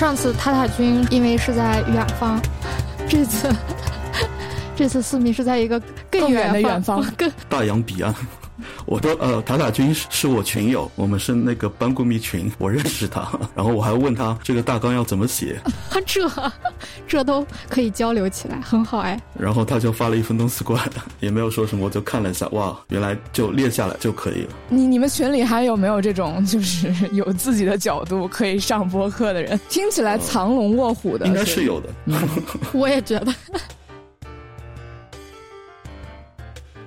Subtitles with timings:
[0.00, 2.40] 上次塔塔君因为是在远方，
[3.06, 3.54] 这次
[4.74, 5.78] 这次四米是在一个
[6.10, 8.14] 更远的远方，更大洋彼岸。
[8.90, 15.60] 我的呃，塔塔君是我群友，我们是那个班固密群，我认识他， 然后我还问他这个大纲要怎么写，
[16.04, 16.28] 这
[17.06, 19.16] 这都可以交流起来，很好哎。
[19.38, 20.88] 然后他就发了一份东西过来，
[21.20, 24.48] 也没有说什么，我就看了一下，哇，原来就列下来就可以了。
[24.68, 29.58] 你你们群里还有没有这种就是有自己的角度可以上播客的人？
[29.68, 31.88] 听起来藏龙卧虎的，应该是有的。
[32.72, 33.32] 我也觉得。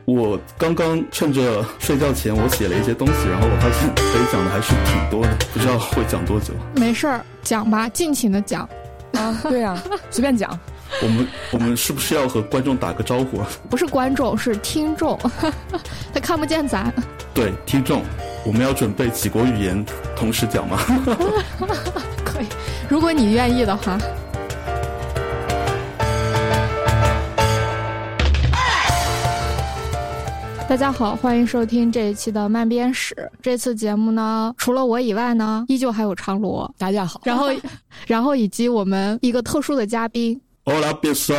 [0.05, 6.53] 我刚刚趁着睡觉前，我写了一些东西，然后我发现可以讲的还是挺多的，不知道会讲多久。
[6.75, 8.67] 没事儿，讲吧，尽情的讲。
[9.13, 10.59] 啊， 对啊，随便讲。
[11.01, 13.41] 我们我们是不是要和观众打个招呼？
[13.69, 15.17] 不是观众，是听众，
[16.13, 16.93] 他看不见咱。
[17.33, 18.03] 对，听众，
[18.45, 19.85] 我们要准备几国语言
[20.15, 20.79] 同时讲吗？
[22.25, 22.45] 可以，
[22.89, 23.97] 如果你愿意的话。
[30.69, 33.15] 大家好，欢迎收听这一期的慢编史。
[33.41, 36.73] 这次节目呢，除了我以外呢，依旧还有长罗。
[36.77, 37.47] 大家好，然后，
[38.07, 40.39] 然后以及我们一个特殊的嘉宾。
[40.65, 41.35] Hola，别骚。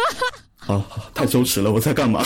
[0.54, 2.22] 好，太羞耻了，我在干嘛？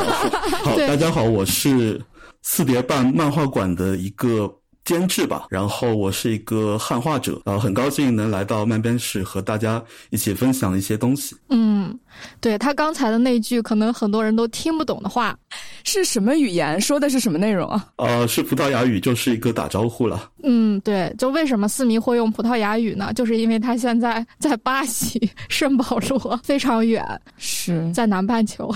[0.64, 2.00] 好，大家好，我是
[2.42, 4.50] 四叠半漫画馆的一个。
[4.84, 11.36] 监制吧，然后我是一个汉化者，然后很高兴能来到漫编室和大家一起分享一些东西。
[11.48, 11.96] 嗯，
[12.40, 15.36] 对他刚才的那句可能很多人都听不懂的话，
[15.84, 16.80] 是什么语言？
[16.80, 17.86] 说的是什么内容啊？
[17.96, 20.30] 呃，是葡萄牙语，就是一个打招呼了。
[20.42, 23.12] 嗯，对，就为什么四迷会用葡萄牙语呢？
[23.14, 27.04] 就是因为他现在在巴西圣保罗，非常远，
[27.36, 28.74] 是在南半球。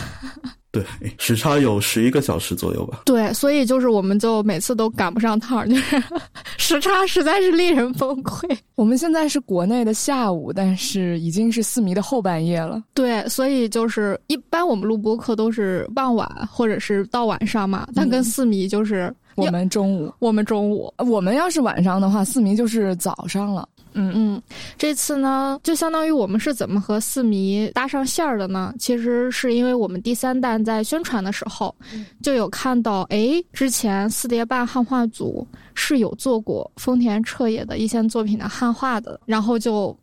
[0.74, 3.02] 对，时差有十一个小时左右吧。
[3.06, 6.02] 对，所以就是我们就每次都赶不上趟，就 是
[6.58, 8.44] 时差实在是令人崩溃。
[8.74, 12.82] 我们现在是国内的下午，但是已经是四迷的后半夜了。
[12.92, 23.68] 对，所以就是一般我们录播课都是傍晚或者是到晚上嘛，但跟四迷就是我们中午，我们中午，我们要是晚上的话，四迷就是早上了。
[23.94, 24.42] 嗯嗯，
[24.76, 28.74] 这次呢，就相当于我们是怎么和四迷搭上线儿的呢？
[28.78, 31.74] 其实是因为我们第三弹在宣传的时候，
[32.22, 39.96] 就有看到，哎，之前四叠半汉化组是有做过丰田彻也的一些作品的汉化的，然后就。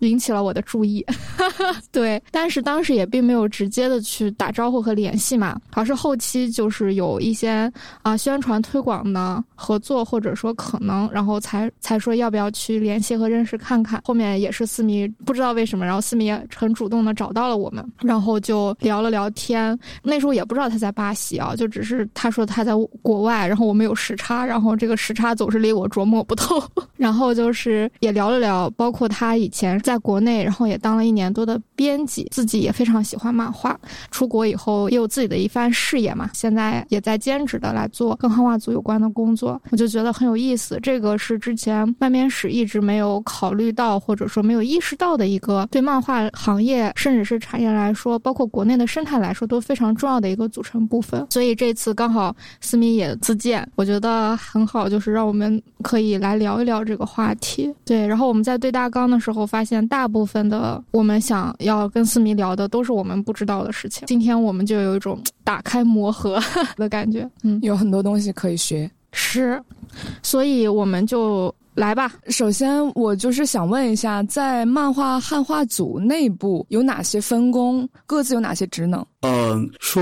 [0.00, 1.04] 引起了我的注意，
[1.90, 7.70] 对，但是当时也并没有直接的去打招呼和联系嘛，而是后期就是有一些
[8.02, 14.00] 啊宣传推广的合作或者说可能，然后才才说要不要去联系和认识看看。
[14.04, 19.76] 后面也是思迷不知道为什么，然后思迷也很主动的找到了我们，然后就聊了聊天。
[20.02, 22.72] 那时候也不知道他在巴西啊，就只是他说他在
[23.02, 26.62] 国外，然后我们有时差，然后这个时差总是令我琢磨不透。
[26.96, 29.80] 然后就是也聊了聊，包括他以前。
[29.88, 33.74] 在国内，然后也当了一年多的编辑，自己也非常喜欢漫画。
[34.10, 40.78] 出国以后也有自己的一番事业嘛，现在也在兼职的来做跟汉化组有关的工作，我就觉得很有意思。
[40.82, 51.26] 这个是之前漫编史一直没有考虑到，或者说没有意识到的一个对漫画行业甚至是产业来说，包括国内的生态来说都非常重要的一个组成部分。
[51.30, 57.74] 所以这次刚好思密也自荐，我觉得很好，就是让我们可以来聊一聊这个话题。
[57.86, 59.77] 对，然后我们在对大纲的时候发现。
[59.86, 64.06] 大部分的我们想要跟思迷聊的都是我们不知道的事情。
[64.06, 66.42] 今天我们就有一种打开魔盒
[66.76, 68.90] 的感觉，嗯，有很多东西可以学。
[69.12, 69.62] 是，
[70.22, 72.12] 所以我们就来吧。
[72.28, 79.04] 首先，我就是想问一下，在漫画汉化组内部有哪些分工，各自有哪些职能？
[79.22, 80.00] 嗯，说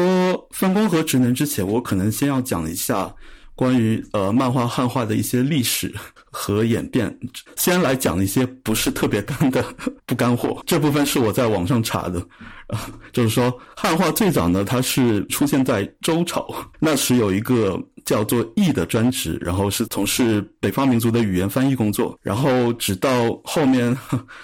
[0.51, 3.13] 分工和职能之前，我可能先要讲一下。
[3.55, 5.91] 关于呃漫画汉化的一些历史
[6.39, 7.19] 和演变，
[7.57, 9.65] 先来讲一些不是特别干的
[10.05, 10.63] 不干货。
[10.67, 12.21] 这部分是我在网上查的，
[12.67, 16.47] 啊， 就是说汉化最早呢，它是出现在周朝，
[16.79, 17.83] 那时有一个。
[18.07, 23.97] 叫做译的专职，然后是从事北方民族的语言翻译工作，然后直到后面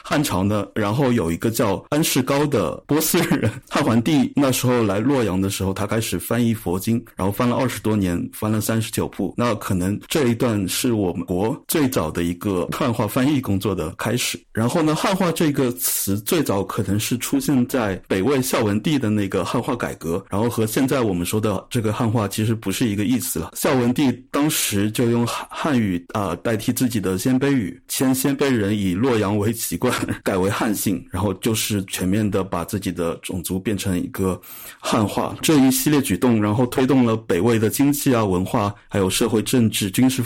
[0.04, 14.40] 汉朝呢，然后有一个叫安世高的波斯人，汉桓帝那时候来洛阳的时候，他开始翻译佛经，然后翻了二十多年，翻了三十九部，那可能这一段是我们国最早的一个汉化翻译工作的开始。
[14.52, 23.50] 然后呢，汉化这个词最早可能是出现在北魏孝文帝的那个汉化改革，然后和现在我们说的这个汉化其实不是一个意思了。
[23.56, 29.92] 孝文帝当时就用汉汉语啊代替自己的鲜卑语，迁鲜卑人以洛阳为籍贯，
[30.22, 34.40] 改为汉姓，然后就是全面的把自己的种族变成一个
[34.78, 35.36] 汉化。
[35.42, 40.22] 这一系列举动，然后推动了北魏的经济啊、文化，还有社会、政治、军事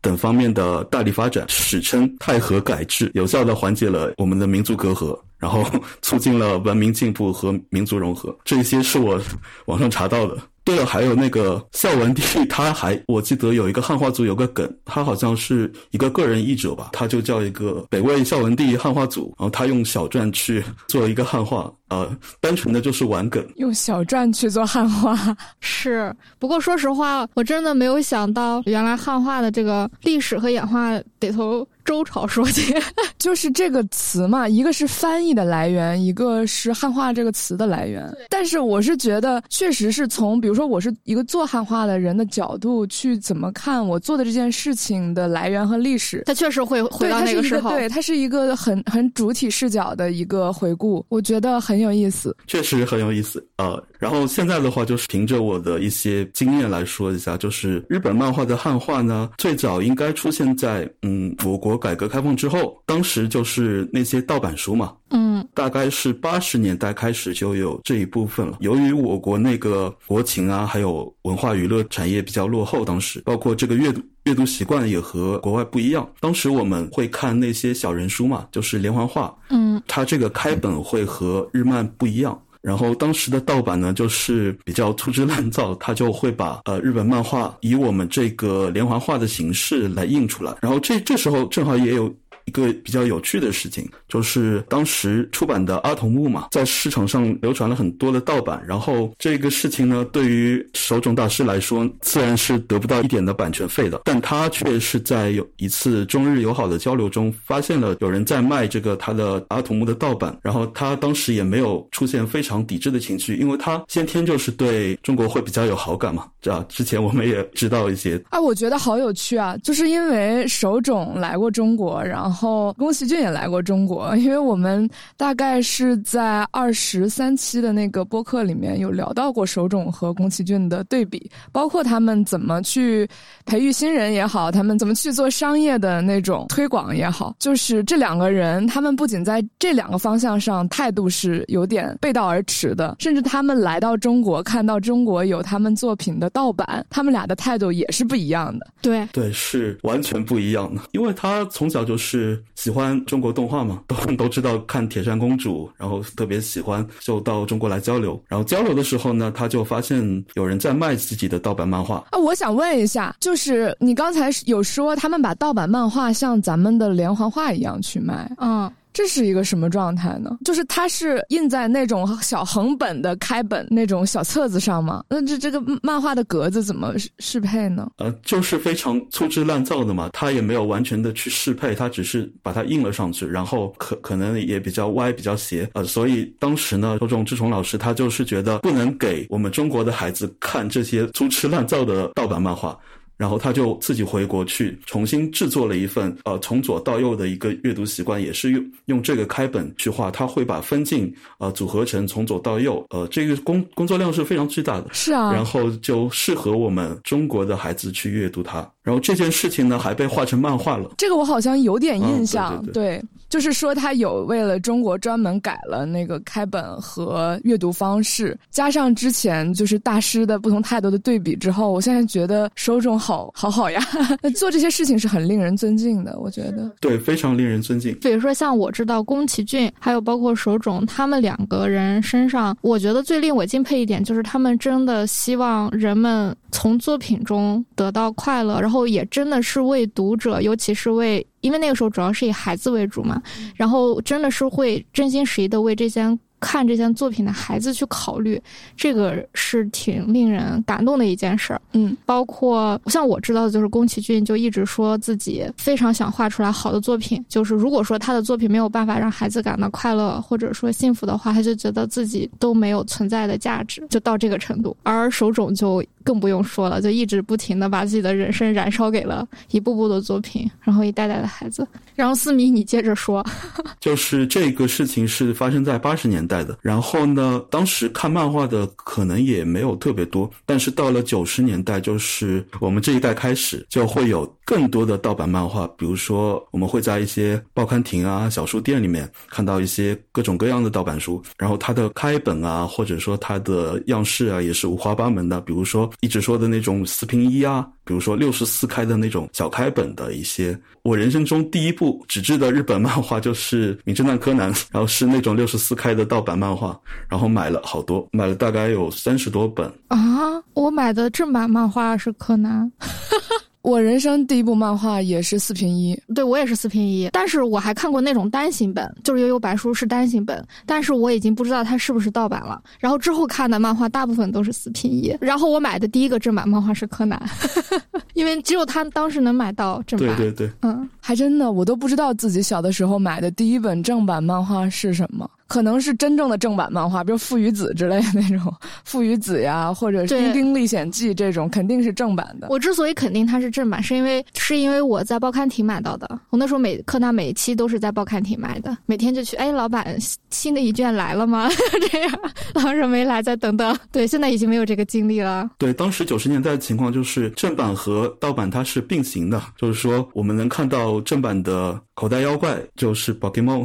[0.00, 5.18] 等方面的大力发展，史称太和改制，有效的缓解了我们的民族隔阂。
[5.38, 5.62] 然后
[6.00, 9.20] 促进了文明进步和民族融合，这些是我
[9.66, 10.38] 网上查到的。
[10.66, 22.10] 对了，还有那个孝文帝，他还我记得有一个汉化组有个梗，他好像是一个个人译者吧，他就叫一个北魏孝文帝汉化组，然后他用小篆去做一个汉化，呃，
[22.40, 25.16] 单纯的就是玩梗，用小篆去做汉化
[25.60, 26.12] 是。
[26.40, 32.74] 不过说实话，我真的没有想到，原来汉化的这个历史和演化得从周朝说起，
[33.18, 38.12] 就是这个词嘛，一个是翻译的来源，一个是汉化这个词的来源。
[38.28, 40.56] 但是我是觉得，确实是从比如。
[40.56, 47.68] 说我是一个做汉化的人的角度去怎么看我做的这件事情的来源和历史，它确实会回到那个时候。
[47.72, 52.36] 对，它是一个很很主体视角的一个回顾，我觉得很有意思。
[52.46, 64.94] 确实很有意思呃，然后现在的话，就是凭着我的一些经验来说一下，就是日本漫画的汉化呢，最早应该出现在嗯我国改革开放之后，当时就是那些盗版书嘛。
[65.10, 68.58] 嗯，大概是八十年代开始就有这一部分了。
[68.60, 76.06] 由于我国那个国情啊，还有文化娱乐产业比较落后，当时包括这个阅读阅读习惯也和国外不一样。
[76.18, 79.32] 当时我们会看那些小人书嘛，就是连环画。
[79.50, 82.36] 嗯，它这个开本会和日漫不一样。
[82.60, 90.52] 然后当时的盗版呢，就是比较粗制滥造，它就会把呃日本漫画以我们这个连环画的形式来印出来。
[90.60, 92.12] 然后这这时候正好也有。
[92.46, 98.64] 一个比较有趣的事情，就是当时出版的《阿童木》嘛，在市场上流传了很多的盗版。
[98.66, 104.00] 然后这个事情呢，对于手冢大师来说，自然是得不到一点的版权费的。
[104.04, 110.38] 但他却是在有一次中日友好的交流中，发现了有人在卖这个他的《阿童木》的盗版。
[110.40, 116.28] 然后他当时也没有出现非常抵制的情绪，因为他先天就是对中国会比较有好感嘛。
[116.40, 118.22] 这之前我们也知道一些。
[118.30, 122.35] 啊，我觉得好有趣啊，就是因为手冢来过中国，然后。
[122.36, 124.86] 然后宫崎骏也来过中国， 因为我们
[125.16, 133.08] 大概是在二十三期的那个播客里面有聊到过手冢和宫崎骏的对比，包括他们怎么去
[133.46, 148.66] 培育新人也好，他们怎么去做商业的那种推广也好，就是这两个人，他们不仅在这两个方向上态度是有点背道而驰的，甚至他们来到中国看到中国有他们作品的盗版，他们俩的态度也是不一样的。
[148.82, 152.25] 对对，是完全不一样的，因为他从小就是。
[152.54, 153.82] 喜欢中国动画嘛？
[153.86, 158.20] 都都知道看《铁扇公主》，然后特别喜欢，就到中国来交流。
[158.28, 162.04] 然后交流的时候呢，他就发现有人在卖自己的盗版漫画。
[162.10, 168.30] 啊，我想问一下，就是你刚才有说他们把盗版漫画像咱们的连环画一样去卖？
[168.38, 168.70] 嗯。
[168.96, 170.38] 这是一个什么状态呢？
[170.42, 175.04] 就是它是印在那种小横本的开本那种小册子上吗？
[175.10, 177.90] 那这这个漫画的格子怎么适配呢？
[177.98, 192.74] 呃，就是非常粗制滥造的嘛，它也没有完全的去适配，它只是把它印了上去，然后可可能也比较歪、比较斜，呃，所以当时呢，周仲志崇老师他就是觉得不能给我们中国的孩子看这些粗制滥造的盗版漫画。
[193.16, 204.88] 然后他就自己回国去重新制作了一份呃从左到右的一个阅读习惯，也是用用这个开本去画，他会把分镜呃组合成从左到右，呃这个工工作量是非常巨大的。
[204.92, 205.32] 是啊。
[205.32, 208.58] 然后就适合我们中国的孩子去阅读它。
[208.82, 210.90] 然后这件事情呢还被画成漫画了。
[210.98, 213.02] 这个我好像有点印象，对。
[213.36, 223.78] 就是说，他有为了中国专门改了那个开本和阅读方式，加上之前就是大师的不同态度的对比之后，我现在觉得手冢好好好呀，
[224.34, 226.18] 做这些事情是很令人尊敬的。
[226.18, 227.94] 我觉得对，非常令人尊敬。
[228.00, 241.24] 比如说，像我知道宫崎骏，还有包括手冢，他们两个人身上，我觉得最令我敬佩一点就是他们真的希望人们从作品中得到快乐，然后也真的是为读者，尤其是为。
[241.46, 243.22] 因为那个时候主要是以孩子为主嘛，
[243.54, 248.42] 然后真的是会真心实意的为这些看这件作品的孩子去考虑，
[248.76, 251.60] 这个是挺令人感动的一件事儿。
[251.72, 264.76] 嗯，包括像我知道的，就是宫崎骏就一直说自己非常想画出来好的作品，就是如果说他的作品没有办法让孩子感到快乐或者说幸福的话，他就觉得自己都没有存在的价值，就到这个程度。
[264.82, 265.82] 而手冢就。
[266.06, 271.66] 更不用说了，就一直不停的把自己的人生燃烧给了一部部的作品，然后一代代的孩子。
[271.96, 273.26] 然后思迷，你接着说。
[273.80, 297.66] 就是这个事情是发生在八十年代的，然后呢，当时看漫画的可能也没有特别多，但是到了九十年代，就是我们这一代开始就会有更多的盗版漫画，比如说我们会在一些报刊亭啊、小书店里面看到一些各种各样的盗版书，然后它的开本啊，或者说它的样式啊，也是五花八门的，比如说一直说的那种四平一啊。
[297.84, 310.42] 比如说六十四开的那种小开本的一些，我人生中第一部纸质的日本漫画就是《名侦探柯南》， 然后是那种六十四开的盗版漫画，然后买了好多，买了大概有三十多本啊。
[310.54, 312.70] 我买的正版漫画是柯南。
[313.66, 322.62] 我人生第一部漫画也是四平一，对我也是四平一，但是我还看过那种单行本，就是悠悠白书是单行本，但是我已经不知道它是不是盗版了。
[322.78, 327.20] 然后之后看的漫画大部分都是四平一，然后我买的第一个正版漫画是柯南，
[328.14, 330.16] 因为只有他当时能买到正版。
[330.16, 335.28] 对对对，嗯，还真的，我都不知道自己小的时候买的第一本正版漫画是什么。
[335.46, 338.52] 可能是真正的正版漫画，比如《父与子》之类的那种，
[338.84, 342.48] 《父与子》呀，或者《丁丁历险记》这种，肯定是正版的。
[342.50, 346.06] 我之所以肯定它是正版，是因为是因为我在报刊亭买到的。
[346.30, 349.96] 我那时候每柯南每一期都是在报刊亭买的，每天就去，哎，老板
[350.30, 351.48] 新的一卷来了吗？
[351.90, 352.12] 这样，
[352.54, 353.76] 老板说没来，再等等。
[353.92, 355.48] 对，现在已经没有这个经历了。
[355.58, 361.80] 对，当时九十年代的情况就是正版和盗版它是并行的，就是说我们能看到正版的。
[361.96, 363.64] 口袋妖怪就是《Pokemon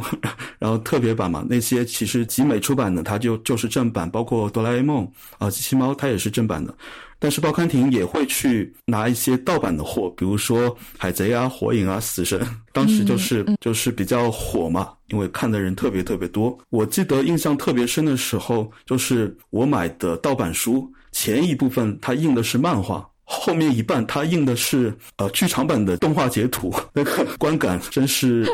[0.58, 5.04] 然后特别版嘛，那些其实集美出版的，它就就是正版，包括《哆啦 A 梦》
[5.36, 6.74] 啊，《机器猫》它也是正版的。
[7.18, 12.40] 但是报刊亭也会去拿一些盗版的货，比如说《海贼》啊、《火影》啊、《死神》，
[12.72, 16.58] 当时就是就是比较火嘛，因为看的人特别特别多。
[16.70, 23.06] 我记得印象特别深的时候，就是我买的盗版书前一部分它印的是漫画。
[23.34, 28.46] 后面一半，它印的是呃剧场版的动画截图， 那个观感真是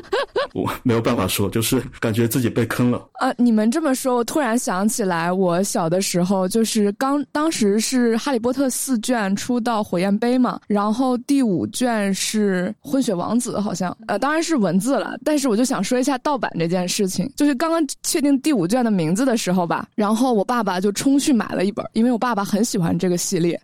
[0.55, 3.09] 我没有办法说，就是感觉自己被坑了。
[3.15, 23.61] 呃，你们这么说，我突然想起来，我小的时候就是刚当时是《哈利波特》四卷出到火焰杯嘛，然后第五卷是混血王子，好像呃当然是文字了，但是我就想说一下盗版这件事情，就是刚刚确定第五卷的名字的时候吧，然后我爸爸就冲去买了一本，因为我爸爸很喜欢这个系列。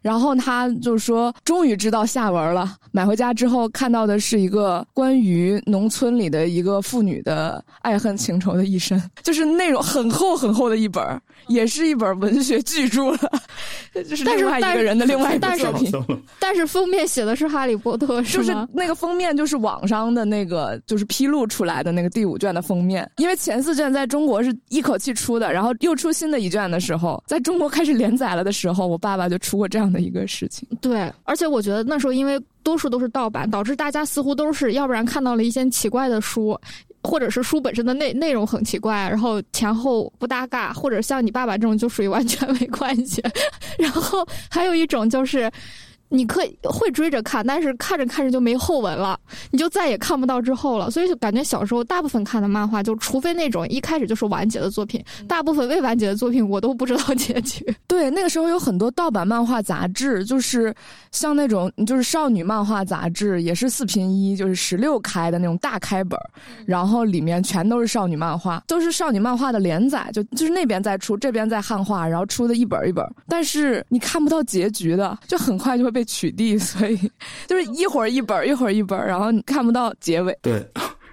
[0.00, 2.76] 然后他就说，终于知道下文了。
[2.92, 11.02] 买回家之后看到的是一个关于农村里的一个妇女的爱恨情仇的一生，就是内容很厚很厚的一本，
[11.48, 13.18] 也是一本文学巨著了。
[13.92, 15.92] 就是另外一个人的另外一个作品。
[16.40, 29.89] 但是封面写的是《哈利波特》，是是那个封面就是网上的那个就是披露出来的那个第五卷的封面，因为前四卷在中国是一口气出的，然后又出新的一卷的时候，在中国开始连载了的时候，我爸爸就出过这样。
[29.92, 36.58] 的一个事情，对，而且我觉得那时候因为多数都是盗版，导致大家似乎都是要不然看到了一些奇怪的书，
[37.02, 43.22] 或者是书本身的内内容很奇怪，然后前后不搭嘎，或者像你爸爸这种就属于完全没关系，
[43.78, 45.50] 然后还有一种就是。
[46.12, 49.18] 你可以会追着看，但是看着看着就没后文了，
[49.52, 50.90] 你就再也看不到之后了。
[50.90, 57.64] 所以就感觉小时候大部分看的漫画，就除非那种一开始就是完结的作品，大部分未完结的作品我都不知道 结局。
[57.86, 60.74] 对，那个时候有很多盗版漫画杂志，就是
[61.12, 66.18] 像那种就是少女漫画杂志，也是四平一，就是十六开的那种大开本，
[66.66, 75.99] 然后里面全都是少女漫画，都是少女漫画的连载，就就是那边在出，这边在汉化，然后出的一本一本，但是你看不到结局的，就很快就会被。
[76.00, 76.96] 被取缔， 所以
[77.46, 80.34] 就是一会儿一本，一会儿一本，然后你看不到结尾。
[80.40, 80.66] 对，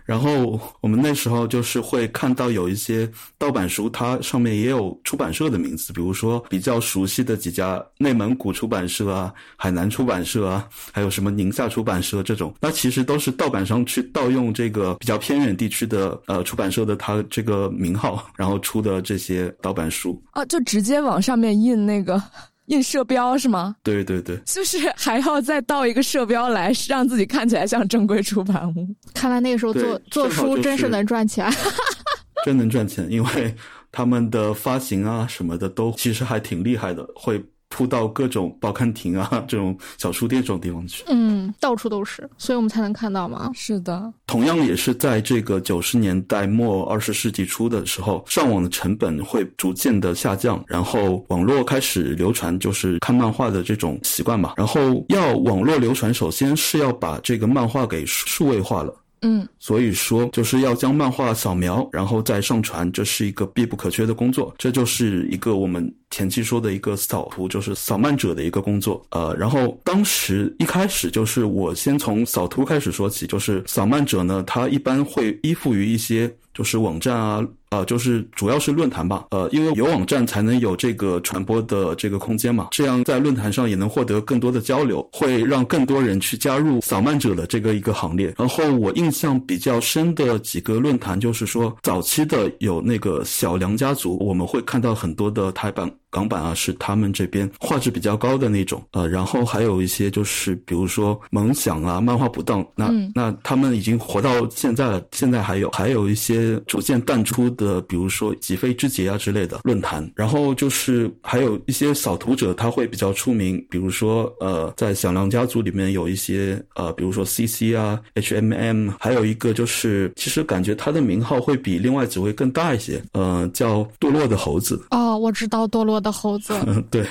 [0.06, 22.24] 然后我们那时候就是会看到有一些盗版书，它上面也有出版社的名字，比如说比较熟悉的几家内蒙古出版社啊、海南出版社啊，还有什么宁夏出版社这种，那其实都是盗版商去盗用这个比较偏远地区的呃出版社的它这个名号，然后出的这些盗版书啊，就直接往上面印那个。
[22.68, 23.76] 印社标是吗？
[23.84, 28.88] 对对对，就是还要再倒一个社标来，让自己看起来像正规出版物。
[29.14, 31.52] 看来那个时候做做书真是能赚钱，
[32.46, 33.56] 真能赚钱，因为
[33.92, 37.44] 他们的发行啊什么的都其实还挺厉害的，会。
[37.70, 41.04] 铺到各种报刊亭啊， 这种小书店这种地方去。
[41.08, 43.52] 嗯，到处都是，所以我们才能看到嘛。
[43.54, 54.54] 是的，同样也是在这个九十年代末二十世纪初的时候，上网的成本会逐渐的下降，然后网络开始流传，就是看漫画的这种习惯吧。
[54.58, 58.94] 然后要网络流传，首先是要把这个漫画给数位化了。
[59.22, 64.54] 嗯，所以说就是要将漫画扫描，然后再上传，这是一个必不可缺的工作。
[64.58, 69.06] 这就是一个我们前期说的一个扫图，就是扫漫者的一个工作。
[69.12, 76.34] 呃，然后当时一开始就是我先从扫图开始说起，就是扫漫者呢，他一般会依附于一些。
[76.54, 88.34] 就是网站啊，呃，就是主要是论坛吧，呃，因为有网站才能有这个传播的这个空间嘛，这样在论坛上也能获得更多的交流，会让更多人去加入扫漫者的这个一个行列。
[88.38, 95.92] 然后我印象比较深的几个论坛，就是说早期的有那个小梁家族，我们会看到很多的台版。
[96.10, 124.82] 港版啊，是他们这边画质比较高的那种，呃，然后还有一些就是比如说萌想啊、漫画不当，那那他们已经活到现在了，现在还有还有一些逐渐淡出的，比如说几飞之节啊之类的论坛，然后就是还有一些扫图者，他会比较出名，比如说呃，在响亮家族里面有一些呃，比如说 CC 啊、HMM，还有一个就是其实感觉他的名号会比另外几位更大一些，呃，叫堕落的猴子。
[124.92, 125.97] 哦，我知道堕落。
[126.00, 127.06] 的猴子，嗯， 对，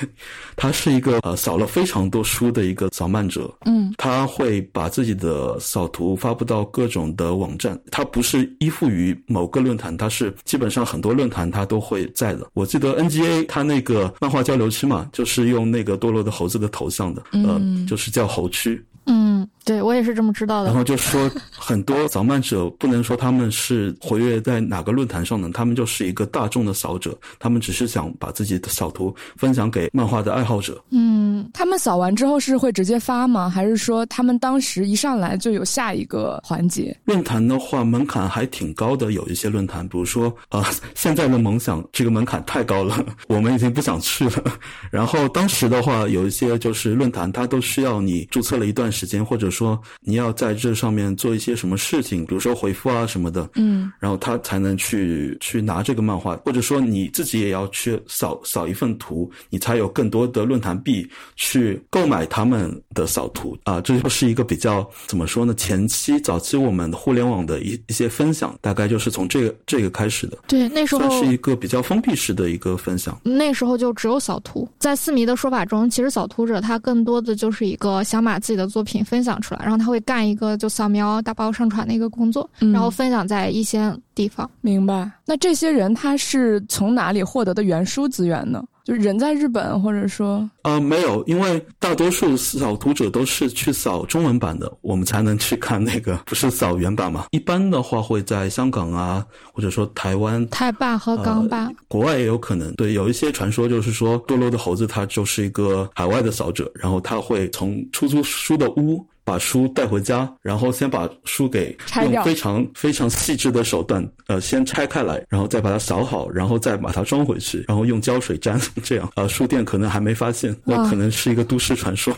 [0.55, 12.47] 他是一个呃扫了非常多书的一个扫漫者，嗯，他会把自己的扫图发布到各种的网站，他不是依附于某个论坛，他是基本上很多论坛他都会在的。
[12.53, 18.83] 我记得 NGA 他那个漫画交流区嘛，就是用那个堕落的猴子的头像的，呃，就是叫猴区。
[19.07, 20.67] 嗯，对我也是这么知道的。
[20.67, 30.83] 然后就说很多 扫漫者不能说他们是活跃在哪个论坛上呢，他们就是一个大众的扫者，他们只是想把自己的扫图分享给漫画的爱好者。
[30.89, 33.49] 嗯，他们扫完之后是会直接发吗？
[33.49, 36.95] 还是说他们当时一上来就有下一个环节？
[37.05, 40.61] 论坛的话门槛还挺高的，有一些论坛，比如说呃
[40.95, 44.43] 现在的梦想这个门槛太高了，我们已经不想去了。
[44.91, 48.91] 然后当时的话有一些就是论坛，它都需要你注册了一段。
[48.97, 63.79] 时间，或者说你要在这上面做一些什么事情，比如说回复啊什么的，嗯，然后他才能去去拿这个漫画，或者说你自己也要去扫扫一份图，你才有更多的论坛币去购买他们的扫图啊。
[63.81, 65.53] 这就是一个比较怎么说呢？
[65.53, 70.37] 前期早期我们互联网的一一些分享，大概就是从这个这个开始的。
[70.47, 73.19] 对，那时候是一个比较封闭式的一个分享。
[73.23, 79.05] 那时候就只有扫图，在四迷的说法中，其实扫图者他更多的就是一个想把自己的作品。
[79.05, 84.49] 分享出来，然后他会干一个就扫描、打包、上传的一个工作，然后分享在一些地方。
[84.61, 85.09] 明白？
[85.25, 88.63] 那这些人他是从哪里获得的原书资源呢？
[88.87, 97.25] 就人在日本，或者说呃没有，因为大多数扫图者都是去扫中文版的，我们才能去看那个，不是扫原版嘛？
[97.31, 102.73] 一般的话会在香港啊，或者说台湾、台版和港版，国外也有可能。
[102.75, 109.05] 对，有一些传说就是说，堕落的猴子他就是一个海外的扫者，然后他会从出租书的屋。
[109.27, 122.15] 把书带回家，然后先把书给用非常非常细致的手段，呃，先拆开来，然后再把它扫好，然后再把它装回去，然后用胶水粘， 这样，呃，书店可能还没发现，那可能是一个都市传说。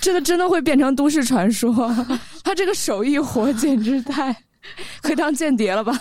[0.00, 1.72] 这个真的会变成都市传说？
[2.42, 4.36] 他这个手艺活简直太
[5.02, 5.96] 可以当间谍了吧？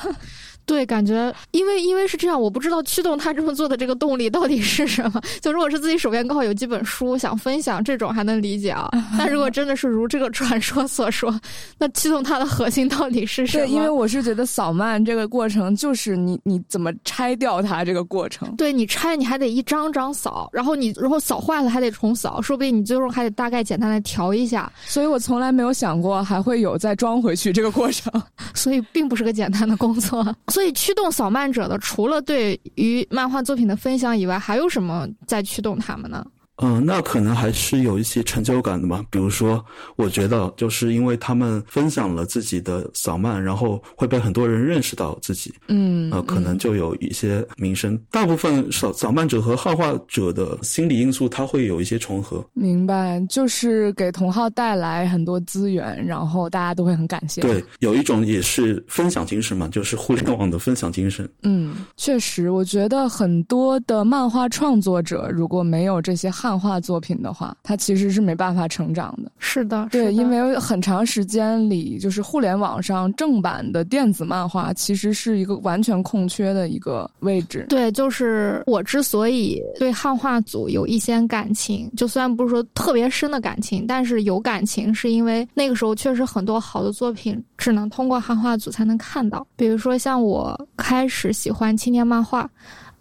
[0.65, 5.21] 对，感觉因为因为是这样，我不知道驱动他这么做的这个动力到底是什么。
[5.41, 8.89] 就如果是自己手边刚好有几本书想分享，这种还能理解啊。
[9.17, 11.37] 但如果真的是如这个传说所说，
[11.77, 13.65] 那驱动它的核心到底是什么？
[13.65, 18.55] 对，因为我是觉得扫漫这个过程就是你你怎么拆掉它这个过程。
[18.55, 24.71] 对你拆你还得一张张扫，然后你然后扫坏了还得重扫，说不定你最终还得大概简单的调一下。
[24.85, 28.11] 所以我从来没有想过还会有再装回去这个过程，
[28.53, 30.25] 所以并不是个简单的工作。
[30.51, 36.23] 所以驱动扫漫者的，除了对于漫画作品的分享以外，还有什么在驱动他们呢？
[36.61, 39.03] 嗯，那可能还是有一些成就感的吧。
[39.09, 39.63] 比如说，
[39.95, 47.99] 我觉得就是因为他们分享了自己的扫漫，然后会被很多人认识到自己，嗯，呃，可能就有一些名声。
[48.11, 52.45] 大部分扫扫漫者和汉化者的心理因素，它会有一些重合。
[52.53, 57.41] 明白，就是给同号带来很多资源，然后大家都会很感谢。
[57.41, 61.27] 对，有一种也是分享精神嘛，就是互联网的分享精神。
[61.41, 66.50] 嗯，确实，我觉得很多的漫画创作者如果没有这些汉。
[66.51, 69.31] 漫画作品的话，它其实是没办法成长的。
[69.39, 77.65] 是的，对，因为很长时间里，就是互联网上正版的电子漫画，其实是一个完全空缺的一个位置。
[77.69, 89.47] 对，就是我之所以对汉化组有一些感情，就虽然不是说特别深的感情，但是有感情，是因为那个时候确实很多好的作品只能通过汉化组才能看到。
[89.55, 92.49] 比如说，像我开始喜欢青年漫画。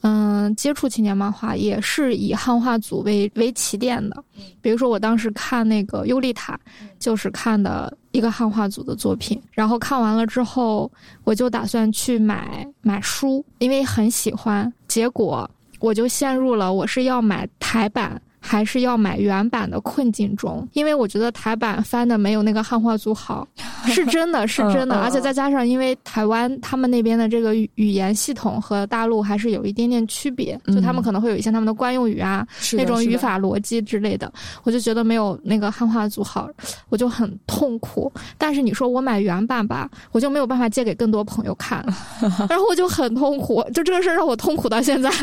[0.02, 4.24] 嗯，接触青年漫画也是以汉化组为为起点的。
[4.62, 6.54] 比如说，我当时看那个《尤丽塔》，
[6.98, 9.40] 就是看的一个汉化组的作品。
[9.52, 10.90] 然后看完了之后，
[11.24, 14.72] 我就打算去买买书，因为很喜欢。
[14.88, 15.48] 结果
[15.80, 18.20] 我就陷入了我是要买台版。
[18.50, 23.46] 还是要买原版的困境中，因为我觉得台版翻的没有那个汉化组好，
[23.86, 34.32] 是真的是真的， 而且再加上因为台湾他们那边的这个语言系统和大陆还是有一点点区别，就他们可能会有一些他们的惯用语啊，那种语法逻辑之类的，
[34.64, 36.50] 我就觉得没有那个汉化组好，
[36.88, 38.12] 我就很痛苦。
[38.36, 41.86] 但是你说我买原版吧，我就没有办法借给更多朋友看，
[42.50, 45.08] 然后我就很痛苦，就这个事儿让我痛苦到现在。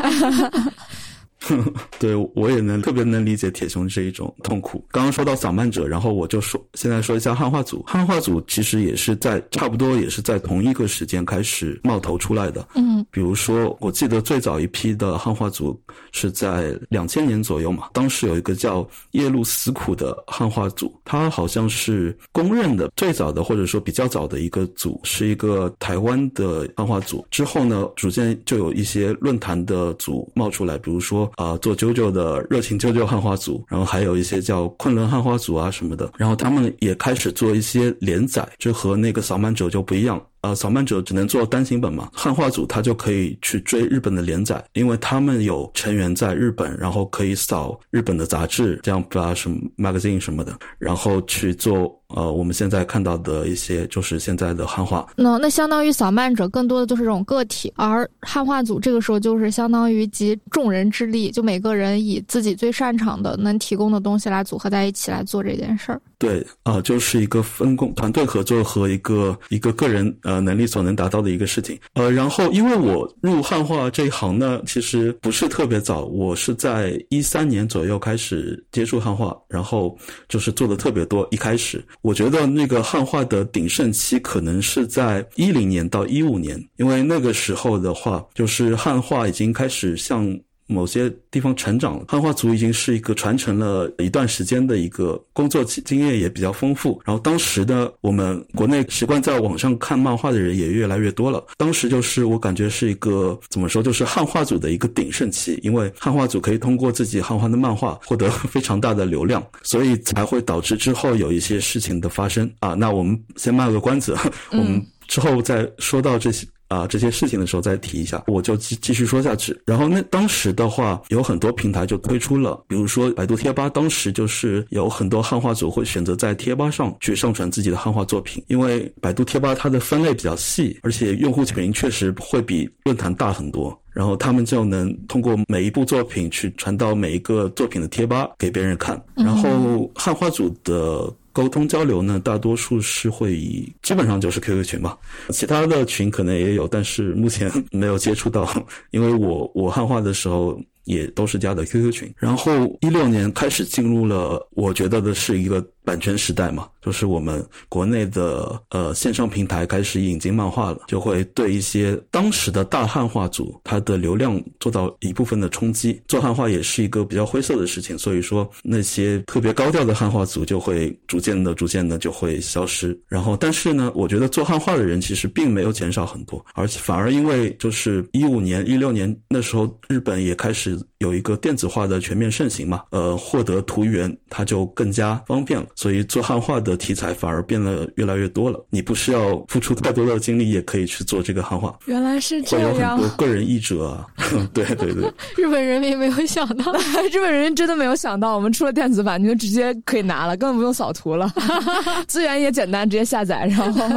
[1.98, 4.84] 对，我也能特别能理解铁熊这一种痛苦。
[4.90, 7.84] 刚刚说到扫漫者，然后我就说，现在说一下汉化组。
[7.86, 12.68] 汉化组其实也是在差不多也是在同一个时间开始冒头出来的。
[12.74, 27.24] 嗯，比如说，我记得最早一批的汉化组是在两千年左右嘛，当时有一个叫夜路死苦的汉化组，他好像是公认的最早的或者说比较早的一个组，是一个台湾的汉化组。
[27.30, 31.27] 之后呢，逐渐就有一些论坛的组冒出来，比如说。
[31.36, 40.20] 啊，做啾啾的热情啾啾汉化组，然后还有一些叫昆仑汉化组啊什么的，然后他们也开始做一些连载，就和那个扫漫者就不一样。
[40.48, 55.06] 呃，扫漫者只能做单行本嘛，汉化组他就可以去追日本的连载，因为他们有成员在日本，然后可以扫日本的杂志，这样吧什么 magazine 什么的，然后去做呃我们现在看到的一些就是现在的汉化。
[55.16, 66.00] 那那相当于扫漫者更多的就是这种个体，而汉化组这个时候就是相当于集众人之力，就每个人以自己最擅长的能提供的东西来组合在一起来做这件事儿。
[66.18, 71.78] 对，啊，就是一个分工、团队合作和一个一个个人呃能力所能达到的一个事情。
[71.94, 79.96] 呃，然后因为我入汉化这一行呢，其实不是特别早，我是在一三年左右开始接触汉化，然后
[80.28, 81.26] 就是做的特别多。
[81.30, 90.36] 一开始，我觉得那个汉化的鼎盛期可能是在一零年到一五年，因为那个时候的话，就是汉化已经开始向。
[90.68, 97.00] 某些地方成长，汉化组已经是一个传承了一段时间的一个工作经验也比较丰富。
[97.04, 101.42] 然后当时的我们国内习惯在网上看漫画的人也越来越多了。
[101.56, 112.74] 当时就是我感觉是一个怎么说，就是汉化组的一个鼎盛期，因为汉化组可以通过自己汉化的漫画获得非常大的流量，所以才会导致之后有一些事情的发生啊。
[112.74, 114.14] 那我们先卖个关子，
[114.50, 116.46] 我们之后再说到这些。
[116.68, 119.58] 啊，这些事情的时候再提一下，我就继继续说下去。
[119.64, 141.12] 然后那当时的话，有很多平台就推出了，比如说百度贴吧，当时就是有很多汉化组会选择在贴吧上去上传自己的汉化作品，因为百度贴吧它的分类比较细，而且用户群确实会比论坛大很多，然后他们就能通过每一部作品去传到每一个作品的贴吧给别人看，然后汉化组的。
[141.32, 144.96] 沟通交流呢，大多数是会以基本上就是 QQ 群吧，
[145.30, 148.48] 其他的群可能也有，但是 目前没有接触到，
[148.90, 150.60] 因为我我汉化的时候。
[150.84, 165.98] 也都是加的 QQ 群，然后一六年开始进入了，我觉得的是一个版权时代嘛，就是我们国内的呃线上平台开始引进漫画了，就会对一些当时的大汉化组它的流量做到一部分的冲击。
[166.06, 172.94] 做汉化也是一个比较灰色的事情，所以说那些特别高调的汉化组就会逐渐的、逐渐的就会消失。
[173.08, 180.78] 然后，但是呢，我觉得做汉化的人其实并没有减少很多，而且反而因为就是一五年、一六年那时候，日本也开始。
[180.98, 188.58] 有一个电子化的全面盛行嘛，呃，获得图源它就更加方便了，所以做汉化的题材反而变得越来越多了。
[188.68, 191.78] 你不需要付出太多的精力，也可以去做这个汉化。
[191.86, 194.04] 原来是这样，会有很多个人译者啊，
[194.52, 195.08] 对 对对。
[195.38, 196.72] 日本人民没有想到，
[197.12, 201.32] 日本人民真的没有想到，我们出了电子版，你就直接可以拿了，根本不用扫图了，
[202.08, 203.88] 资源也简单，直接下载，然后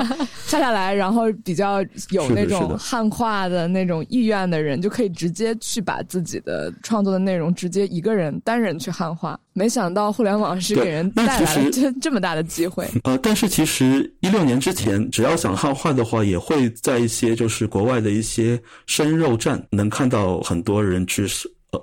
[0.46, 6.72] 下下来，然后比较有那种汉化的那种意愿的人，就可以直接去把自己的。
[6.84, 12.88] 创作的内容直接一个人单人去汉化，没想到互联网是给人带来了这这么大的机会。
[13.04, 21.28] 呃，但是其实一六年之前，只要想汉化的话，也会在一些就是国外的一些生肉站能看到很多人去。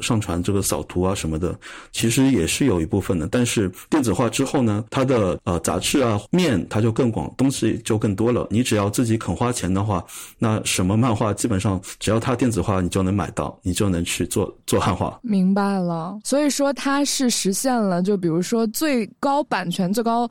[0.00, 1.58] 上传这个扫图啊什么的，
[1.92, 3.26] 其实也是有一部分的。
[3.26, 8.46] 但是电子化之后呢，它的呃杂志啊面它就更广，东西就更多了。
[8.50, 10.04] 你只要自己肯花钱的话，
[10.38, 15.18] 那什么漫画基本上只要它电子化，你就能买到，你就能去做做汉化。
[15.22, 20.28] 明白了，所以说它是实现了，就比如说最高版权、最高。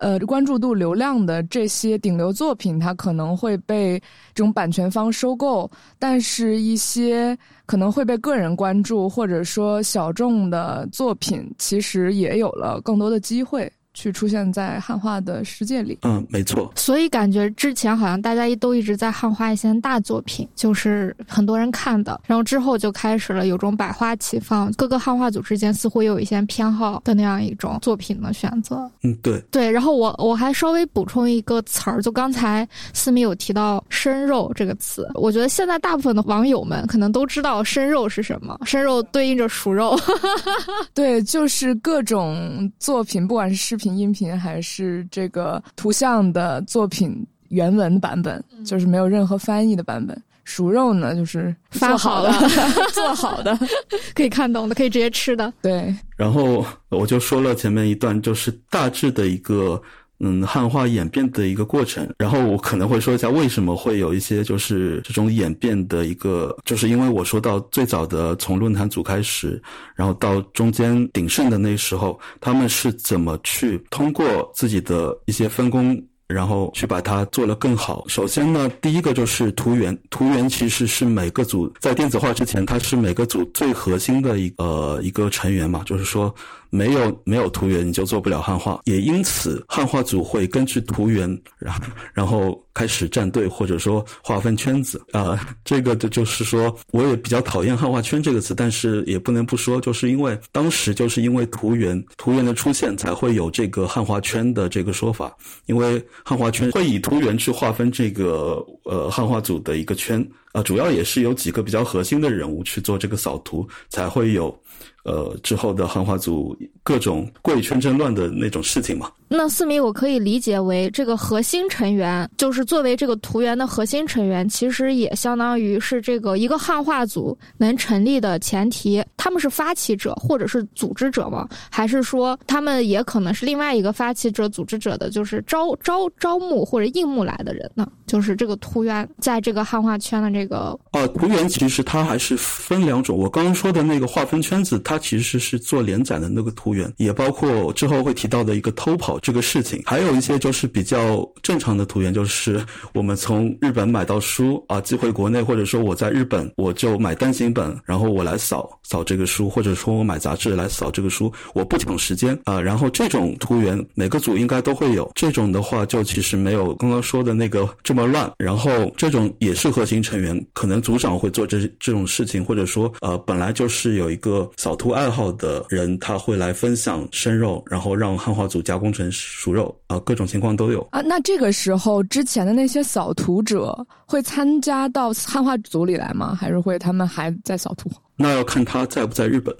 [0.00, 4.00] 呃关注度、流量的这些顶流作品，它可能会被
[4.34, 7.36] 这种版权方收购，但是一些
[7.70, 13.72] 可能会被个人关注或者说小众的作品，其实也有了更多的机会。
[13.92, 16.70] 去出现在汉化的世界里，嗯，没错。
[16.76, 28.88] 所以感觉之前好像大家都一直在汉化一些大作品，就是很多人看的，然后之后就开始了有种百花齐放，各个汉化组之间似乎有一些偏好的那样一种作品的选择。
[29.02, 29.70] 嗯，对对。
[29.70, 39.98] 然后我我还稍微补充一个词儿，就刚才思密有提到“生肉”这个词，我觉得现在大部分的网友们可能都知道“生肉”是什么，“生肉”对应着熟肉。
[40.94, 43.89] 对，就是各种作品，不管是视频。
[43.96, 50.20] 音频还是这个图像的作品原文版本，就是没有任何翻译的版本。
[50.44, 52.32] 熟肉呢，就是发好的，
[52.92, 53.56] 做好的，
[54.14, 55.52] 可以看懂的，可以直接吃的。
[55.62, 55.94] 对。
[56.16, 59.80] 然后我就说了前面一段，就是大致的一个。
[60.20, 69.60] 嗯，汉化演变的一个过程，然后我可能会说一下为什么会有一些就是这种演变的一个，就是因为我说到最早的从论坛组开始，
[69.96, 76.00] 然后到中间鼎盛的那时候，他们是怎么去通过自己的一些分工。
[76.30, 78.04] 然后去把它做了更好。
[78.06, 85.82] 首先呢，第一个就是图源，图源其实是每个组在电子化之前，它是每个组最核心的一呃一个成员嘛。
[85.84, 86.32] 就是说，
[86.70, 88.80] 没有没有图源，你就做不了汉化。
[88.84, 91.28] 也因此，汉化组会根据图源，
[91.58, 91.80] 然 后
[92.14, 95.38] 然后开始站队，或者说划分圈子啊。
[95.64, 106.02] 这个就就是说，我也比较讨厌汉化圈这个词，但是也不能不说，就是因为当时就是因为图源图源的出现，才会有这个汉化圈的这个说法，因为。
[106.24, 114.56] 汉化圈会以图源去划分这个呃汉化组的一个圈啊，主要也是有几个比较核心的人物去做这个扫图，才会有。
[115.04, 119.10] 呃，之后的汉化组各种贵圈争乱的那种事情嘛。
[119.32, 129.04] 那四米我可以理解为这个核心成员，就是作为这个图源的核心成员，其实也相当于是这个一个汉化组能成立的前提。
[129.16, 131.48] 他们是发起者或者是组织者吗？
[131.70, 137.86] 还是说他们也可能是另外一个发起者、组织者的，就是招招招募或者应募来的人呢？
[138.08, 143.16] 就是这个图源在这个汉化圈的这个啊，图源其实它还是分两种。
[143.16, 144.80] 我刚刚说的那个划分圈子。
[144.82, 152.60] 它其实是做连载的那个图源，也包括之后会提到的一个偷跑这个事情，还有一些就是比较正常的图源，就是
[152.92, 162.60] 我们从日本买到书啊寄回国内，或者说我在日本我就买单行本，然后我来扫扫这个书，或者说我买杂志来扫这个书，我不抢时间啊。
[162.60, 168.28] 然后这种图源每个组应该都会有，这种的话就其实没有刚刚说的那个这么乱。
[168.38, 174.76] 然后这种也是核心成员，可能组长会做这这种事情，或者说呃本来就是有一个扫。
[174.80, 181.00] 图爱好的人他会来分享生肉，然后让汉化组加工成熟肉啊，各种情况都有啊。
[181.00, 183.74] 那这个时候之前的那些扫图者
[184.06, 186.36] 会参加到汉化组里来吗？
[186.38, 187.90] 还是会他们还在扫图？
[188.14, 189.56] 那要看他在不在日本。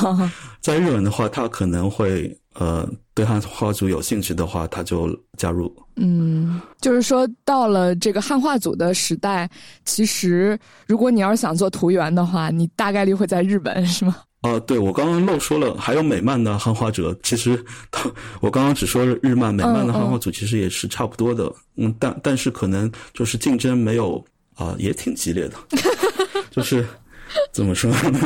[0.62, 5.70] 在日本的话，他可能会呃对汉化组有兴趣的话，他就加入。
[5.96, 9.46] 嗯，就是说到了这个汉化组的时代，
[9.84, 14.16] 其实如果你要是想做图源的话，你大概率会在日本，是吗？
[14.40, 17.62] 啊，对，我刚刚漏说了，还有美漫的汉化者，其实
[18.40, 24.24] 我刚刚只说了日漫、美漫的汉化组，其实也是差不多的，嗯，但但是可能就是竞争没有
[24.54, 25.54] 啊，也挺激烈的，
[26.50, 26.86] 就是
[27.52, 28.20] 怎么说呢？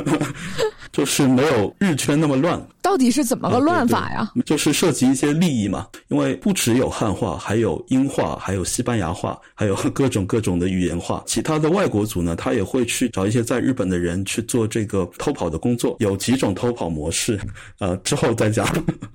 [0.92, 4.30] 就是没有日圈那么乱，到底是怎么个乱法呀？
[4.44, 11.22] 就是涉及一些利益嘛，因为不只有汉化，还有英化，还有西班牙话，还有各种各种的语言化。
[11.26, 15.96] 其他的外国组呢，他也会去找一些在日本的人去做这个偷跑的工作。
[15.98, 17.40] 有几种偷跑模式，
[17.78, 18.66] 呃，之后再讲。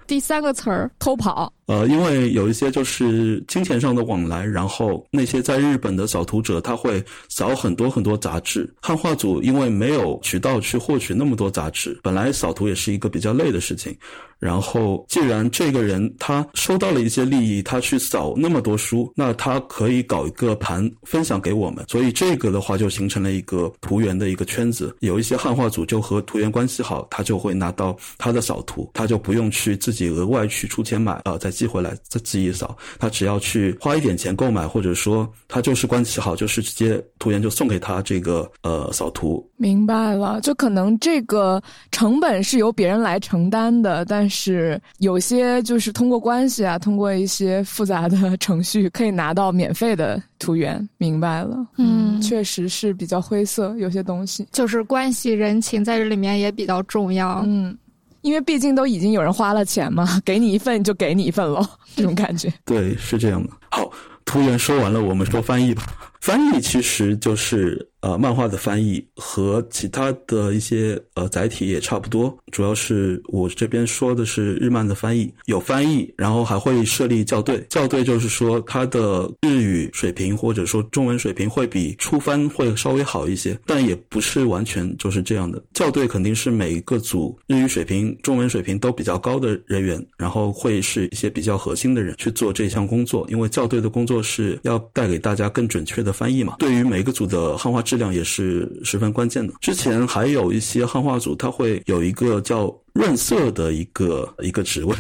[0.07, 1.53] 第三个词儿，偷跑。
[1.67, 8.73] 呃，因为有一些就是金钱上的往来，然后那些在日本的扫图者他会扫很多很多杂志。
[8.81, 11.66] 汉化组因为没有渠道去获取那么多杂
[12.01, 13.97] 本来扫图也是一个比较累的事情。
[14.39, 21.83] 然后，既然这个人他收到了一些利益，他去扫那么多书，那他可以搞一个盘分享给我们。
[21.87, 24.95] 所以这个的话就形成了一个图源的一个圈子。
[24.99, 32.77] 有一些汉化组就和图源关系好，他就会拿到他的扫图，他就不用去自己额外去出钱买啊，再寄回来再自己扫。
[32.99, 39.43] 他只要去花一点钱购买，或者说他就是关系好，就是直接图源就送给他这个呃扫图。
[39.57, 41.59] 明白了，就可能这个
[41.91, 44.26] 成本是由别人来承担的，但。
[44.29, 50.87] 是有些就是通过关系啊，通过一些复杂的 程序可以拿到免费的图源。
[50.97, 57.43] 明白了，嗯，确实是比较灰色，有些东西就是关系人情在这里面也比较重要。
[57.45, 57.77] 嗯，
[58.21, 62.51] 因为毕竟都已经有人花了钱嘛，给你一份就给你一份喽，这种感觉。
[62.65, 63.49] 对，是这样的。
[63.69, 63.89] 好，
[64.25, 65.83] 图源说完了，我们说翻译吧。
[66.19, 72.35] 翻译其实就是呃漫画的翻译，和其他的一些呃载体也差不多。
[72.51, 77.65] 主要是我这边说的是日漫的翻译，有翻译，然后还会设立校对。
[77.69, 85.63] 校对就是说他的日语水平或者说中文水平会比初翻会稍微好一些，但也不是完全就是这样的。
[85.73, 96.13] 校对肯定是每一个组日语水平、中文水平都比较高的人员，然后会是一些比较核心的人去做这项工作，因为校对的工作是要带给大家更准确的。
[96.17, 99.53] 翻译嘛，对于每个组的汉化质量也是十分关键的。
[99.61, 104.95] 之前还有一些汉化组，它会有一个叫润色的一个一个职位，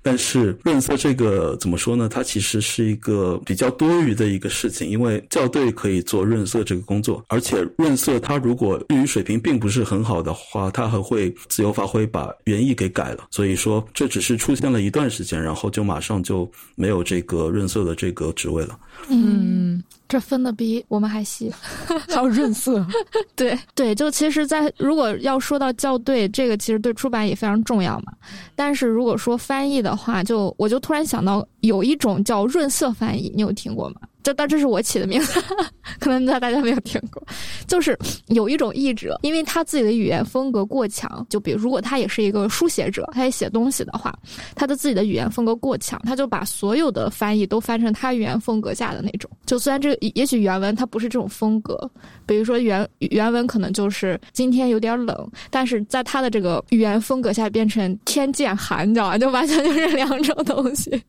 [0.00, 2.08] 但是润色这个怎么说呢？
[2.08, 13.26] 它其实是一个比较多余的一个事情，因为校对可以做润色这个工作，而且润色它如果日语水平并不是很好的话，它还会自由发挥把原意给改了。
[13.32, 18.78] 所以说这只是出现了一段时间，然后就马上就没有这个润色的这个职位了。
[19.08, 19.82] 嗯。
[20.08, 21.54] 这分的比我们还细，
[22.08, 22.84] 还有润色，
[23.36, 28.12] 对对，就其实，在如果要说到校对，这个其实对出版也非常重要嘛。
[28.54, 34.02] 但是如果说翻译的话，就我就突然想到，有一种叫润色翻译，你有听过吗？
[34.22, 35.42] 这但这是我起的名字，
[35.98, 37.26] 可能大大家没有听过。
[37.66, 44.14] 就是有一种译者，因为他自己的语言风格过强，就比如如果他也是一个书写者，他也写东西的话，
[44.54, 49.30] 他的自己的语言风格过强，他就把所有的翻译都翻成他语言风格下的那种。
[49.50, 51.76] 就虽然这个也许原文它不是这种风格，
[52.24, 59.18] 比如说原原文可能就是今天有点冷，但是在他的这个语言风格下变成天渐寒，你知道吧？
[59.18, 61.02] 就完全就是两种东西，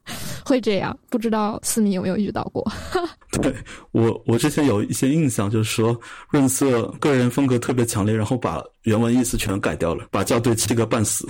[0.43, 0.97] 会这样。
[1.07, 2.65] 不知道思明有没有遇到过？
[3.43, 3.53] 对
[3.91, 5.95] 我，我之前有一些印象，就是说
[6.31, 11.29] 润色个人风格特别强烈，然后把原文意思全改掉了，把校对气个半死。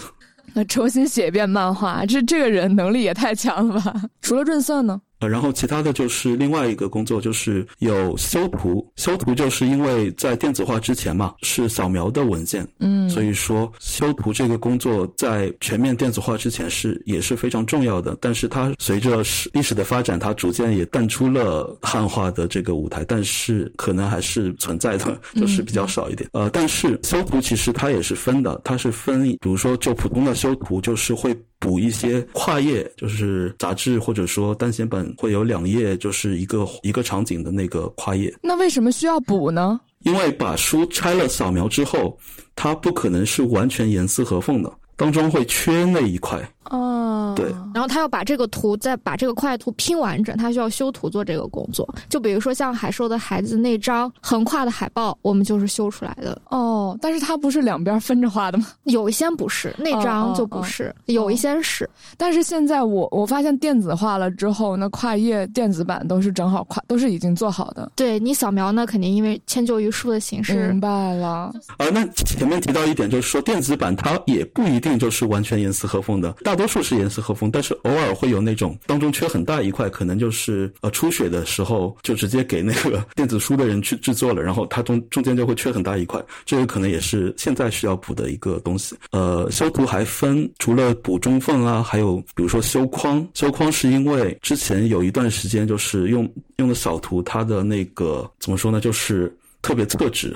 [0.54, 4.02] 那重新写一遍漫画，这这个人能力也太强了吧？
[4.22, 5.02] 除了润色呢？
[5.22, 8.86] 呃，然后其他的就是另外一个工作，就是有修图。
[8.96, 18.18] 修图就是因为在电子化之前嘛，是扫描的文件，嗯，所以说修图这个工作在全面电子化之前是也是非常重要的。
[18.20, 26.28] 但是它随着史历史的发展，它逐渐也淡出了汉化的这个舞台，但是可能还是存在的，就是比较少一点。
[26.34, 31.38] 呃，但是修图其实它也是分的，它是分，比如说就普通的修图，就是会。
[31.62, 38.34] 补一些跨页，就是杂志或者说单行本会有两页，就是一个一个场景的那个跨页。
[38.42, 39.80] 那为什么需要补呢？
[40.00, 42.18] 因为把书拆了扫描之后，
[42.56, 46.42] 它不可能是完全严丝合缝的，当中会缺那一块。
[46.72, 51.88] 哦，对，然后他要把这个图再把这个块图拼完整，他需要修图做这个工作。
[52.08, 56.42] 就比如说像海兽的孩子那张横跨的海报，我们就是修出来的。
[56.50, 58.68] 哦，但是它不是两边分着画的吗？
[58.84, 61.90] 有一些不是，那张就不是，有一些是。
[62.18, 67.92] 但是现在我我发现电子化了之后，那跨页电子版都是正好跨，都是已经做好的。
[67.98, 70.68] 对你扫描呢，肯定因为迁就于书的形式。
[70.70, 71.54] 明白了。
[71.78, 76.32] 啊，那前面提到一点，就是说电子版它也不一定就是完全严丝合缝的。
[76.44, 88.96] 大多数是严丝合缝，但是偶尔会有那种当中缺很大一块，可能就是呃出血的时候就直接给那个电子书的人去制作了，然后它中中间就会缺很大一块，这个可能也是现在需要补的一个东西。
[89.10, 100.32] 呃，修图还分除了补中缝啊，还有比如说修框，修框是因为之前有一段时间就是用用的扫图，它的那个怎么说呢，就是特别特指。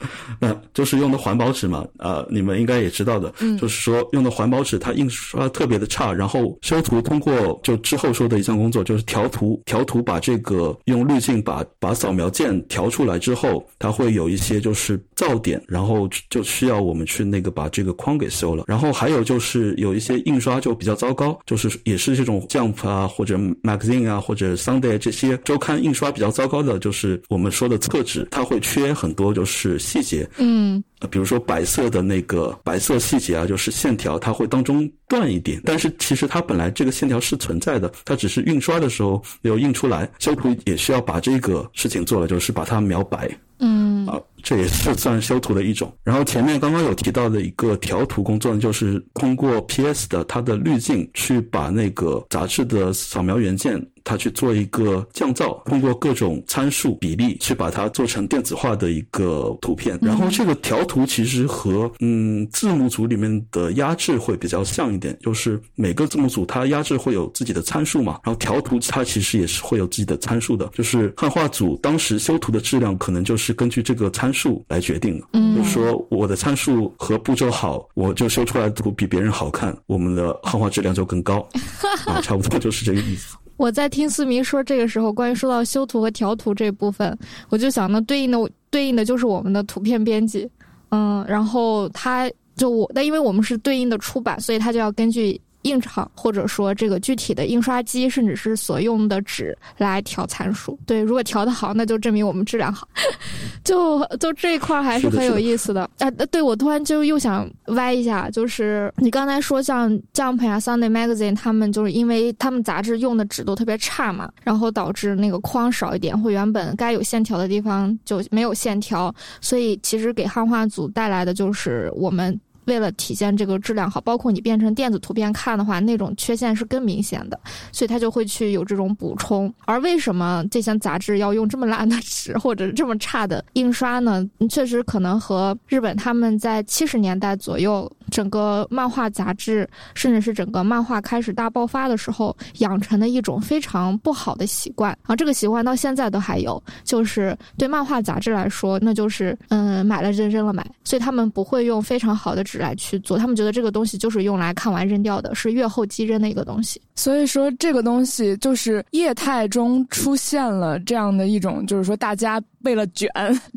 [0.38, 18.64] 那就是用的环保纸嘛，呃，你们应该也知道的，就是说用的环保纸，它印刷特别的差，然后修图通过就之后说的一项工作，就是调图，调图把这个用滤镜把把扫描键调出来之后，它会有一些就是噪点，然后就需要我们去那个把这个框给修了。
[18.66, 29.80] 然后还有就是有一些印刷就比较糟糕，就是也是这种 Jump 啊或者 Magazine 啊或者 Sunday 这些周刊印刷比较糟糕的，就是我们说的厕纸，它会缺很多就是。
[29.86, 40.10] 细节，嗯，比如说白色的那个白色细节啊，就是线条，它会当中断一点，但是其实它本来这个线条是存在的，它只是印刷的时候没有印出来。
[40.18, 45.92] 修图也需要把这个事情做了，就是把它描白，嗯，啊，这也是算修图的一种。
[46.02, 53.84] 然后前面刚刚有提到的一个调图工作，就是通过 PS 的它的滤镜去把那个杂志的扫描元件。
[54.08, 59.98] 它去做一个降噪，通过各种参数比例去把它做成电子化的一个图片。
[60.00, 70.68] 然后这个调图其实和嗯字幕组里面的压制会比较像一点，就是每个字幕组它压制会有自己的参数嘛，然后调图它其实也是会有自己的参数的。
[70.72, 73.45] 就是汉化组当时修图的质量可能就是。
[73.46, 75.26] 就是根据这个参数来决定的。
[75.34, 81.46] 嗯就是说我的参数和步骤好，我就修出来的图比别人好看，我们的汉化质量就更高
[82.06, 83.36] 啊，差不多就是这个意思。
[83.56, 87.16] 我在听思明说这个时候关于说到修图和调图这部分，
[87.48, 90.50] 我就想，那对应的对应的就是我们的图片编辑，
[90.90, 100.78] 嗯，然后他就我，但因为我们是对应的出版，所以他就要根据印厂或者说这个具体的印刷机，甚至是所用的纸来调参数。
[100.86, 102.88] 对，如果调的好，那就证明我们质量好。
[103.64, 106.08] 就就这一块还是很有意思的啊！
[106.30, 122.38] 对，我突然就又想歪一下，就是你刚才说像 Jump 呀、Sunday Magazine 他们就是因为他们杂志用的纸都特别差嘛，然后导致那个框少一点，或原本该有线条的地方就没有线条，所以其实给汉化组带来的就是我们。
[122.66, 127.40] 为了体现这个质量好，包括你变成电子图片看的话，那种缺陷是更明显的，
[127.72, 129.52] 所以他就会去有这种补充。
[129.64, 134.28] 而为什么这些杂志要用这么烂的纸或者这么差的印刷呢？
[134.50, 145.14] 确实可能和日本他们在七十年代左右整个漫画杂志，甚至是整个漫画开始大爆发的时候养成的一种非常不好的习惯啊。
[145.14, 152.56] 这个习惯到现在都还有，就是对漫画杂志来说，那就是嗯买了就扔了买，所以他们不会用非常好的纸。
[152.56, 156.80] 来去做，他们觉得这个东西就是用来看完扔掉的，是阅后即扔的一个东西。
[156.94, 163.10] 所以说，这个东西就是业态中出现了这样的一种，就是说大家为了卷，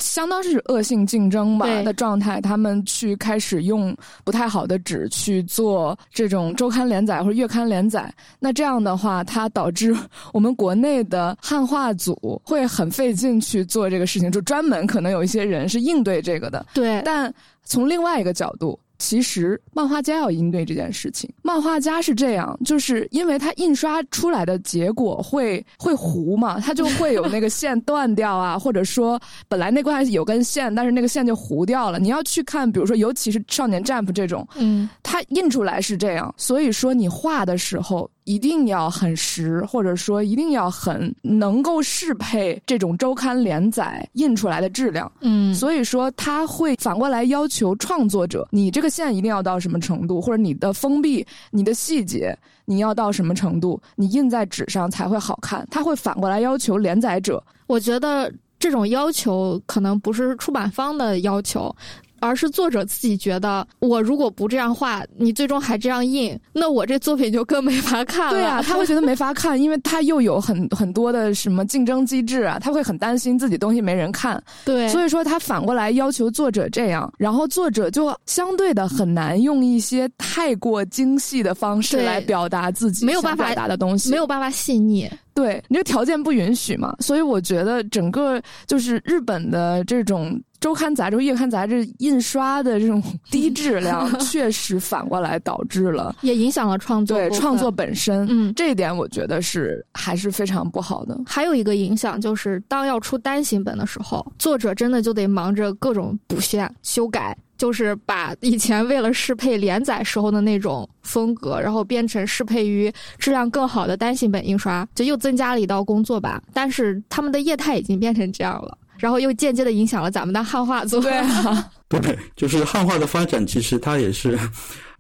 [0.04, 3.96] 相当是恶性竞争吧的状态，他们去开始用
[4.26, 8.14] 不太好的纸去做这种周刊连载或者月刊连载。
[8.40, 9.96] 那这样的话，它导致
[10.32, 16.66] 我们国内的汉化组会很费劲去做这个事情，就专门可能有一些人是应对这个的。
[16.74, 17.34] 对，但
[17.64, 18.80] 从另外一个角度。
[19.00, 21.30] 其实，漫画家要应对这件事情。
[21.42, 31.98] 漫画家是这样，就是因为他印刷出来的结果会会糊嘛，他就会有那个线断掉啊， 或者说本来那块有根线，但是那个线就糊掉了。
[31.98, 38.10] 你要去看，比如说，尤其是《少年 Jump》这种，嗯，它印出来是这样，所以说你画的时候。
[38.30, 45.12] 一定要很实，或者说一定要很能够适配这种周刊连载印出来的质量。
[45.22, 55.68] 嗯，所以说他会反过来要求创作者，你这个线一定要到什么程度，或者你的封闭、你的细节你要到什么程度，你印在纸上才会好看。
[55.72, 57.44] 他会反过来要求连载者。
[57.66, 61.76] 我觉得这种要求可能不是出版方的要求。
[62.20, 68.32] 而是作者自己觉得，我如果不这样画，你最终还这样印，那我这作品就更没法看了。
[68.32, 74.42] 对啊， 他会觉得没法看，因为他又有很很多的什么竞争机制啊，他会很担心自己东西没人看。
[74.66, 85.10] 对，所以说他反过来要求作者这样，然后作者就相对的很难用一些太过精细的方式来表达自己没有办法表达的东西，没有办法细腻。
[85.34, 93.02] 对你这条件不允许嘛，所以我觉得整个就是日本的这种周刊杂志、月刊杂志印刷的这种
[93.32, 97.18] 低质量， 确实反过来导致了，也影响了创作。
[97.18, 101.18] 对创作本身，嗯，这一点我觉得是还是非常不好的。
[101.26, 107.38] 还有一个影响就是，当要出单行本的时候，作者真的就得忙着各种补线、修改。
[107.58, 116.42] 就是把以前为了适配连载时候的那种风格，然后变成适配于质量更好的单行本印刷，就又增加了一道工作吧。
[116.54, 121.00] 但是他们的业态已经变成这样了，然后又间接的影响了咱们的汉化组。
[121.00, 124.38] 对啊， 对，就是汉化的发展，其实它也是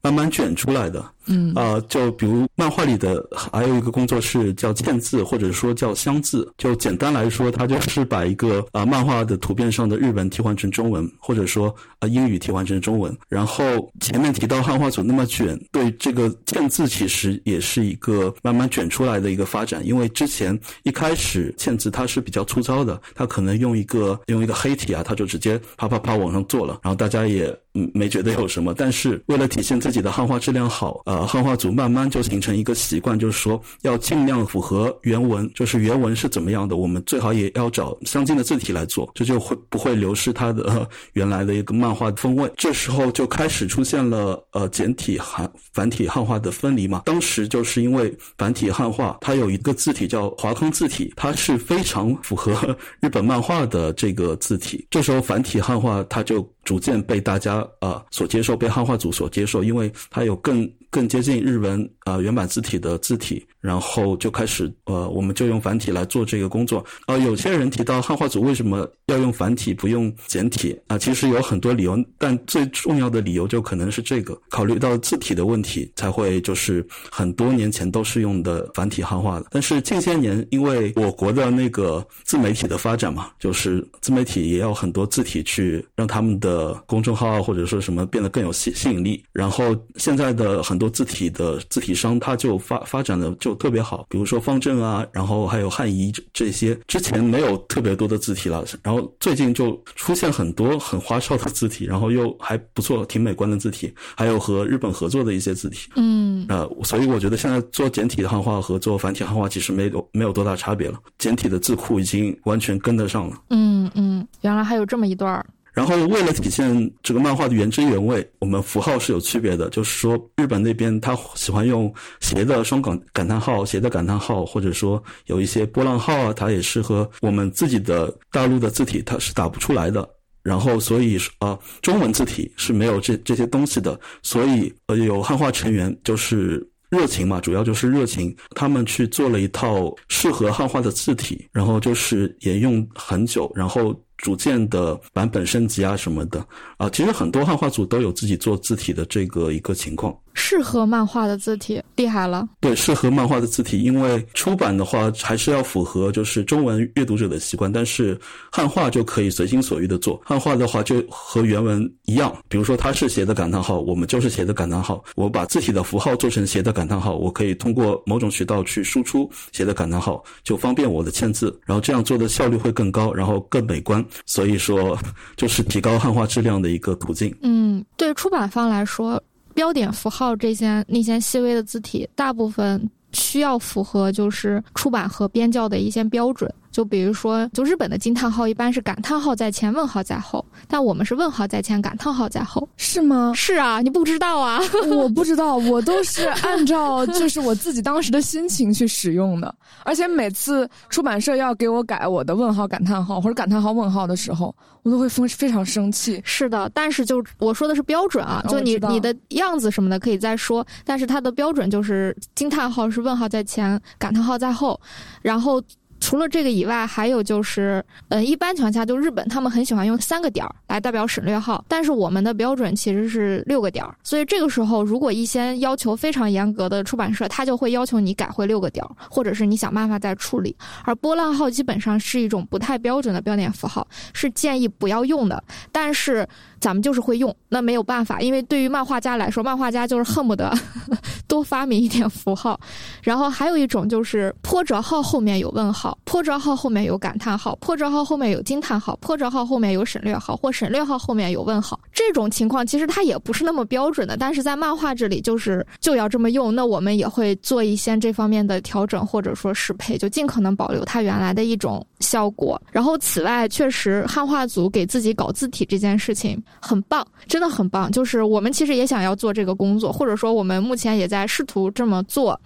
[0.02, 1.04] 慢慢卷出来的。
[1.32, 6.52] 嗯啊，就比如漫画里的还有一个工作室叫嵌字，或者说叫镶字。
[6.58, 13.16] 就简单来说，它就是把一个啊漫画的图片上的日文替换成中文，或者说啊英语替换成中文。
[13.28, 13.64] 然后
[14.00, 19.86] 前面提到汉化组那么卷，对这个嵌字其实也是一个慢慢卷出来的一个发展。
[19.86, 28.74] 因为之前一开始嵌字它是比较粗糙的，它可能用一个用一个黑体啊，它就直接啪啪啪往上做了，然后大家也嗯没觉得有什么。
[28.74, 31.30] 但是为了体现自己的汉化质量好呃。
[31.30, 42.52] 汉化组慢慢就形成一个习惯，就是说要尽量符合原文，就是原文是怎么样的，我们最好也要找相近的字体来做，这就会不会流失它的原来的一个漫画风味。
[42.58, 47.04] 这时候就开始出现了呃简体汉繁体汉化的分离嘛。
[47.06, 54.88] 当时就是因为繁体汉化它有一个字体叫华康字体，它是非常符合 日本漫画的这个字体。
[54.90, 60.72] 这时候繁体汉化它就逐渐被大家呃所接受，被汉化组所接受，因为它有更。
[60.92, 66.84] 更接近日文呃原版字体的字体，然后就开始呃我们就用繁体来做这个工作。
[67.08, 70.98] 呃，有些人提到汉化组为什么要用繁体不用简体啊？
[70.98, 79.46] 其实有很多理由，但最重要的理由就可能是这个，考虑到字体的问题，才会就是很多年前都是用的繁体汉化的。
[79.52, 89.24] 但是近些年因为我国的那个自媒体的发展嘛，就是自媒体也要很多字体去让他们的公众号或者说什么变得更有吸吸引力。
[89.34, 105.90] 然后现在的很多字体的字体商，它就发发展的就特别好，比如说方正啊，然后还有汉仪这这些，之前没有特别多的字体了，然后最近就出现很多很花哨的字体，然后又还不错、挺美观的字体，还有和日本合作的一些字体。
[105.96, 113.42] 嗯，呃，所以我觉得现在做简体的汉化和做繁体汉化其实没有没有多大差别了，简体的字库已经完全跟得上了。
[113.50, 115.46] 嗯嗯，原来还有这么一段儿。
[115.72, 119.70] 然后，为了体现这个漫画的原汁原味，我们符号是有区别的。
[119.70, 130.08] 就是说，日本那边他喜欢用斜的双感感叹号、斜的感叹号，或者说有一些波浪号啊，它也是和我们自己的大陆的字体它是打不出来的。
[130.42, 133.98] 然后，所以啊，中文字体是没有这这些东西的。
[134.24, 143.96] 所以，呃，有汉化成员就是热情嘛，主要就是热情，他们去做了一套适合汉化的字体，然后就是沿用很久，然后。
[144.20, 146.46] 逐渐的版本升级啊什么的
[146.78, 150.16] 啊，其实很多汉化组都有自己做字体的这个一个情况。
[150.36, 158.18] 适合漫画的字体厉害了，对，适合漫画的字体，因为出版的话还是要符合就是中文阅读者的习惯，但是
[158.50, 160.22] 汉化就可以随心所欲的做。
[160.24, 165.04] 汉化的话就和原文一样，比如说它是斜的感叹号，我们就是斜的感叹号。
[165.16, 174.06] 我把字体的符号做成斜的感叹号，我可以通过某种渠道去输出斜的感叹号，就方便我的签字，然后这样做的效率会更高，然后更美观。
[174.26, 174.98] 所以说，
[175.36, 177.36] 就是提高汉化质量的一个途径。
[177.42, 179.22] 嗯，对出版方来说。
[179.56, 186.50] 标点符号这些那些细微的字体，大部分需要符合就是出版和编校的一些标准。
[186.80, 193.34] 就比如说，就日本的惊叹号一般是感叹号在前，问号在后，但我们是问号在前，感叹号在后，是吗？
[193.36, 194.62] 是啊，你不知道啊？
[194.90, 199.54] 我不知道，我都是 按照就是我自己当时的心情去使用的，
[199.84, 206.22] 而且每次出版社要给我改我的问号感叹号或者感叹号问号的时候，我都会非非常生气。
[206.24, 214.80] 是的，但是就我说的是标准啊，就你你的样子什么的可以再说，但是它的标准就是惊叹号是问号在前，感叹号在后，
[215.22, 215.62] 然后。
[216.00, 230.56] 除了这个以外，还有就是，嗯，一般情况下，就日本他们很喜欢用三个点儿来代表省略号，但是我们的标准其实是六个点儿，所以这个时候，如果一些要求非常严格的出版社，他就会要求你改回六个点儿，或者是你想办法再处理。
[230.84, 236.28] 而波浪号基本上是一种不太标准的标点符号，是建议不要用的，但是。
[236.60, 240.52] 咱们就是会用，那没有办法，因为对于漫画家来说，漫画家就是恨不得
[241.28, 242.60] 多发明一点符号。
[243.04, 251.80] 然后还有一种就是破折号后面有问号，破折号后面有感叹号，破折号后面有惊叹号，破折号后面有省略号，或省略号后面有问号。
[251.92, 256.54] 这种情况其实它也不是那么标准的，但是在漫画这里就是就要这么用。
[256.54, 262.62] 那我们也会做一些这方面的调整或者说适配，就尽可能保留它原来的一种效果。
[262.72, 266.42] 然后此外，确实汉化组给自己搞字体这件事情。
[266.62, 267.92] 很棒，真的很棒。
[267.92, 272.40] 就是我们其实也想要做这个工作，或者说我们目前也在试图这么做。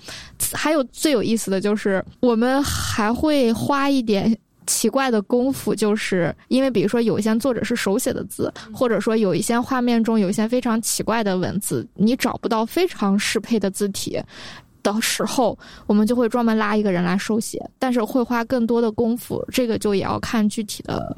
[0.53, 4.35] 还有最有意思的就是，我们还会花一点
[4.65, 14.19] 奇怪的功夫，就是因为比如说有一些作者是手写的字，或者说有一些画面中有一些非常奇怪的文字，你找不到非常适配的字体。
[14.83, 15.57] 的时候，
[15.87, 21.17] 我们就会专门拉一个人来收写，但是会花更多的功夫，这个就也要看具体的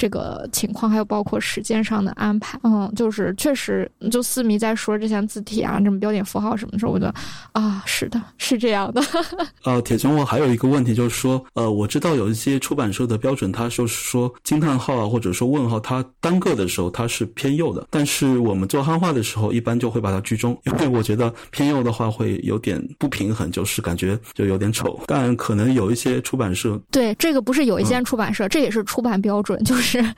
[0.00, 2.58] 这个情况，还有包括时间上的安排。
[2.62, 7.14] 嗯，就是确实，就思迷在说这些字体啊，什么标点符号什么的时候，我觉得
[7.52, 9.02] 啊，是的，是这样的。
[9.64, 22.80] 呃，铁拳，我还有一个问题，就是说，呃，我知道有一些出版社的标准，它就是说惊叹号啊，或者说问号，它单个的时候它是偏右的，但是我们做汉化的时候，一般就会把它居中，因为我觉得偏右的话会有点。
[22.98, 30.14] 不平衡就是感觉就有点丑，但可能有一些出版社对这个不是有一些出版社，这也是出版标准，就是是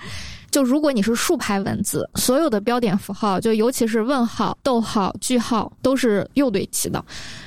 [0.50, 7.02] 就如果你是竖排文字，所有的标点符号，就尤其是问号、逗号、句号都是右对齐的，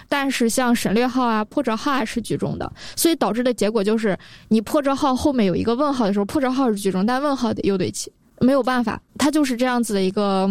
[0.10, 4.18] 但是像省略号啊、破折号啊是居中的，所以导致的结果就是
[4.48, 8.12] 你破折号后面有一个问号的时候，破折号是居中，但问号得右对齐。
[8.42, 10.46] 没有办法，它就是这样子的一个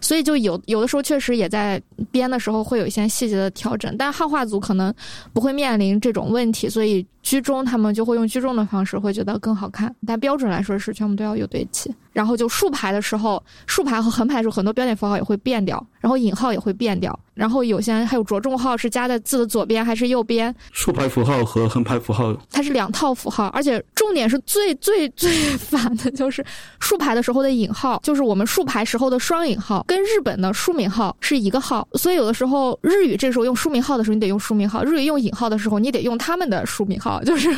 [0.00, 1.80] 所以就有有的时候确实也在
[2.10, 4.92] 编的时候会有一些细节的调整，但汉化组可能
[5.32, 9.94] 不会面临这种问题，所以居中他们就会用居中的方式会觉得更好看。
[10.06, 11.92] 但标准来说是全部都要有对齐。
[12.12, 20.54] 然后就竖排的时候，竖排和横排的时候，很多标点符号也会变掉，然后引号也会变掉，然后有些还有着重号是加在字的左边还是右边？
[20.72, 26.44] 竖排符号和横排符号，它是两套符号，而且重点是最最最烦的就是
[26.80, 37.54] 竖排的时候的引号，就是我们竖排时候的双引号，跟日本的书名号是一个号，所以有的时候日语这时候用书名号的时候，你得用书名号；日语用引号的时候，你得用他们的书名号，就是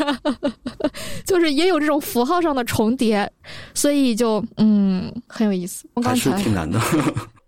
[1.24, 3.30] 就是也有这种符号上的重叠，
[3.72, 4.44] 所以就。
[4.56, 6.80] 嗯，很有意思，还是挺难的。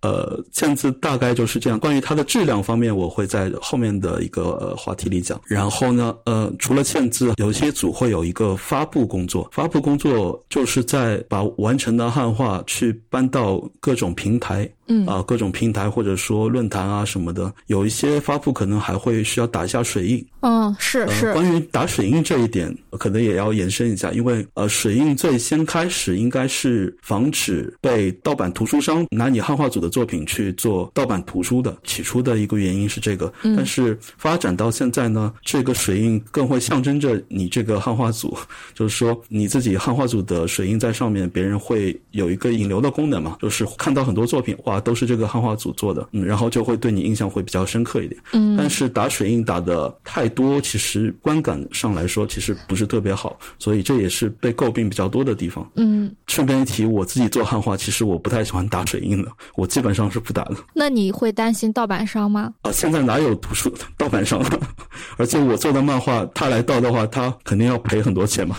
[0.07, 1.77] 呃，签字大概就是这样。
[1.81, 5.41] 关于它的质量方面，我会在后面的一个话题里讲。
[5.45, 9.49] 然后呢，呃，除了签字，有些组会有一个发布工作。
[9.51, 14.71] 发布工作就是在把完成的汉化去搬到各种平台。
[14.89, 20.25] 嗯啊，各种平台或者说论坛啊什么的，有一些发布可能还会需要打一下水印。
[20.41, 21.33] 嗯，是是。
[21.33, 31.77] 关于打水印这一点，可能也要延伸一下，因为呃，水印最先开始应该是防止被盗版图书商拿你汉化组的作品去做盗版图书的。
[31.83, 38.37] 起初的一个原因是这个，但是发展到现在呢，这个水印更会象征着你这个汉化组，
[38.73, 44.76] 就是说你自己汉化组的水印在上面，别人会有一个引流的功能嘛，就是看到很多作品哇。
[44.81, 56.11] 都是这个汉化组做的，嗯，然后就会对你印象会比较深刻一点，嗯，但是打水印打的太多，其实观感上来说其实不是特别好，所以这也是被诟病比较多的地方，嗯。
[56.27, 60.57] 顺便一提，我自己做汉化，其实我不太喜欢打水印的，我基本上是不打的。
[60.75, 62.53] 那你会担心盗版商吗？
[62.63, 64.43] 啊，现在哪有图书盗版商？
[65.17, 68.57] 而且我做的漫画，他来盗的话，他肯定要赔很多钱嘛。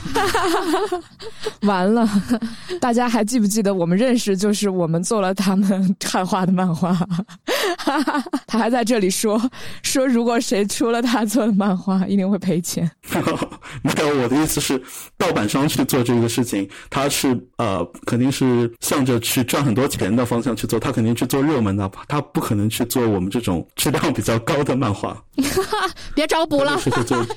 [1.61, 2.09] 完了，
[2.79, 4.35] 大家还记不记得我们认识？
[4.35, 5.95] 就是我们做了他们。
[6.07, 6.97] 汉化的漫画，
[8.47, 9.39] 他还在这里说
[9.83, 12.89] 说，如果谁出了他做的漫画，一定会赔钱。
[13.83, 14.81] 没有，我的意思是，
[15.17, 25.21] 盗版商去做这个事情，他是呃，肯定是向着去赚很多钱的方向去做，他肯定去做热门的，他不可能去做我们这种质量比较高的漫画。
[26.15, 26.79] 别找补了，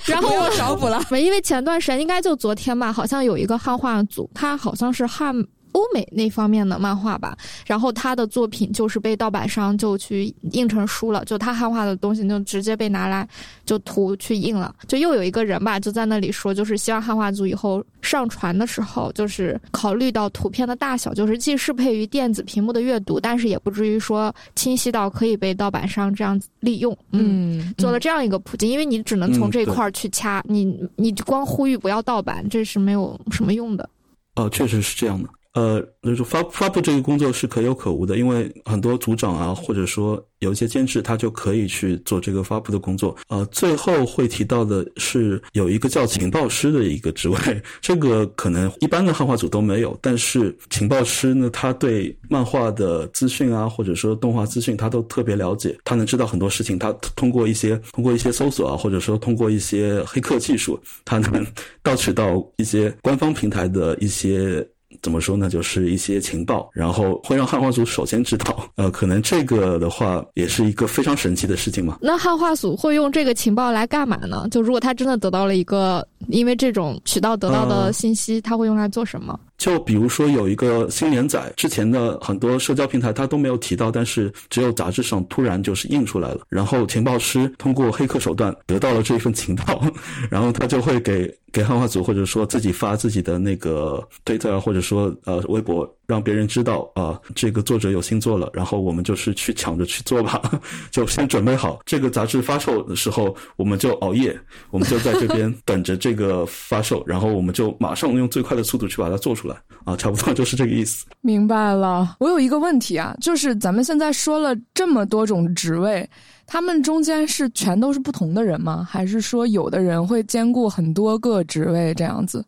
[0.06, 5.34] 然后我找补了，因为前段时间应该就昨天吧，好像有一个汉化组，他好像是汉。
[5.72, 13.28] 欧美那方面的漫画吧，然后他的作品就是被盗版商就去印成书了，就他汉化的东西就直接被拿来
[13.64, 14.74] 就图去印了。
[14.88, 26.96] 就又有一个人吧，就在那里说，就是希望汉化组以后上传的时候，就是考虑到图片的大小，就是既适配于电子屏幕的阅读，但是也不至于说清晰到可以被盗版商这样利用。
[27.12, 30.64] 嗯，做了这样一个普及，因为你只能从这块儿去掐，你
[30.96, 33.88] 你光呼吁不要盗版，这是没有什么用的。
[34.36, 35.28] 哦，确实是这样的。
[35.54, 43.16] 呃，就是发发布这个工作是可有可无的，因为很多组长啊，或者说有一些监制，他就可以去做这个发布的工作。
[43.28, 47.36] 呃，最后会提到的是有一个叫情报师的一个职位，
[47.80, 61.44] 这个可能一般的汉化组都没有，但是情报师呢，他对漫画的资讯啊，或者说动画资讯，他都特别了解，他能知道很多事情，他通过一些通过一些搜索啊，或者说通过一些黑客技术，他能
[61.82, 64.64] 盗取到一些官方平台的一些。
[65.02, 65.48] 怎么说呢？
[65.48, 68.68] 就是一些情报，然后会让汉化组首先知道。
[68.76, 71.98] 呃，可能这个的话也是一个非常神奇的事情嘛。
[72.00, 74.46] 那汉化组会用这个情报来干嘛呢？
[74.50, 79.38] 就如果他真的得到了一个因为这种渠道得到的信息，他会用来做什么？
[79.60, 86.40] 就比如说有一个新连载，之前的很多社交平台他都没有提到，但是只有杂志上突然就是印出来了。
[86.48, 89.84] 然后情报师通过黑客手段得到了这一份情报，
[90.30, 95.94] 然后他就会给给汉化组或者说自己发自己的那个推特啊，或者说呃微博。
[96.10, 100.42] 让别人知道啊，这个作者有新作了，然后我们就是去抢着去做吧，
[100.90, 104.36] 就先准备好这个杂志发售的时候，我们就熬夜，
[104.70, 109.49] 我们就在这边等着这个发售，然后我们就马上用最快的速度去把它做出来
[109.84, 111.06] 啊，差不多 就是这个意思。
[111.20, 116.08] 明白了，我有一个问题啊，就是咱们现在说了这么多种职位，
[116.46, 118.86] 他们中间是全都是不同的人吗？
[118.88, 122.44] 还是说有的人会兼顾很多个职位这样子？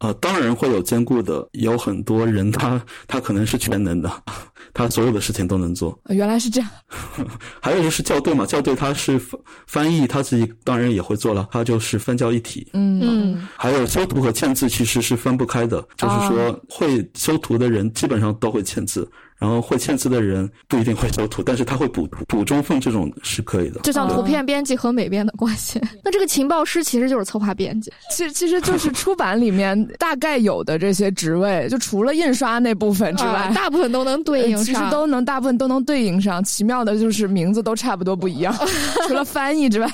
[0.00, 4.10] 呃，当然会有兼顾的，有很多人他 他可能是全能的，
[4.72, 5.98] 他所有的事情都能做。
[6.08, 6.70] 原来是这样。
[7.60, 12.66] 还有就是校对嘛，校对他是翻翻译，他自己当然也会做了，他就是分教一体。
[12.72, 13.48] 嗯嗯。
[13.56, 19.06] 还有修图和签字其实是分不开的，就是说会修图的人基本上都会签字。
[19.40, 23.80] 然后会签字的人不一定会修图，但是他会补补中缝这种是可以的。
[23.80, 25.80] 就像图片编辑和美编的关系。
[26.04, 36.44] 那这个情报师其实就是策划编辑，其实其实就是出版里面大概有的这些职位，就除了印刷那部分之外，大部分都能对应上，其实都能大部分都能对应上。
[36.44, 38.54] 奇妙的就是名字都差不多不一样，
[39.08, 39.90] 除了翻译之外，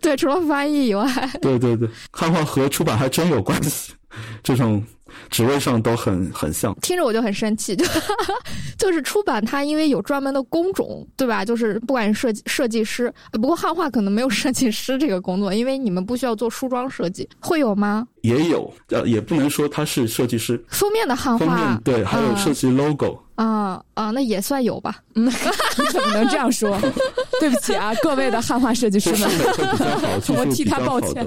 [0.00, 1.06] 对，除了翻译以外，
[1.42, 3.92] 对对对，汉化和出版还真有关系，
[4.42, 4.82] 这种。
[5.30, 7.84] 职位上都很很像，听着我就很生气，就
[8.78, 11.44] 就是出版它因为有专门的工种，对吧？
[11.44, 18.06] 就是不管是设计设计师，不过汉化可能没有设计师这个工作，因为你们不需要做梳妆设计，会有吗？
[18.22, 20.62] 也有，呃，也不能说他是设计师。
[20.68, 24.96] 封面的汉化，对，还有设计 logo 啊啊，那也算有吧？
[25.16, 26.78] 嗯，你怎么能这样说？
[27.40, 29.28] 对不起啊，各位的汉化设计师们，
[30.36, 31.26] 我替他抱歉。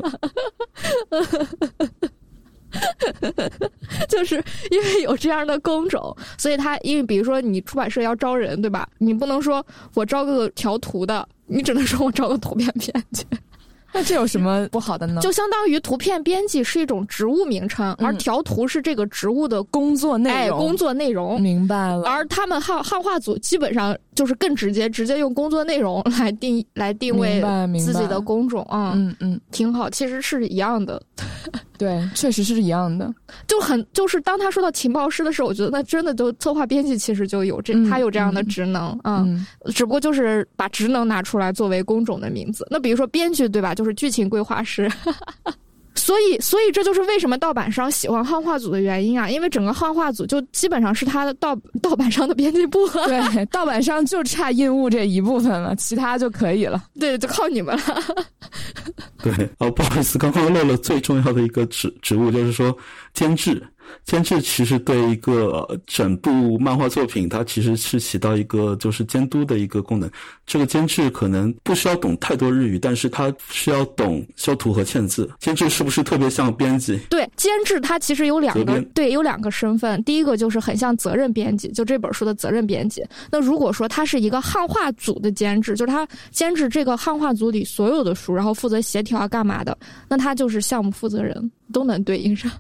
[4.10, 4.36] 就是
[4.72, 8.88] 因为有这样的工种，所以他因为比如说你出版社要招人，对吧？
[8.98, 13.26] 你不能说我招个调图的，你只能说我招个图片编辑。
[13.94, 15.22] 那这有什么不好的呢？
[15.24, 20.60] 就相当于图片编辑是一种职务名称，而调图是这个职务的工作内容。
[20.60, 22.04] 工作内容，明白了。
[22.10, 27.44] 而他们汉汉化组基本上就是更直接，直接用工作内容来定来定位
[27.78, 28.94] 自己的工种啊。
[28.96, 31.02] 嗯嗯，挺好，其实是一样的。
[31.78, 33.14] 对，确实是一样的。
[33.46, 42.66] 就很就是当他说到情报师的时候，我觉得那真的就策划编辑其实就有这他有这样的职能嗯，只不过就是把职能拿出来作为工种的名字。
[42.72, 43.76] 那比如说编剧对吧？
[43.76, 44.90] 就是剧情规划师。
[45.96, 49.30] 所以，所以这就是为什么盗版商喜欢汉化组的原因啊！
[49.30, 52.88] 因为整个汉化组就基本上是他的盗盗版商的编辑部。
[52.90, 56.84] 对， 盗版商就差印务这一部分了，其他就可以了。
[57.00, 57.84] 对，就靠你们了。
[59.24, 62.76] 对，哦，不好意思，刚刚漏了最重要的一个职职务，就是说
[63.14, 63.62] 监制。
[64.04, 70.10] 监制其实对一个整部漫画作品，它其实是起到一个就是监督的一个功能。
[70.46, 75.30] 这个监制可能不需要懂太多日语，但是他需要懂修图和签字。
[75.40, 77.00] 监制是不是特别像编辑？
[77.10, 80.04] 对，监制他其实有两个，对，有两个身份。
[80.04, 83.04] 第一个就是很像责任编辑，就这本书的责任编辑。
[83.32, 89.76] 那如果说他是一个汉化组的监制，就是他监制这个汉化组里所有的书，然后负责协调啊干嘛的，
[90.08, 92.52] 那他就是项目负责人，都能对应上。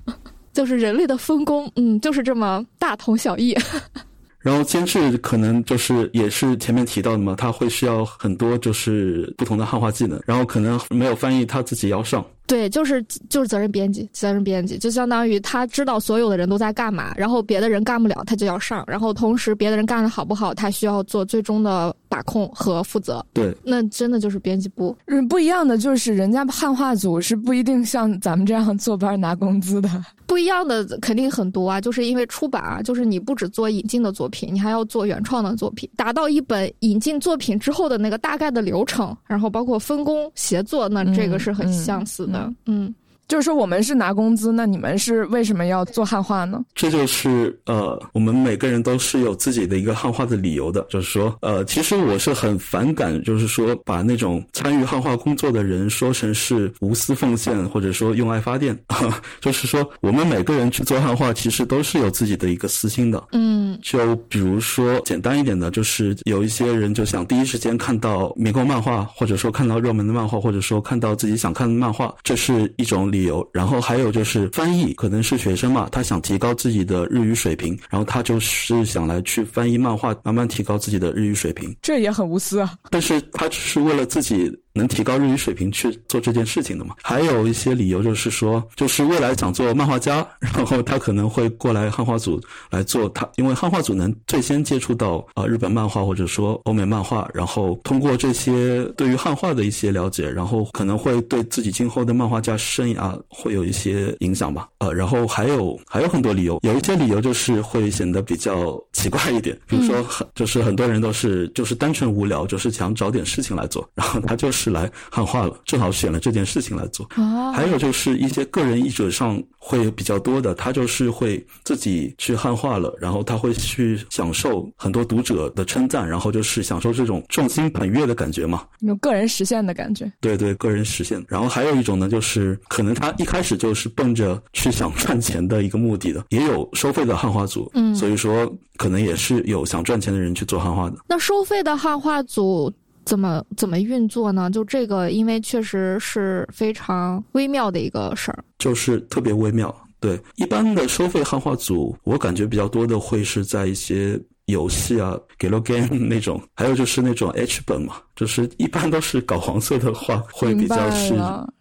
[0.55, 3.55] 就是人类的分工，嗯，就是这么大同小异。
[4.39, 12.25] 然后监制可能就是也是前面提到的嘛，他会需要很多就是不同的汉化技能，然后可能没有翻译他自己要上。
[12.47, 23.25] 对，就是就是责任编辑，责任编辑就相当于他知道所有的人都在干嘛，然后别的人干不了，他就要上，然后同时别的人干的好不好，他需要做最终的把控和负责。
[23.33, 24.95] 对，那真的就是编辑部。
[25.05, 29.89] 嗯，不一样的就是人家汉化组是不一定像咱们这样坐班拿工资的。
[30.27, 42.34] 不一样的肯定很多啊，就是因为出版啊，就是你不只做引进的作品，你还要做原创的作品，达到一本引进作品之后的那个大概的流程，然后包括分工协作，那这个是很相似的，嗯。
[42.65, 42.95] 嗯。
[43.27, 46.63] 就是说，我们是拿工资，那你们是为什么要做汉化呢？
[46.75, 50.85] 这就是呃，我们每个人都是有自己的一个汉化的理由的。
[50.89, 58.77] 就是说，呃，其实我是很反感，就是说把那种参与汉化工作的人说成是无私奉献，或者说用爱发电。
[59.41, 63.23] 就是说，我们每个人去做汉化，其实都是有自己的一个私心的。
[63.31, 73.11] 嗯，就比如说简单一点的，就是有一些人就想第一时间看到民工漫画，或者说看到热门的漫画，或者说看到自己想看的漫画，这是一种。
[73.15, 82.73] 理由，然后还有就是翻译，可能是学生嘛，他想提高自己的日语水平，然后他就是想来去翻译漫画，慢慢提高自己的日语水平，这也很无私啊。
[82.89, 84.51] 但是他只是为了自己。
[84.75, 86.93] 能提高日语水平去做这件事情的嘛？
[87.01, 104.67] 还有一些理由就是说，就是未来想做漫画家，然后他可能会过来汉化组来做他，因为汉化组能最先接触到啊日本漫画或者说欧美漫画，然后通过这些对于汉化的一些了解，然后可能会对自己今后的漫画家生涯会有一些影响吧。
[104.79, 114.64] 呃，然后还有还有很多理由，有一些理由就是会显得比较奇怪一点，比如说很就是很多人都是就是单纯无聊，就是想找点事情来做，然后他就是。
[114.65, 117.07] 是来汉化了，正好选了这件事情来做。
[117.53, 130.11] 还有就是一些个人译者上会比较多的，他就是会自己去汉化了，然后他会去享受很多读者的称赞，然后就是享受这种众星捧月的感觉嘛，有个人实现的感觉。
[130.19, 131.23] 对对，个人实现。
[131.27, 137.69] 然后还有一种呢，就是可能他一开始就是奔着去想赚钱的一个目的的，也有收费的汉化组。
[137.75, 140.97] 嗯，所以说可能也是有想赚钱的人去做汉化的。
[141.07, 142.73] 那收费的汉化组。
[143.05, 144.49] 怎么怎么运作呢？
[144.49, 149.73] 就这个，因为确实是非常微妙的一个事儿，就是特别微妙。
[149.99, 161.15] 对，一般的收费汉化组，我感觉比较多的会是在一些游戏啊，Galo Game 那种，还有就是那种 H 本嘛，就是一般都是搞黄色的话会比较是，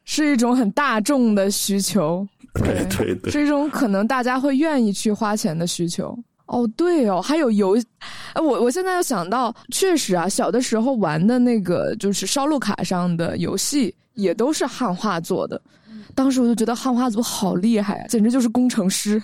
[0.04, 6.18] 是一种很大众的需求，对对对，是一种可能大家会愿意去花钱的需求。
[6.46, 7.76] 哦，对哦，还有游，
[8.34, 15.60] 哎，我我现在又想到，确实啊，小的时候玩的那个就是烧录卡上的游戏，也都是汉化做的。
[16.14, 19.20] 当时我就觉得汉化组好厉害，简直就是工程师。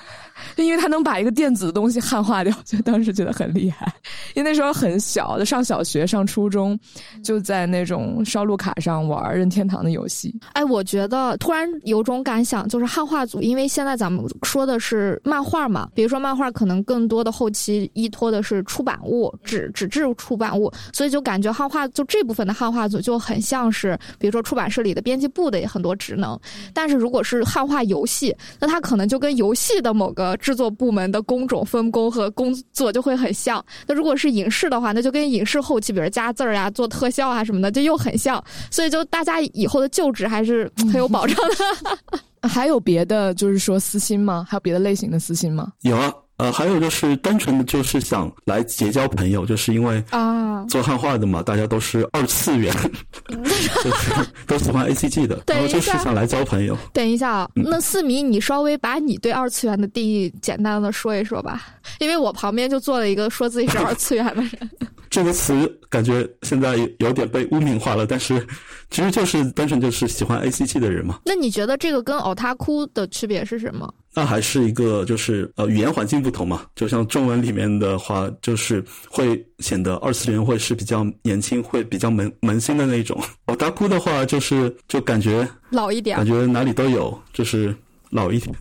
[0.56, 3.92] 因为他能把一个电子的东西汉化掉，就当时觉得很厉害。
[4.34, 6.78] 因为那时候很小，的上小学、上初中，
[7.22, 10.34] 就在那种烧录卡上玩任天堂的游戏。
[10.52, 26.38] 哎，我觉得突然有种感想，就是汉化组，因为现在咱们说的是漫画嘛，比如说漫画可能更多的后期依托的是出版物、纸纸质出版物，所以就感觉汉化就这部分的汉化组就很像是，比如说出版社里的编辑部的很多职能。
[26.72, 30.29] 但是如果是汉化游戏，那它可能就跟游戏的某个。
[30.36, 33.64] 制作部门的工种分工和工作就会很像。
[33.86, 38.42] 那如果是影视的话，那就跟影视后期，比如加字儿啊、做特效啊什么的，就又很像。
[38.70, 42.18] 所以就大家以后的就职还是很有保障的。
[42.48, 44.46] 还有别的，就是说私心吗？
[44.48, 45.72] 还有别的类型的私心吗？
[45.82, 46.12] 有啊。
[46.40, 52.74] 呃，还有就是单纯的就是想来结交朋友，就是因为啊，做汉化的嘛，大家都是二次元，
[53.28, 54.14] 就是
[54.46, 56.74] 都喜欢 A C G 的，然后就是想来交朋友。
[56.94, 61.62] 等一下啊，那四米，你稍微把你对二次元的定义简单的说一说吧，
[61.98, 64.70] 因为我旁边就坐了一个说自己是二次元的人。
[65.10, 68.46] 这个词感觉现在有点被污名化了，但是
[68.90, 71.18] 其实就是单纯就是喜欢 A C G 的人嘛。
[71.26, 73.92] 那你觉得这个跟奥塔库的区别是什么？
[74.14, 83.20] 那还是一个就是呃语言环境不同嘛，就像中文里面的话，就是会显得二次元会是比较年轻，会比较萌萌新的那种。
[83.46, 87.74] 我大哭的话，就是就感觉老一点，感觉哪里都有，就是
[88.10, 88.54] 老一点，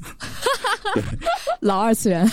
[1.62, 2.28] 老二次元。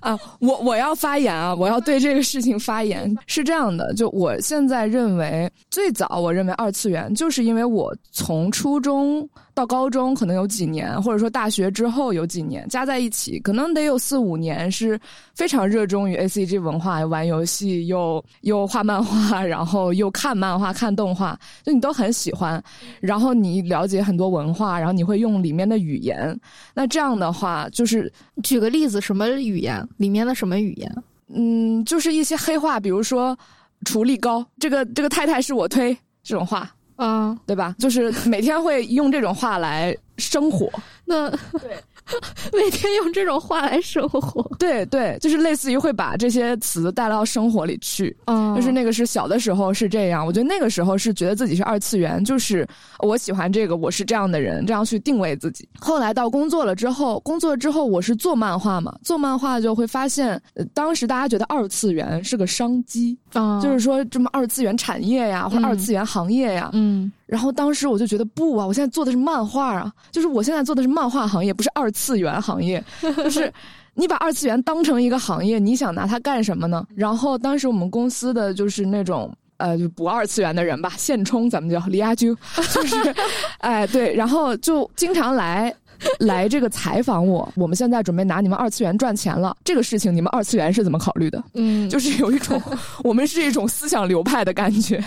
[0.00, 1.54] 啊，我我要发言啊！
[1.54, 3.14] 我要对这个事情发言。
[3.26, 9.28] 是这样的，就我现在认为，最早我认为二次元，就是因为我从初中。
[9.52, 14.98] 到高中可能有几年，或者说大学之后有几年，加在一起可能得有四五年，是
[15.34, 22.62] 非常热衷于 A C G 文化，玩游戏又又画漫画，然后又看漫画、看动画，就你都很喜欢。
[23.00, 26.34] 然后你了解很多文化，然后你会用里面的语言。
[26.72, 28.10] 那这样的话，就是
[28.42, 29.86] 举个例子，什么语言？
[29.96, 31.02] 里面的什么语言？
[31.28, 33.38] 嗯，就是一些黑话，比如说
[33.84, 36.70] “厨力高”，这个这个太太是我推这种话。
[36.96, 37.74] 嗯，对吧？
[37.78, 40.70] 就是每天会用这种话来生火。
[41.04, 41.76] 那对。
[42.52, 48.16] 每天用这种话来生活，对对，就是类似于会把这些词带到生活里去。
[48.26, 52.66] 嗯，就是那个是小的时候是这样，我觉得那个时候是觉得自己是二次元，就是
[53.00, 55.68] 我喜欢这个，我是这样的人，这样去定位自己。
[55.78, 60.40] 后来到工作了之后，工作之后我是做漫画嘛，做漫画就会发现，
[60.74, 67.10] 当时大家觉得二次元是个商机，啊，就是说这么二次元产业呀，或者二次元行业呀，嗯。
[67.30, 72.82] 然后当时我就觉得不啊，我现在做的是漫画啊，就是我现在做的是漫画行业，不是二次元行业。
[73.00, 73.52] 就是
[73.94, 76.84] 你把二次元当成一个行业，你想拿它干什么呢？
[76.94, 82.36] 然后当时我们公司的就是那种呃，就不二次元的人吧，现充咱们叫李亚军，
[82.74, 83.14] 就是
[83.60, 85.72] 哎对，然后就经常来。
[86.18, 89.56] 来这个采访我，我们现在准备拿你们二次元赚钱了。
[89.64, 91.42] 这个事情你们二次元是怎么考虑的？
[91.54, 92.60] 嗯，就是有一种
[93.04, 95.02] 我们是一种思想流派的感觉。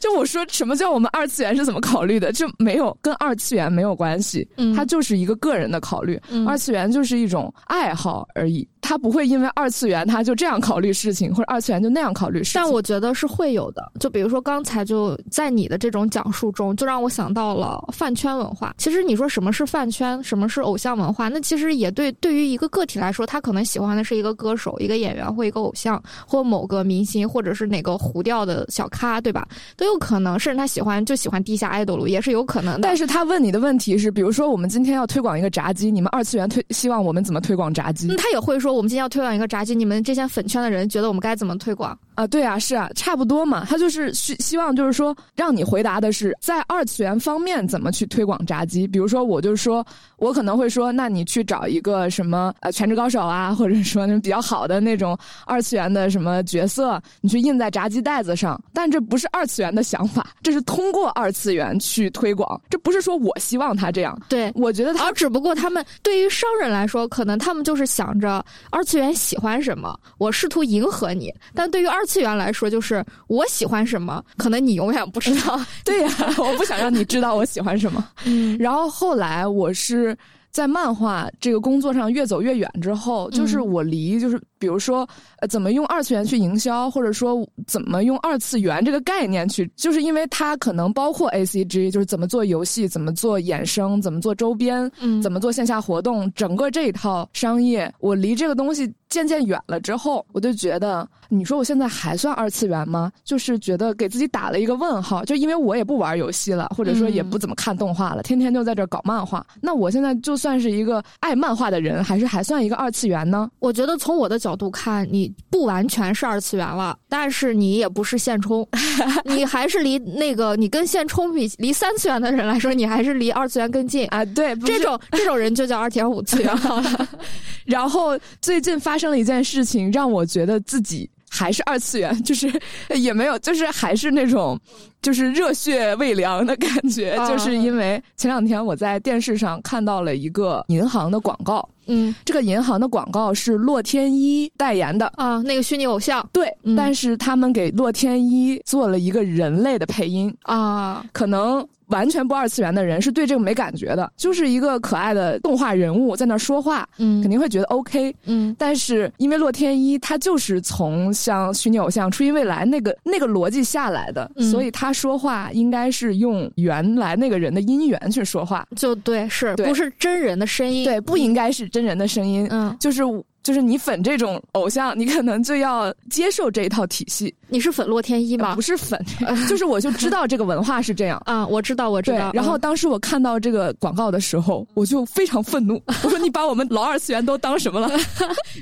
[0.00, 2.32] 就我说什么叫我们二次元是怎么考虑的？
[2.32, 6.20] 就没有跟二次元没有关系，它就是一个个人的考虑。
[6.46, 8.66] 二次元就是一种爱好而已。
[8.82, 12.60] 他不会因为二次元他就这样考虑事情，或者二次元就那样考虑事情。
[12.60, 13.92] 但我觉得是会有的。
[13.98, 18.74] 就比如说刚才就在你的这种讲述中，就让我想到了饭圈文化。
[18.76, 22.12] 其实你说什么是饭圈，什么是偶像文化，那其实也对。
[22.20, 29.46] 对于一个个体来说，他可能喜欢的是一个歌手、一个演员或一个偶像，或某个明星，或者是哪个糊掉的小咖，对吧？
[29.76, 30.38] 都有可能。
[30.38, 32.80] 甚至他喜欢就喜欢地下爱豆了，也是有可能的。
[32.82, 38.08] 但是他问你的问题是，比如说我们今天要推广一个炸鸡，你们二次元推希望我们怎么推广炸鸡？
[38.16, 38.71] 他也会说。
[38.72, 41.98] 我们今天要推广一个炸鸡，你们这些粉圈的人觉得我们该怎么推广？
[42.14, 42.26] 啊？
[42.26, 43.64] 对啊，是啊，差不多嘛。
[43.68, 48.86] 他就是希希望就是说，让你回答的是在二次元方面怎么去推广炸鸡。
[48.86, 49.84] 比如说，我就说，
[50.16, 58.60] 我可能会说，那你去找一个什么呃全职高手啊，或者说那种比较好的那种二次元的什么角色，你去印在炸鸡袋子上。
[58.72, 62.60] 但这不是二次元的想法，这是通过二次元去推广。
[62.70, 68.44] 这不是说我希望他这样，对我觉得他，而只不过他们对于商人来说，可能他们就是想着。
[68.70, 75.58] 二次元喜欢什么，我试图迎合你；但对于二次元来说，就是我喜欢什么，可能你永远不知道。
[75.84, 78.04] 对呀， 我不想让你知道我喜欢什么。
[78.24, 80.16] 嗯然后后来我是
[80.50, 85.04] 在漫画这个工作上越走越远之后，就是我离就是比如说
[85.40, 103.10] 呃怎么用二次元去营销，或者说怎么用二次元这个概念去，就是因为它可能包括 A C G，就是怎么做游戏，怎么做衍生，怎么做周边，嗯怎么做线下活动，整个这一套商业，我离这个东西渐渐远了之后，我就觉得，你说我现在还算二次元吗？
[103.24, 109.44] 就是觉得给自己打了一个问号，就因为我也不玩游戏了，或者说也不怎么看动画了，天天就在这搞漫画。
[109.60, 113.50] 那我现在就算是一个爱漫画的人，还是还算一个二次元呢？
[113.58, 118.66] 我觉得从我的角度看，你不完全是二次元了，但是你也不是现充，
[119.24, 124.06] 你还是离那个你跟现充比，离三次元的人来说，你还是离二次元更近。
[124.08, 127.08] 啊，对，这种这种人就叫二点五次元了。
[127.64, 132.52] 然后最近发生了一件事情，让我觉得自己还是二次元，就是
[132.94, 134.60] 也没有，就是还是那种
[135.00, 137.12] 就是热血未凉的感觉。
[137.12, 137.26] 啊。
[137.26, 142.14] 就是因为前两天我在电视上看到了一个银行的广告，嗯。
[142.26, 145.10] 这个银行的广告是洛天依代言的。
[145.16, 146.28] 啊，那个虚拟偶像。
[146.34, 146.76] 对，嗯。
[146.76, 158.12] 但是他们给洛天依做了一个人类的配音，啊，可能完全不二次元的人是对这个没感觉的，就是一个可爱的动画人物在那说话，嗯肯定会觉得 OK。
[158.24, 170.84] 嗯但是因为洛天依他就是从像虚拟偶像、初音未来那个那个逻辑下来的，嗯所以他说话应该是用原来那个人的音源去说话，就对，是对不是真人的声音？
[170.84, 172.46] 对，不应该是真人的声音。
[172.50, 173.02] 嗯，就是
[173.42, 178.62] 就是你粉这种偶像，你可能就要接受这一套体系，你是粉洛天依吗不？
[178.62, 179.04] 是粉，
[179.48, 181.20] 就是我就知道这个文化是这样。
[181.26, 185.82] 啊，我知道，我知道。，然后嗯当时我看到这个广告的时候，我就非常愤怒。
[186.04, 187.90] 我说：“你把我们老二次元都当什么了？”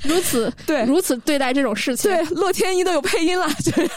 [0.03, 3.89] 如此对如此对待这种事情，对，洛天依都有配音了，就是。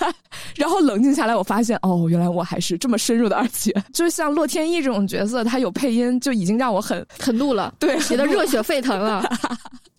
[0.57, 3.85] 然后冷静下来，我发现哦，原来我还是这么深入的二次元。
[3.93, 9.25] 就是像洛天依这种角色，他有配音，就已经让我很很怒了，对你的热血沸腾了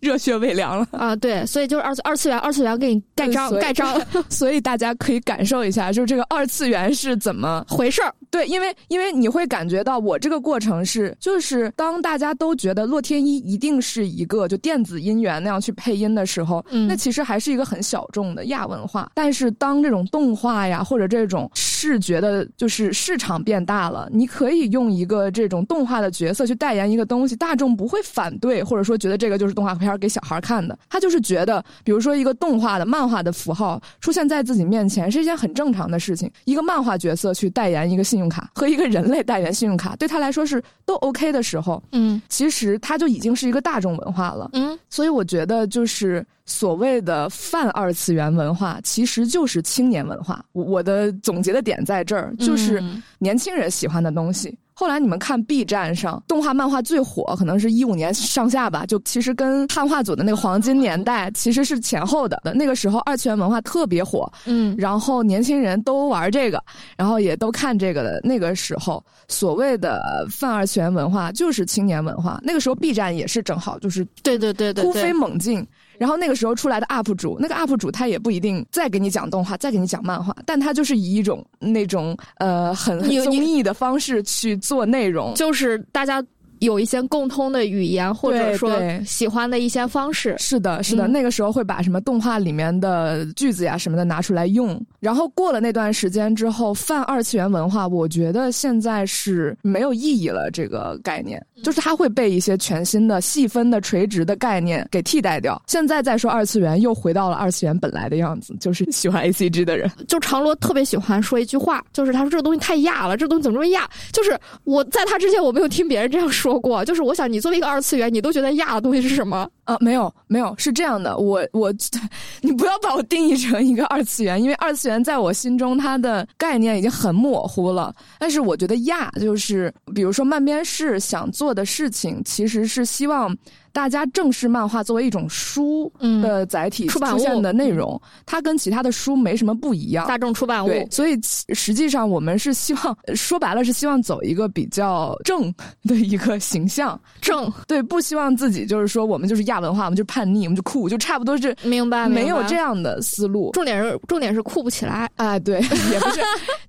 [0.06, 0.88] 热血未凉了。
[0.94, 1.16] 啊！
[1.16, 4.00] 对，所以就是二次二次元，二次元给你盖章盖章
[4.30, 8.14] 所以大家可以感受一下，就是这个二次元是怎么回事儿。
[8.30, 19.12] 对，因为因为你会感觉到我这个过程是，就是当大家都觉得洛天依一定是一个就电子音源那样去配音的时候，嗯那其实还是一个很小众的亚文化。
[19.16, 36.32] 但是当这种动画呀或者这种视觉的，就是市场变大了，你可以用一个这种动画的角色去代言一个东西，大众不会反对，或者说觉得这个就是动画片给小孩看的，他就是觉得，比如说一个动画的漫画的符号出现在自己面前是一件很正常的事情。
[36.46, 44.50] 一个漫画角色去代言一个信用卡和一个人类代言信用卡，对他来说是都 OK 的时候，嗯其实它就已经是一个大众文化了。
[44.54, 50.44] 嗯所以我觉得，就是所谓的泛二次元文化，其实就是青年文化。
[50.52, 54.58] 我我的总结的点在这儿，就是嗯年轻人喜欢的东西。
[54.78, 62.42] 后来你们看 B 站上动画漫画最火，可能是一五年上下吧，就其实跟汉化组的那个黄金年代其实是前后的。
[62.54, 66.62] 那个时候二次元文化特别火，嗯然后年轻人都玩这个，
[66.98, 72.38] 然后也都看这个的那个时候，所谓的泛二次元文化就是青年文化。
[72.44, 75.66] 那个时候 B 站也是正好就是对对对对突飞，猛进。
[75.98, 85.34] 然后那个时候出来的 UP 主，那个 UP 主他也不一定再给你讲动画，再给你讲漫画，但他就是以一种那种呃很很你综艺的方式去做内容。
[85.36, 86.24] 就是大家
[86.66, 88.70] 有一些共通的语言，或者说
[89.06, 90.36] 喜欢的一些方式。
[90.38, 94.80] 是的，是的，嗯那个时候会把什么动画里面的句子呀什么的拿出来用。
[95.00, 100.50] 然后过了那段时间之后，泛二次元文化，我觉得现在是没有意义了。
[100.52, 105.62] 这个概念就是它会被一些全新的细分的垂直的概念给替代掉。
[105.68, 109.90] 现在再说二次元，又回到了二次元本来的样子，就是喜欢 A C G 的人。
[110.08, 113.88] 就长罗特别喜欢说一句话，就是他说这个东西太亚了，这个东西怎么这么亚？
[114.12, 119.48] 就是我在他之前我没有听别人这样说过，就是我想你作为一个二次元，你都觉得亚的东西是什么？
[119.64, 121.74] 啊，没有没有，是这样的，我我，
[122.42, 127.94] 你不要把我定义成一个二次元，因为二次元在我心中它的概念已经很模糊了。
[128.20, 133.36] 但是我觉得亚就是，比如说漫边氏想做的事情，其实是希望
[133.76, 140.08] 大家正视漫画作为一种书嗯的载体出版物的内容，它跟其他的书没什么不一样。
[140.08, 140.70] 大众出版物。
[140.70, 141.20] 对，所以
[141.54, 145.54] 实际上我们是希望，说白了是希望走一个比较正
[145.84, 146.98] 的一个形象。
[147.20, 153.52] 正对，不希望自己就是说我们就是亚文化，我们就是叛逆，我们就酷，就差不多是明白，没有这样的思路。
[153.52, 155.10] 重点是重点是酷不起来。
[155.18, 155.60] 哎，对，
[155.92, 156.22] 也不是，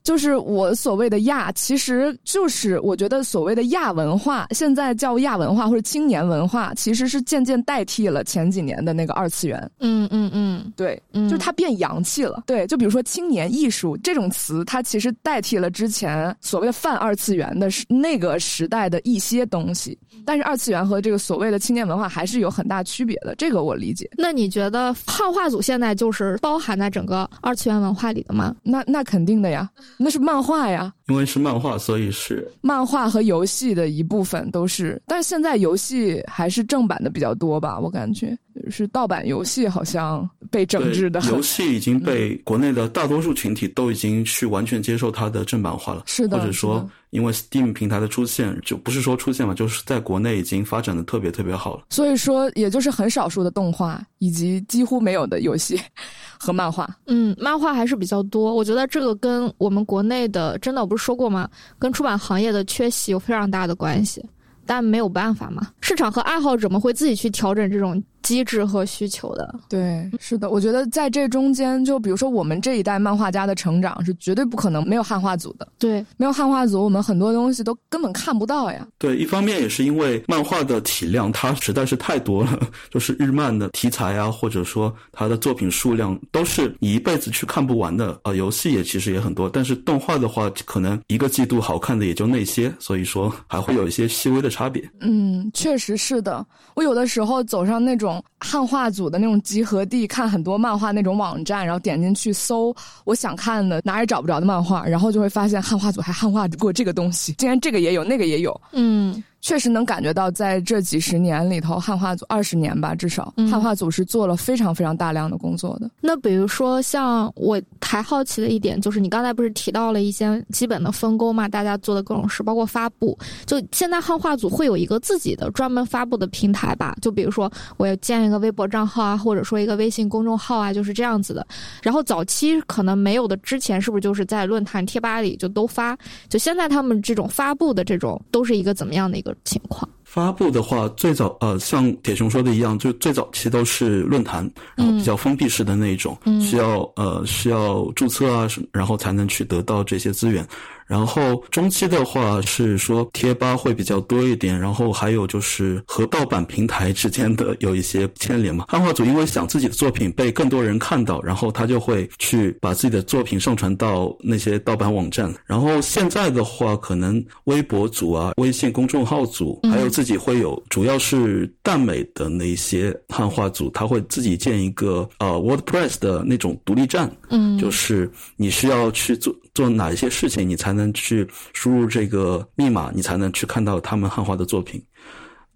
[0.02, 9.68] 就是我所谓的亚，其实就是我觉得所谓的亚文化，现在叫亚文化或者青年文化，其实是渐渐代替了前几年的那个二次元。
[9.80, 12.44] 嗯嗯嗯，对，嗯就是它变洋气了。
[12.46, 19.98] 对，就比如说青年艺术这种词，它其实代替了之前所谓的泛二次元的时那个时代的一些东西。
[20.24, 24.08] 但是二次元和这个所谓的青年文化还是有很大区别的，这个我理解。
[24.16, 28.54] 那你觉得汉化组现在就是包含在整个二次元文化里的吗？
[28.62, 35.00] 那那肯定的呀，那是漫画呀，因为是漫画，所以是漫画和游戏的一部分都是。
[35.06, 38.36] 但是现在游戏还是正版的比较多吧，我感觉
[38.70, 51.84] 是盗版游戏好像被整治的游戏已经被国内的大多数群体都已经去完全接受它的正版化了，是的或者说因为 Steam 平台的出现，就不是说出现嘛，就是在国内已经发展的特别特别好了。
[51.90, 55.80] 所以说，也就是很少数的动画以及几乎没有的游戏
[56.38, 56.88] 和漫画。
[57.06, 58.54] 嗯，漫画还是比较多。
[58.54, 61.48] 我觉得这个跟我们国内的，真的我不是说过吗？
[61.78, 64.22] 跟出版行业的缺席有非常大的关系。
[64.68, 69.54] 但没有办法嘛，市场和爱好者们会自己去调整这种机制和需求的。
[69.68, 75.68] 对，是的，我觉得在这中间，就比如说我们这一代漫画家的成长是绝对不可能没有汉化组的。
[75.78, 78.84] 对，没有汉化组，我们很多东西都根本看不到呀。
[78.98, 82.58] 对，一方面也是因为漫画的体量它实在是太多了，
[82.90, 88.18] 就是日漫的题材啊，或者说它的作品数量都是你一辈子去看不完的。
[88.24, 94.82] 呃，游戏也其实也很多，但是动画的话，可能一个季度好看的也就那些，所以说还会有一些细微的差别。
[95.00, 96.44] 嗯，确实是的。
[96.74, 108.60] 我有的时候走上那种汉化组的那种集合地，看很多漫画那种网站，然后点进去搜我想看的，哪也找不着的漫画，然后就会发现汉化组还汉化过这个东西，竟然这个也有，那个也有。
[108.72, 115.88] 嗯，确实能感觉到，在这几十年里头，汉化组二十年吧，至少、嗯汉化组是做了非常非常大量的工作的。
[116.00, 121.48] 那比如说，像我还好奇的一点就是，你刚才不是提到了一些基本的分工嘛？
[121.48, 123.16] 大家做的各种事，包括发布。
[123.44, 126.96] 就现在汉化组会有一个自己的专门发布的平台吧？
[127.00, 131.46] 就比如说，我要建一个微博账号啊，或者说一个微信公众号啊，就是这样子的。
[131.84, 135.96] 然后早期可能没有的，之前是不是就是在论坛、贴吧里就都发？
[136.28, 139.88] 就现在他们这种发布的这种，都是一个怎么样的一个情况？
[140.04, 150.46] 发布的话，最早呃，像铁熊说的一样，就最早期都是论坛，然后比较封闭式的那一种，嗯需要呃需要注册啊，什么然后才能去得到这些资源。
[150.86, 158.64] 然后中期的话是说贴吧会比较多一点，然后还有就是和盗版平台之间的有一些牵连嘛。
[158.68, 165.32] 汉化组因为想自己的作品被更多人看到，然后他就会去把自己的作品上传到那些盗版网站。
[165.44, 184.82] 然后现在的话，可能微博组啊、微信公众号组，还有自己会有，主要是耽美的那些汉化组，他会自己建一个呃 WordPress 的那种独立站，嗯就是你需要去做做哪一些事情，你才能去输入这个密码，你才能去看到他们汉化的作品。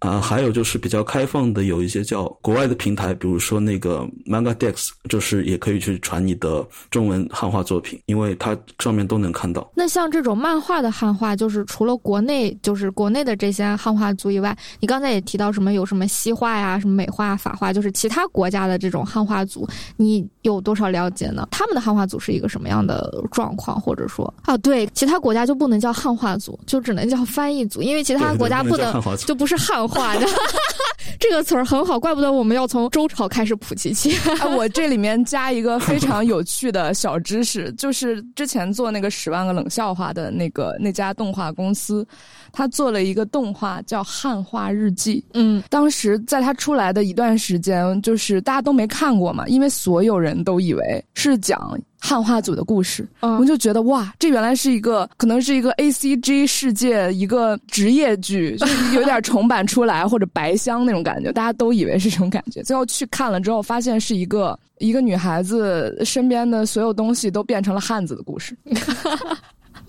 [0.01, 9.71] 啊、还有就是比较开放的，有一些叫国外的平台，比如说那个 MangaDex，就是也可以去传你的中文汉化作品，因为它上面都能看到。
[9.75, 21.47] 那像这种漫画的汉化，就是除了国内，就是国内的这些汉化组以外，你刚才也提到什么有什么西化呀、什么美化、法化，就是其他国家的这种汉化组，你有多少了解呢？
[21.51, 28.91] 他们的汉化组是一个什么样的状况，或者说啊，对，其他国家就不能叫汉化组，就只能叫翻译组，因为其他国家不能
[29.27, 30.25] 就不是汉化的。
[31.19, 34.17] 这个词儿很好，怪不得我们要从周朝开始普及起。
[34.41, 42.07] 哎，我这里面加一个非常 有趣的小知识，就是之前做那个十万个冷笑话的那个那家动画公司，
[42.51, 45.23] 他做了一个动画叫《汉化日记》。
[45.33, 68.57] 嗯当时在他出来的一段时间，就是大家都没看过嘛，因为所有人都以为是讲汉化组的故事，嗯我就觉得哇，这原来是一个可能是一个 A C G 世界一个职业剧， 就是有点重版出来或者白箱那种感觉，大家都以为是这种感觉，最后去看了之后，发现是一个一个女孩子身边的所有东西都变成了汉子的故事。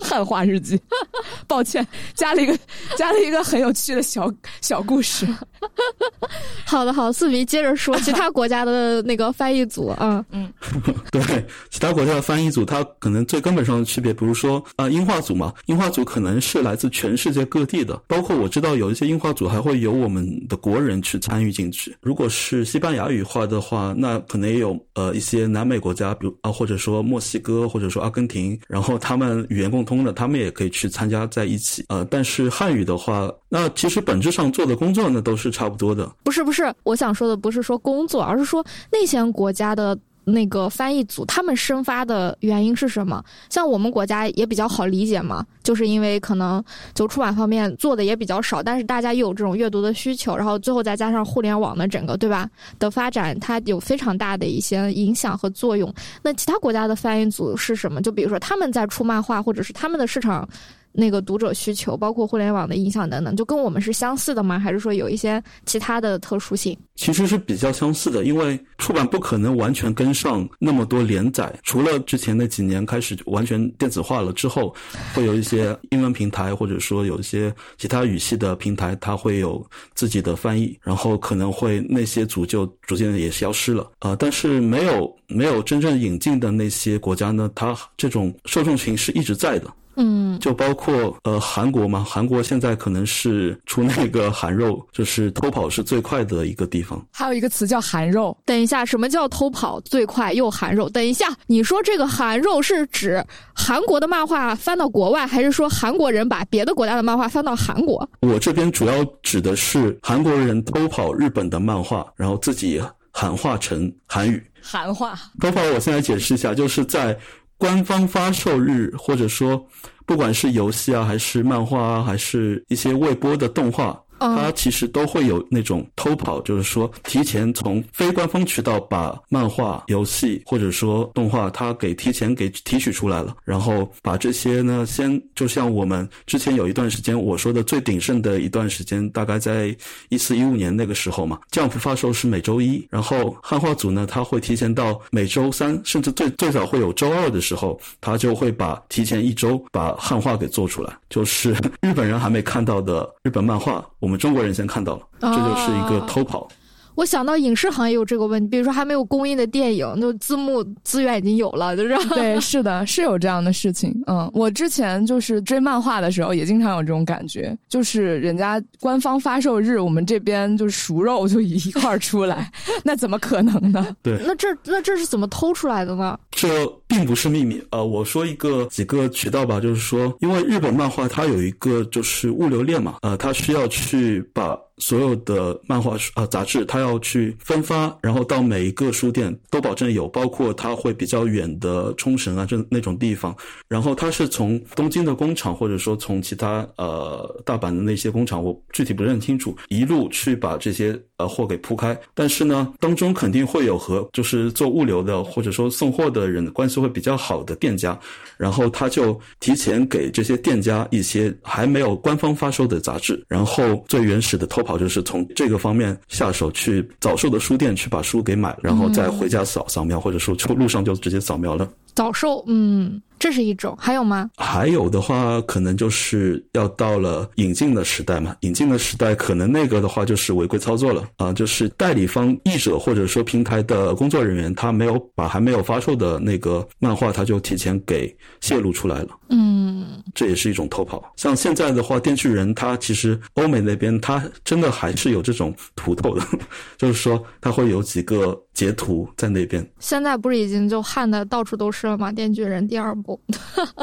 [0.03, 0.79] 汉化日记，
[1.47, 2.57] 抱歉，加了一个
[2.97, 4.31] 加了一个很有趣的小
[4.61, 5.25] 小故事。
[6.65, 10.51] 好的，好，四迷接着说其他国家的那个翻译组啊，嗯
[11.11, 11.21] 对，
[11.69, 21.95] 其他国家的翻译组，它可能最根本上的区别，比如说啊、呃英化组嘛，英化组可能是来自全世界各地的，包括我知道有一些英化组还会有我们的国人去参与进去。
[22.01, 31.83] 如果是西班牙语化的话，那可能也有呃一些南美国家，比如啊、或者说墨西哥，或者说阿根廷，然后他们语言共通他们也可以去参加在一起。
[31.89, 36.09] 呃，但是汉语的话，那其实本质上做的工作呢都是差不多的。
[36.23, 43.23] 不是不是，我想说的不是说工作，而是说那些国家的那个翻译组，他们生发的原因是什么？
[43.49, 46.63] 像我们国家也比较好理解嘛，就是因为可能
[46.93, 52.49] 就出版方面做的也比较少，但是大家又有这种阅读的需求，然后最后再加上互联网的整个对吧
[52.79, 55.93] 的发展，它有非常大的一些影响和作用。
[56.21, 58.01] 那其他国家的翻译组是什么？
[58.01, 60.47] 就比如说他们在出漫画，或者是他们的市场。
[60.93, 64.59] 那个读者需求，包括互联网的影响等等，就跟我们是相似的吗？
[64.59, 66.77] 还是说有一些其他的特殊性？
[66.95, 74.73] 其实是比较相似的，因为出版不可能完全跟上那么多连载，除了之前那几年开始完全电子化了之后，
[75.15, 79.65] 会有一些英文平台，或者说有一些其他语系的平台，它会有
[79.95, 84.15] 自己的翻译，然后可能会那些组就逐渐的也消失了啊。
[84.15, 89.73] 但是没有没有真正引进的那些国家呢，它这种受众群是一直在的。
[89.95, 97.03] 嗯，就包括呃韩国嘛，韩国现在可能是出那个韩肉， 就是偷跑是最快的一个地方。
[97.11, 98.35] 还有一个词叫韩肉。
[98.45, 100.89] 等一下，什么叫偷跑最快又韩肉？
[100.89, 108.07] 等一下，你说这个韩肉是指韩国的漫画翻到国外，还是说韩国人把别的国家的漫画翻到韩国？
[108.21, 114.43] 我这边主要指的是韩国人偷跑日本的漫画，然后自己韩化成韩语。
[114.61, 117.17] 韩化偷跑，我现在解释一下，就是在。
[117.63, 119.65] 官方发售日，或者说，
[120.05, 124.02] 不管是游戏啊，还是漫画啊，还是一些未播的动画。
[124.35, 139.75] 它其实都会有那种偷跑，就是说提前从非官方渠道把漫画、游戏或者说动画，它给提前给提取出来了，然后把这些呢，先就像我们之前有一段时间我说的最鼎盛的一段时间，大概在
[140.09, 151.51] 一四一五年那个时候嘛，Jump 发售是每周一，然后汉化组呢，它会提前到每周三，甚至最最早会有周二的时候，他就会把提前一周把汉化给做出来，就是
[151.81, 154.12] 日本人还没看到的日本漫画，我们。
[154.13, 156.47] 我们中国人先看到了，这就是一个偷跑。
[156.95, 163.93] 我想到影视行业有这个问题，比如说还没有公映的电影，那字幕资源已经有了，就是对， 是的，是有这样的事情。
[164.07, 172.51] 嗯，我之前就是追漫画的时候，也经常有这种感觉，就是人家官方发售日，我们这边就是熟肉就一块儿出来，
[172.83, 173.95] 那怎么可能呢？
[174.01, 176.17] 对，那这那这是怎么偷出来的呢？
[176.31, 177.61] 这并不是秘密。
[177.71, 184.57] 呃，我说一个几个渠道吧，就是说，因为日本漫画它有一个就是物流链嘛，呃，它需要去把。
[184.83, 193.33] 所有的漫画书啊杂志，他要去分发，然后到每一个书店都保证有，包括他会比较远的冲绳啊这那种地方，
[193.69, 201.97] 然后他是从东京的工厂，或者说从其他呃大阪的那些工厂，我具体不是很清楚，一路去把这些呃货给铺开。
[202.13, 207.97] 但是呢，当中肯定会有和就是做物流的或者说送货的人关系会比较好的店家，
[208.37, 214.61] 然后他就提前给这些店家一些还没有官方发售的杂志，然后最原始的偷。
[214.63, 221.67] 跑就是从这个方面下手，去早售的书店去把书给买，然后再回家扫扫描，或者说出路上就直接扫描了。
[221.95, 224.29] 早售，嗯，这是一种，还有吗？
[224.35, 228.35] 还有的话，可能就是要到了引进的时代嘛。
[228.41, 239.09] 引进的时代，可能那个的话就是违规操作了啊，就是代理方译者或者说平台的工作人员，他没有把还没有发售的那个漫画，他就提前给泄露出来了。
[239.29, 241.13] 嗯，这也是一种偷跑。
[241.15, 246.25] 像现在的话，电锯人他其实欧美那边他真的还是有这种图透的，
[246.77, 249.65] 就是说他会有几个截图在那边。
[249.79, 251.82] 现在不是已经就焊的到处都是。
[251.89, 252.11] 是吗？
[252.11, 253.19] 电锯人第二部，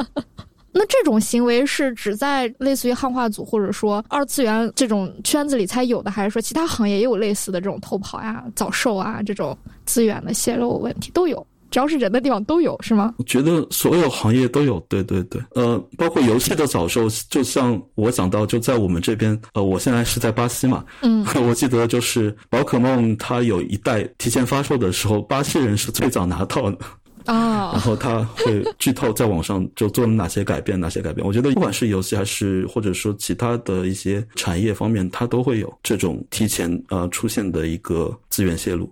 [0.73, 11.45] 那这种行为是只在类似于汉化组或者说二次元这种圈子里才有的，还是说其他行业也有类似的这种偷跑呀、早售啊这种资源的泄露问题都有？
[11.69, 13.13] 只要是人的地方都有，是吗？
[13.17, 26.77] 我觉得所有行业都有，对对对，呃，包括游戏的早售，就像我讲到，就在我们这边，呃，我现在是在巴西嘛，嗯， 我记得就是宝可梦它有一代提前发售的时候，巴西人是最早拿到的。
[27.25, 31.25] 啊，然后他会剧透在网上就做了哪些改变，哪些改变？
[31.25, 38.91] 我觉得不管是游戏还是或者说其他的一些产业方面，它都会有这种提前呃出现的一个资源泄露。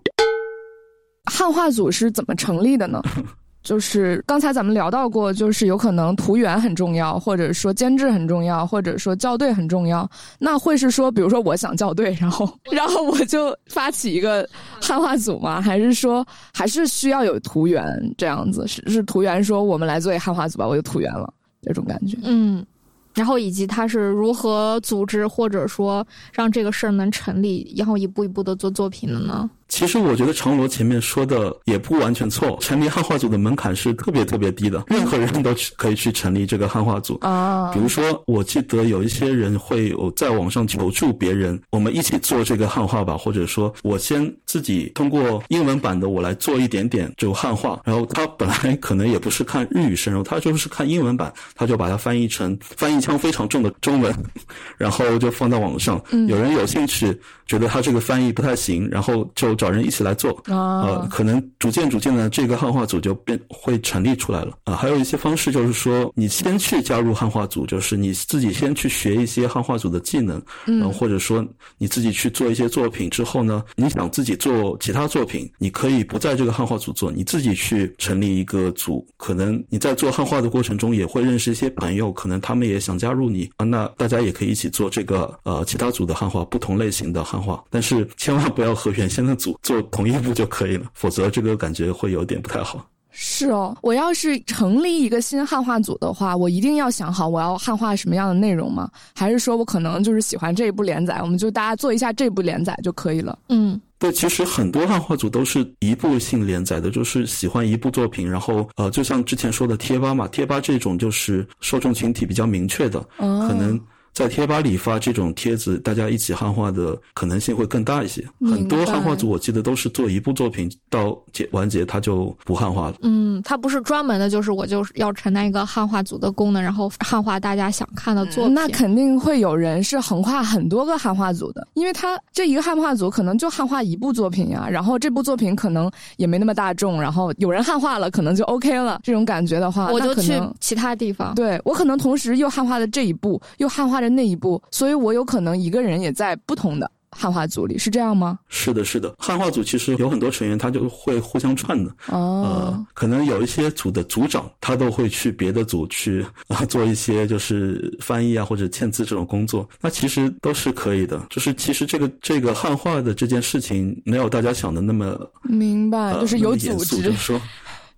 [1.32, 3.02] 汉化组是怎么成立的呢？
[3.61, 10.10] 就是刚才咱们聊到过，就是有可能图源很重要，或者说监制很重要，或者说校对很重要。
[10.40, 14.48] 那会是说，比如说我想校对，然后然后我就发起一个
[14.81, 15.61] 汉化组吗？
[15.61, 17.84] 还是说还是需要有图源
[18.18, 18.65] 这样子？
[18.65, 21.31] 是是图源说我们来做一汉化组吧，我就图源了
[21.61, 22.18] 这种感觉。
[22.23, 22.65] 嗯，
[23.14, 29.49] 然后以及他是如何组织或者说让这个事儿能成立，然后一步一步的做作品的呢？
[29.70, 37.72] 其实我觉得长罗前面说的也不完全错，成立汉化组的门槛是特别特别低的，任何人都去可以去成立这个汉化组啊。
[37.72, 54.12] 比如说，我记得有一些人会有在网上求助别人，我们一起做这个汉化吧，或者说我先自己通过英文版的我来做一点点这个汉化，然后他本来可能也不是看日语深入，他就是看英文版，他就把它翻译成翻译腔非常重的中文，
[54.78, 56.04] 然后就放到网上。
[56.28, 57.16] 有人有兴趣，
[57.46, 59.59] 觉得他这个翻译不太行，然后就。
[59.60, 64.76] 找人一起来做，呃，可能逐渐逐渐的，这个汉化组就变会成立出来了啊。
[64.77, 71.45] 还有一些方式就是说，你先去加入汉化组，就是你自己先去学一些汉化组的技能，嗯，或者说
[71.77, 79.06] 你自己去做一些作品之后呢，你想自己做其他作品，你可以不在这个汉化组做，你自己去成立一个组。
[79.18, 89.49] 可能你在做汉化的过程中也会认识一些朋友，可能他们也想加入你啊，那大家也可以一起做这个呃其他组的汉化，不同类型的汉化，但是千万不要和原先的组。
[89.62, 92.86] 做同一步就可以了，否则这个感觉会有点不太好。
[93.12, 98.90] 是哦，我要是成立一个新汉化组的话，我一定要想好我要汉化什么样的内容吗？
[99.16, 103.38] 还是说我可能就是喜欢这一部连载，我们就大家做一下这部连载就可以了？
[103.50, 113.78] 嗯，对，其实很多汉化组都是一部性连载的，就是喜欢一部作品，然后呃，就像之前说的贴吧嘛，贴吧这种就是受众群体比较明确的，可能。
[114.20, 118.22] 在贴吧里发这种帖子，大家一起汉化的可能性会更大一些。
[118.41, 122.96] 很多汉化组我记得都是做一部作品到结完结，他就不汉化了。
[123.02, 128.54] 嗯，他不是专门的，就是我就是要承担一个汉化组的功能，然后汉化大家想看的作品。
[128.54, 139.00] 那肯定会有人是横跨很多个汉化组的，因为他这一个汉化组可能就汉化一部作品呀，然后这部作品可能也没那么大众，然后有人汉化了，可能就 OK 了。
[139.02, 141.34] 这种感觉的话，我就去其他地方。
[141.36, 144.09] 对我可能同时又汉化了这一部，又汉化了。
[144.10, 148.38] 那一步，所以我有可能一个人也在不同的汉化组里，是这样吗？
[148.49, 151.91] 是的，是的，汉化组其实有很多成员，他就会互相串的。
[152.07, 161.26] 哦，可能有一些组的组长，他都会去别的组去啊做一些就是翻译啊或者签字这种工作，那其实都是可以的。
[161.30, 167.41] 就是其实这个这个汉化的这件事情，没有大家想的那么明白，就是有组织说。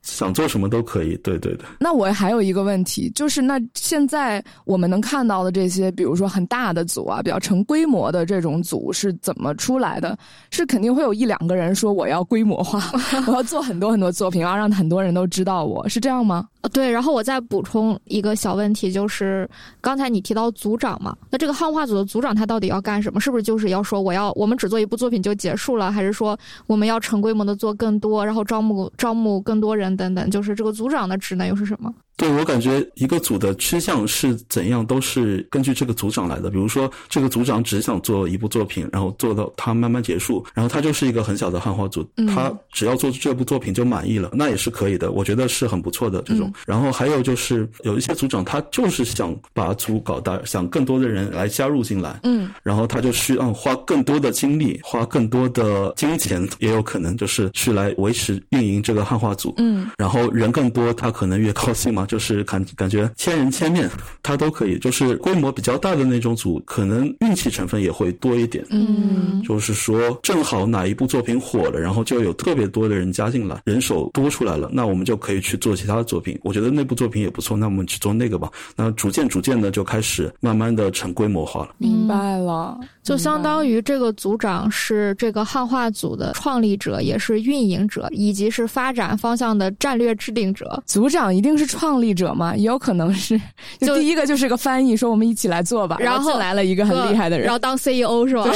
[0.02, 1.66] 想做什么都可以，对对对。
[1.80, 10.18] 那我还有一个问题，就是那现在我们能看到的这些，比如说很大的组啊，比较成规模的这种组是怎么出来的？
[10.50, 12.82] 是肯定会有一两个人说我要规模化，
[13.28, 16.48] 我要做很多很多作品，要让很多人都知道我是这样吗？
[16.74, 16.90] 对。
[16.90, 19.48] 然后我再补充一个小问题，就是
[19.82, 23.20] 刚才你提到组长嘛，那这个汉化组的组长他到底要干什么？
[23.22, 29.91] 是不是就是要说我要我们只做一部作品就结束了，还是说我们要成规模的做更多，然后招募招募更多人？
[29.96, 31.94] 等等，就是这个组长的职能又是什么？
[32.18, 36.52] 对我感觉一个组的趋向是怎样，都是根据这个组长来的。
[36.52, 45.12] 比如说，这个组长只想做一部作品，然后做到他慢慢结束，然后他就是一个很小的汉化组，他只要做这部作品就满意了，那也是可以的。
[45.12, 46.54] 我觉得是很不错的这种。
[46.68, 62.06] 然后还有就是有一些组长，他就是想把组搞大，想更多的人来加入进来，嗯，然后他就需要花更多的精力，花更多的金钱，也有可能就是去来维持运营这个汉化组，嗯，然后人更多，他可能越高兴嘛。
[62.12, 63.90] 就是感感觉千人千面，
[64.22, 64.78] 他都可以。
[64.80, 68.66] 就是规模比较大的那种组，可能运气成分也会多一点。
[68.70, 76.38] 嗯，就是说正好哪一部作品火了，然后就有特别多的人加进来，人手多出来了，那我们就可以去做其他的作品。
[76.44, 78.52] 我觉得那部作品也不错，那我们去做那个吧。
[78.76, 81.70] 那逐渐逐渐的就开始慢慢的成规模化了。
[81.78, 90.84] 明白了，就相当于这个组长是这个汉化组的创立者，也是运营者，以及是发展方向的战略制定者。
[90.86, 91.91] 组长一定是创。
[92.00, 93.42] 立者嘛，也有可能是，
[93.82, 98.46] 就第一个就是个翻译，说我们一起来做吧，然后来了一个很厉害的人，然后当 CEO 是吧？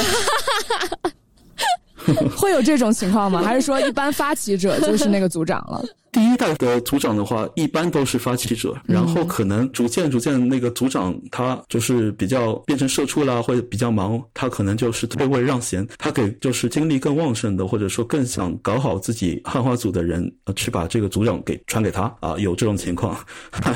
[2.36, 3.42] 会有这种情况吗？
[3.42, 5.84] 还是说一般发起者就是那个组长了？
[6.16, 23.14] 第一代的组长的话，一般都是发起者，然后可能逐渐逐渐那个组长他就是比较变成社畜啦，或者比较忙，他可能就是退位让贤，他给就是精力更旺盛的，或者说更想搞好自己汉化组的人，呃去把这个组长给传给他啊，有这种情况。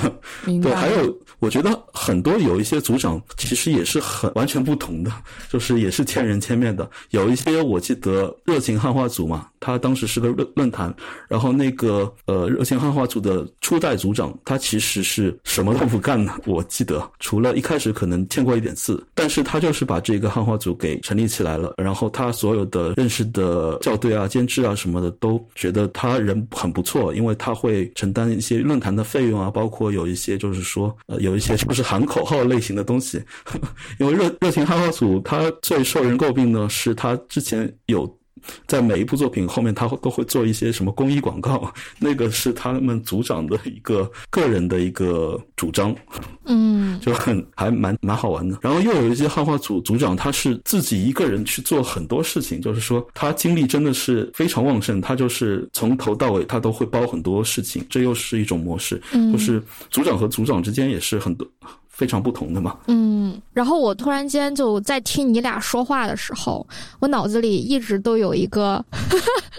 [0.62, 5.12] 对，还有我觉得很多有一些组长其实也是很完全不同的，
[5.51, 6.91] 就是也是千人千面的。
[7.11, 10.95] 有一些我记得热情汉化组嘛，他当时是个论论坛，
[11.29, 12.11] 然后那个。
[12.31, 16.32] 呃，热情汉化组的初代组长，他其实是什么都不干的。
[16.47, 21.74] 我记得，除了一开始可能见过一点字，但是他就是把这个汉化组给成立起来了。
[21.77, 33.20] 然后他所有的认识的校对啊、监制啊什么的，都觉得他人很不错，因为他会承担一些论坛的费用啊，包括有一些就是说，呃，有一些就是喊口号类型的东西。
[33.98, 38.09] 因为热热情汉化组，他最受人诟病的是他之前有。
[38.67, 45.95] 在每一部作品后面，他都会做一些什么公益广告，那个是他们组长的一个个人的一个主张，
[46.47, 48.59] 嗯，就很还蛮蛮好玩的。
[48.62, 59.01] 然后又有一些汉化组组长，他是自己一个人去做很多事情，就是说他精力真的是非常旺盛，他就是从头到尾他都会包很多事情，这又是一种模式，
[59.33, 61.47] 就是组长和组长之间也是很多。
[62.01, 66.67] 非常不同的嘛，嗯，然后我突然间就在听你俩说话的时候，
[66.99, 68.83] 我脑子里一直都有一个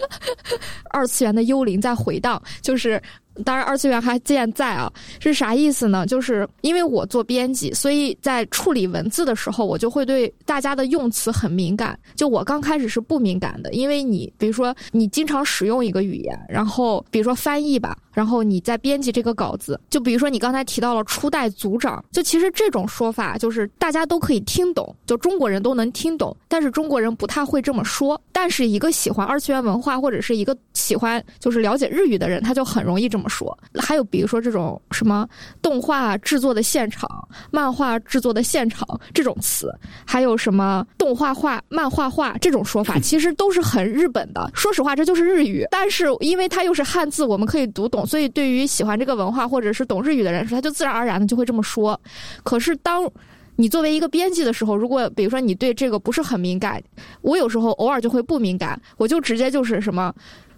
[0.90, 3.00] 二次元的幽灵在回荡，就是。
[3.44, 6.06] 当然，二次元还健在啊，是啥意思呢？
[6.06, 11.98] 就是因为我做编辑，所以在处理文字的时候，我就会对大家的用词很敏感。
[12.14, 28.20] 就我刚开始是不敏感的，因为你比如说你经常使用一个语言，然后比如说翻译吧，然后你在编辑这个稿子，就比如说你刚才提到了初代组长，就其实这种说法就是大家都可以听懂，就中国人都能听懂，但是中国人不太会这么说。
[28.30, 33.21] 但是一个喜欢二次元文化或者是一个喜欢就是了解日语的人，他就很容易这么。
[33.22, 35.28] 么说，还有比如说这种什么
[35.60, 37.08] 动画制作的现场、
[37.50, 39.72] 漫画制作的现场这种词，
[40.04, 44.50] 还有什么动画画、漫画画这种说法，其实都是很日本的。
[44.54, 51.98] 说实话，这就是日语，但是因为它又是汉字，我们可以读懂，所以对于喜欢这个文化或者是懂日语的人说，他就自然而然的就会这么说。
[52.42, 53.08] 可是当
[53.56, 56.82] 你作为一个编辑的时候，如果比如说你对这个不是很敏感，
[57.20, 60.12] 我有时候偶尔就会不敏感，我就直接就是什么。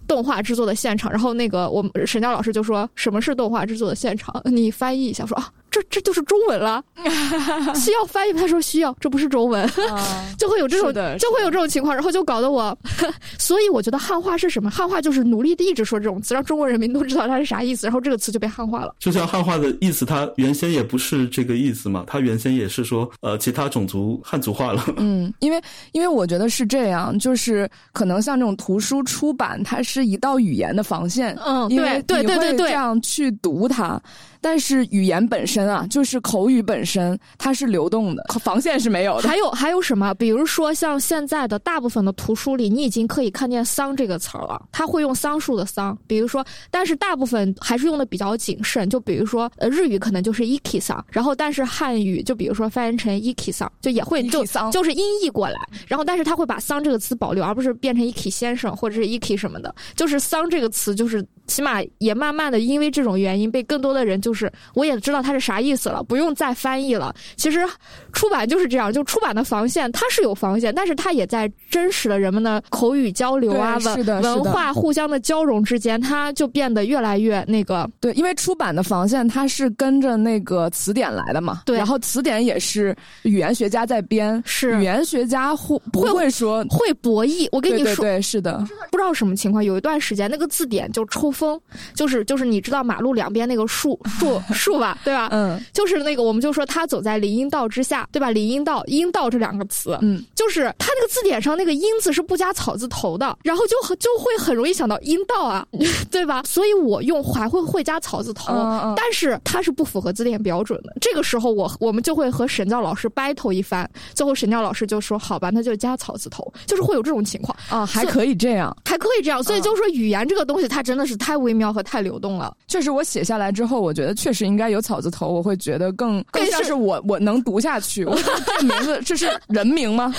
[0.06, 4.40] 动画制作的现场，然后那个我们沈教老师就说：“什么是动画制作的现场？
[4.44, 5.51] 你翻译一下。”说啊。
[5.74, 6.80] 这这就是中文了，
[7.74, 8.32] 需要翻译。
[8.32, 9.68] 他说需要，这不是中文，
[10.38, 12.76] 就会有这种，就会有这种情况，然后就搞得我，
[13.40, 14.70] 所以我觉得汉化是什么？
[14.70, 18.94] 汉化就是努力的一直说这种词，让中国人民都知道它是啥意思，然后这个词就被汉化了。
[19.01, 24.84] 就像汉化的意思，它原先也不是这个意思嘛，它原先也是说呃其他种族汉族化了。
[24.98, 25.60] 嗯，因为
[25.90, 31.36] 因为我觉得是这样，就是可能像这种图书出版，它是一道语言的防线。
[31.44, 34.01] 嗯，对对对对对，这样去读它。
[34.44, 39.26] 但是语言本身啊，就是口语本身，它是流动的，防线是没有的。
[39.26, 40.12] 还有还有什么？
[40.12, 45.96] 比如说像现在的大部分的图书里，你已经可以看见“桑”这个词儿了，它会用桑树的“桑”。
[46.06, 48.86] 比如说，但是大部分还是用的比较谨慎。
[48.90, 55.58] 就比如说，呃，日语可能就是 “iki 桑”，然后但是汉语就比如说翻译成 “iki 桑”，就也会就就是音译过来。
[55.88, 59.74] 然后但是他会把“桑”这个词保留，而不是变成 “iki 先生”或者是 “iki 什么的。
[59.96, 64.34] 就是“桑”这个词，就是起码也慢慢的因为这种原因被更多的人就。
[64.35, 67.15] 是，我也知道它是啥意思了，不用再翻译了。
[67.36, 67.65] 其实，
[68.12, 77.89] 出版就是这样，就出版的防线它是有防线，但是它也在真实的人们的口语交流啊、文文化互相的交融之间，它就变得越来越那个。
[78.01, 81.62] 对，因为出版的防线它是跟着那个词典来的嘛。
[81.65, 87.48] 对，然后词典也是语言学家在编，是语言学家会不会说会博弈？
[87.52, 88.59] 我跟你说，对，是的，
[88.90, 91.61] 不知道什么情况，有一段时间那个字典就抽风，
[91.94, 93.98] 就是就是你知道马路两边那个树。
[94.24, 95.28] 树 树吧，对吧？
[95.30, 98.30] 嗯，就是那个，我们就说他走在林荫道之下，对吧？
[98.30, 105.66] 林荫道、阴道这两个词，嗯，就是他那个字典上那个“阴”字是不加草字头的，然后就就会很容易想到阴道啊，
[106.10, 106.42] 对吧？
[106.44, 108.52] 所以我用还会会加草字头，
[108.96, 110.92] 但是它是不符合字典标准的。
[111.01, 119.42] 这个时候，我我们就会和沈教老师 battle 一番，最后沈教老师就说：“好吧，那就加草字头。”就是会有这种情况啊，还可以这样，还可以这样。
[119.42, 122.55] 所以就是说，语言这个东西，它真的是太微妙和太流动了。
[122.66, 128.05] 确实，我写下来之后，我觉得确实应该有草字头，我会觉得更更像是我我能读下去。
[128.05, 128.14] 我
[128.59, 130.12] 这名字这是人名吗？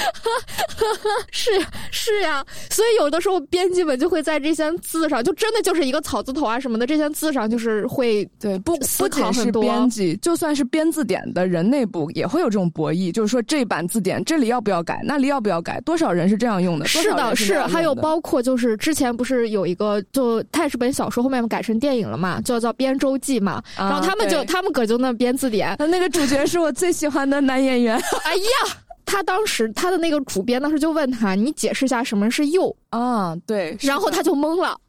[1.32, 1.52] 是
[1.92, 15.82] 是呀，所以有的时候编辑们就会在这些字上，就真的就是一个草字头啊什么的，这些字上就是会对不不仅是编辑，就算是编字典的人内部也会有这种博弈，就是说这版字典这里要不要改，那里要不要改？
[15.82, 16.86] 多少人是这样用的？
[16.88, 27.96] 是的，是还有包括就是之前不是有一个就它也是本小说，后面改成电影了嘛，就叫《编舟记》嘛，然后他们就他们搁就那编字典，那个主角是我最喜欢的男演员。
[28.24, 33.36] 哎呀，他当时他的那个主编当时就问他，你解释一下什么是又啊？
[33.46, 34.80] 对，然后他就懵了。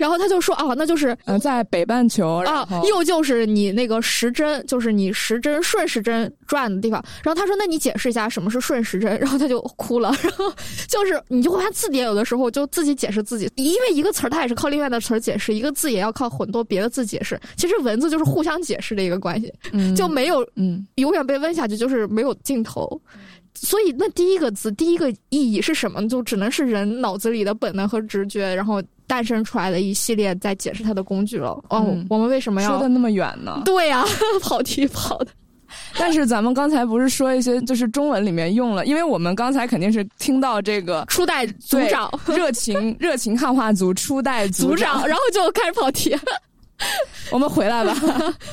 [0.00, 10.10] 然后他就说：“啊，那就是嗯，在北半球啊，又就是你那个时针，就是你时针顺时针转的地方。”然后他说：“那你解释一下什么是顺时针？”然后他就哭了。
[10.22, 10.50] 然后
[10.88, 17.38] 就是你就会发字典有的时候就自己解释自己，因为一个词儿它也是靠另外的词儿解释，一个字也要靠很多别的字解释。
[17.56, 19.52] 其实文字就是互相解释的一个关系，
[19.94, 22.98] 就没有嗯永远被问下去，就是没有尽头。
[23.54, 26.08] 所以那第一个字第一个意义是什么？
[26.08, 28.82] 就只能是人脑子里的本能和直觉，然后。
[29.10, 31.48] 诞生出来的一系列在解释它的工具了。
[31.68, 33.60] 哦，我们为什么要说的那么远呢？
[33.64, 34.04] 对呀，
[34.40, 35.32] 跑题跑的。
[35.98, 46.16] 但是咱们刚才不是说一些就是中文里面用了，因为我们刚才肯定是听到这个初代组长热情 热情汉化组初代组长，然后就开始跑题。
[47.32, 47.92] 我们回来吧，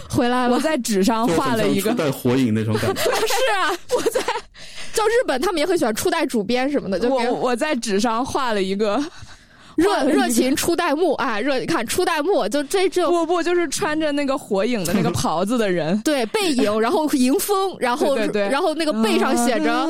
[0.09, 0.55] 回来了。
[0.55, 3.03] 我在纸上画了一个带火影那种感觉。
[3.03, 3.09] 是
[3.61, 4.21] 啊，我在。
[4.97, 6.99] 叫日本，他们也很喜欢初代主编什么的。
[6.99, 8.99] 就我我在纸上画了一个。
[9.77, 19.87] 热 热情初代目啊，热看初代目就这这不不就是穿着那个火影的那个 袍子的人，对背影，然后迎风，然后然后那个背上写着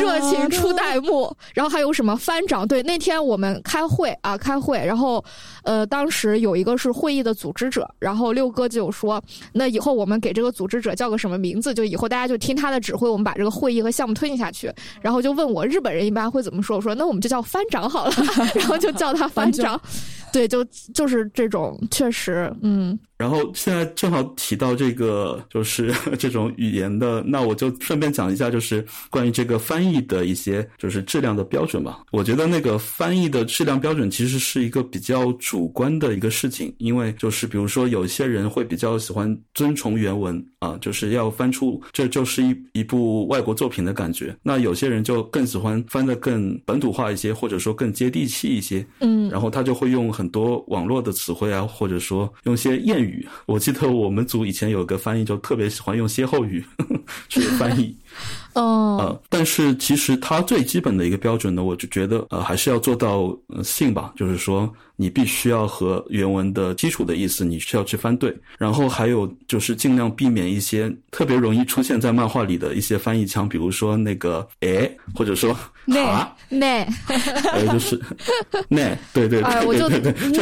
[0.00, 2.66] 热情初代目，然后还有什么翻掌？
[2.66, 5.24] 对，那天我们开会啊，开会，然后
[5.62, 11.72] 呃，当时有一个是会议的组织者，然后六哥就说，那以后我们给这个组织者叫个什么名字？
[11.72, 14.68] 就以后大家就听他的指挥，我们把这个会议和项目推进下去。
[15.00, 16.76] 然后就问我日本人一般会怎么说？
[16.76, 18.12] 我说那我们就叫翻掌好了，
[18.56, 19.27] 然后就叫他。
[19.28, 19.80] 反正，
[20.32, 20.64] 对，就
[20.94, 22.98] 就是这种，确实，嗯。
[23.18, 31.98] 然后现在正好提到这个，就是 这种语言的，那我就顺便讲一下，就是关于这个翻译的一些就是质量的标准吧。
[32.12, 44.32] 我觉得那个翻译的质量标准其实是一个比较主观的一个事情，因为就是比如说有些人会比较喜欢遵从原文啊，就是要翻出这就是一一部外国作品的感觉。
[44.44, 48.86] 那有些人就更喜欢翻的更本土化一些，或者说更接地气一些。
[49.00, 52.98] 嗯，然后他就会用很多网络的词汇啊，或者说用些谚。
[52.98, 56.64] 语，我记得我们组以前有个翻译，就特别喜欢用歇后语
[57.30, 57.94] 去翻译。
[58.54, 68.36] 哦，呃，但是其实它最基本的一个标准呢，我就觉得呃，还是要做到呃信吧，就是说你必须要和原文的基础的意思，你需要去翻对。
[68.58, 76.84] 然后还有就是尽量避免一些特别容易出现在漫画里的一些翻译腔，比如说那个诶，或者说那那，
[77.52, 78.00] 还有就是
[78.68, 79.88] 那，对对对，我就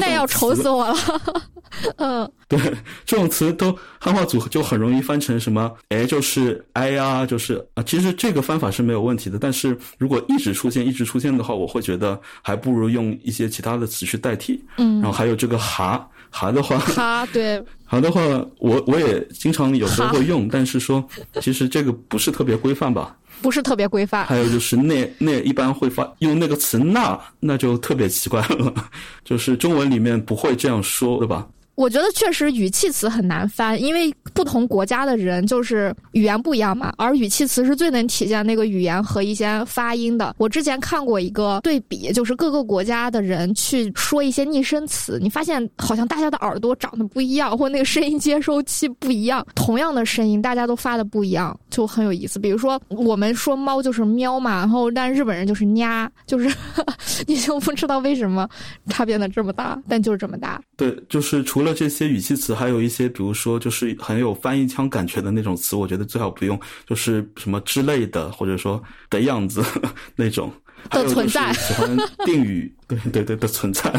[0.01, 0.97] 那要愁死我了。
[1.99, 2.59] 嗯，对，
[3.05, 3.77] 这种词都
[4.07, 9.37] 汉化组合就很容易翻成什么哎，就是哎呀，就是啊，其实这个翻法是没有问题的。
[9.37, 14.63] 但是如果一直出现，一直出现的话，我会觉得还不如用一些其他的词去代替。
[14.79, 18.21] 嗯，然后还有这个哈哈的话，哈对， 哈的话，
[18.59, 21.05] 我我也经常有时候会用，但是说
[21.41, 23.17] 其实这个不是特别规范吧？
[23.43, 24.25] 不是特别规范。
[24.25, 28.73] 还有就是那那一般会发用那个词那，那就特别奇怪了，
[29.25, 31.47] 就是中文里面不会这样说，对吧？
[31.77, 40.35] 我觉得确实语气词很难翻，因为不同国家的人就是语言不一样嘛，而语气词是最能体现那个语言和一些发音的。
[40.39, 52.39] 我之前看过一个对比，就是各个国家的人去说一些拟声词，你发现好像大家的耳朵长得不一样，或那个声音接收器不一样，同样的声音大家都发的不一样，就很有意思。
[52.39, 56.51] 比如说我们说猫就是喵嘛，然后但日本人就是呀就是
[57.29, 58.49] 你就不知道为什么
[58.89, 60.59] 差变得这么大，但就是这么大。
[60.77, 61.77] 对，就是除了。
[61.77, 69.63] 这些语气词，还有一些，比如说，就是很有翻译腔感觉的那种词，我觉得最好不用，就是什么之类的，或者说的样子
[70.17, 70.51] 那种。
[70.91, 71.53] 的存在。
[71.55, 73.93] 喜欢定语，对对对的存在。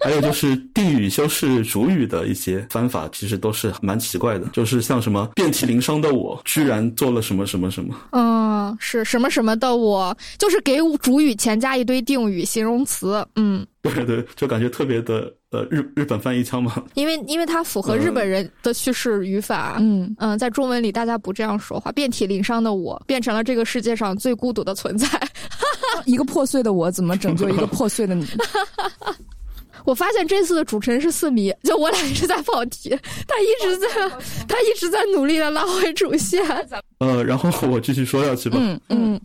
[0.00, 4.46] 还有就是定语修饰主语的一些方法，其实都是蛮奇怪的。
[4.48, 7.94] 就是像什么遍体鳞伤的我，居然做了什么什么什么。
[8.10, 13.24] 嗯，是什么什么的我，就是给主语前加一堆定语形容词。
[13.36, 15.32] 嗯， 对对，就感觉特别的。
[15.52, 20.16] 呃，日日本翻译腔嘛， 因为因为它符合日本人的叙事语法，嗯。
[20.18, 25.06] 嗯，在中文里大家不这样说话，遍体鳞伤的我变成了这个世界上最孤独的存在，
[26.06, 28.26] 一个破碎的我怎么拯救一个破碎的你？
[29.84, 32.90] 我发现这次的主持人是四迷，就我俩一直在跑题，
[33.26, 33.88] 他一直在，
[34.48, 36.42] 他一直在努力的拉回主线。
[36.98, 38.56] 呃，然后我继续说下去吧。
[38.60, 39.20] 嗯嗯，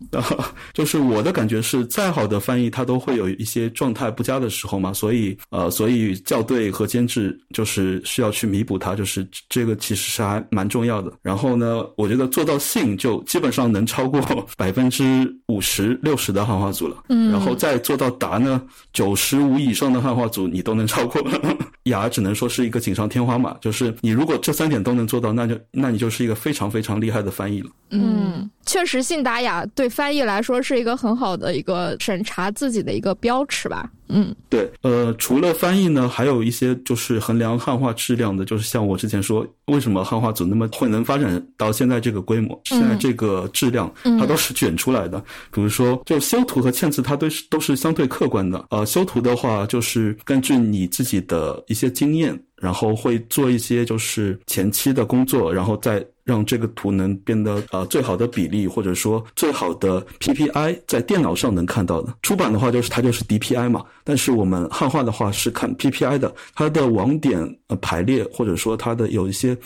[0.74, 11.12] 就是我的感觉是，再好的翻译，它都会有一些状态不佳的时候嘛，所以呃，所以校对和监制就是需要去弥补它，就是这个其实是还蛮重要的。
[11.22, 14.20] 然后呢，我觉得做到信就基本上能超过
[14.56, 17.04] 百分之五十六十的汉化组了。
[17.10, 18.60] 嗯，然后再做到达呢，
[18.92, 20.47] 九十五以上的汉化组。
[20.52, 21.22] 你都能超过，
[21.84, 23.56] 雅只能说是一个锦上添花嘛。
[23.60, 27.70] 就是你如果这三点都能做到，那就那你就是一个非常非常厉害的翻译了。
[27.90, 33.90] 嗯，确实，信达雅对翻译来说是一个很好的一个审查自己的一个标尺吧。
[34.10, 45.18] 嗯，对，呃，除了翻译呢，还有一些就是衡量汉化质量的，就是像我之前说，为什么汉化组那么会能发展到现在这个规模，现在这个质量，它都是卷出来的。
[45.50, 48.64] 比如说，就修图和嵌字，它都是都是相对客观的。
[48.70, 52.40] 呃，修图的话，就是根据你自己的一些经验。
[52.60, 62.12] 然后会做一些就是前期的工作，然后再让这个图能变得呃最好的比例，或者说最好的 PPI 在电脑上能看到的。
[62.20, 67.38] 出版的话就是它就是 DPI 嘛，但是我们汉化的话是看 PPI 的，它的网点
[67.68, 69.56] 呃排列或者说它的有一些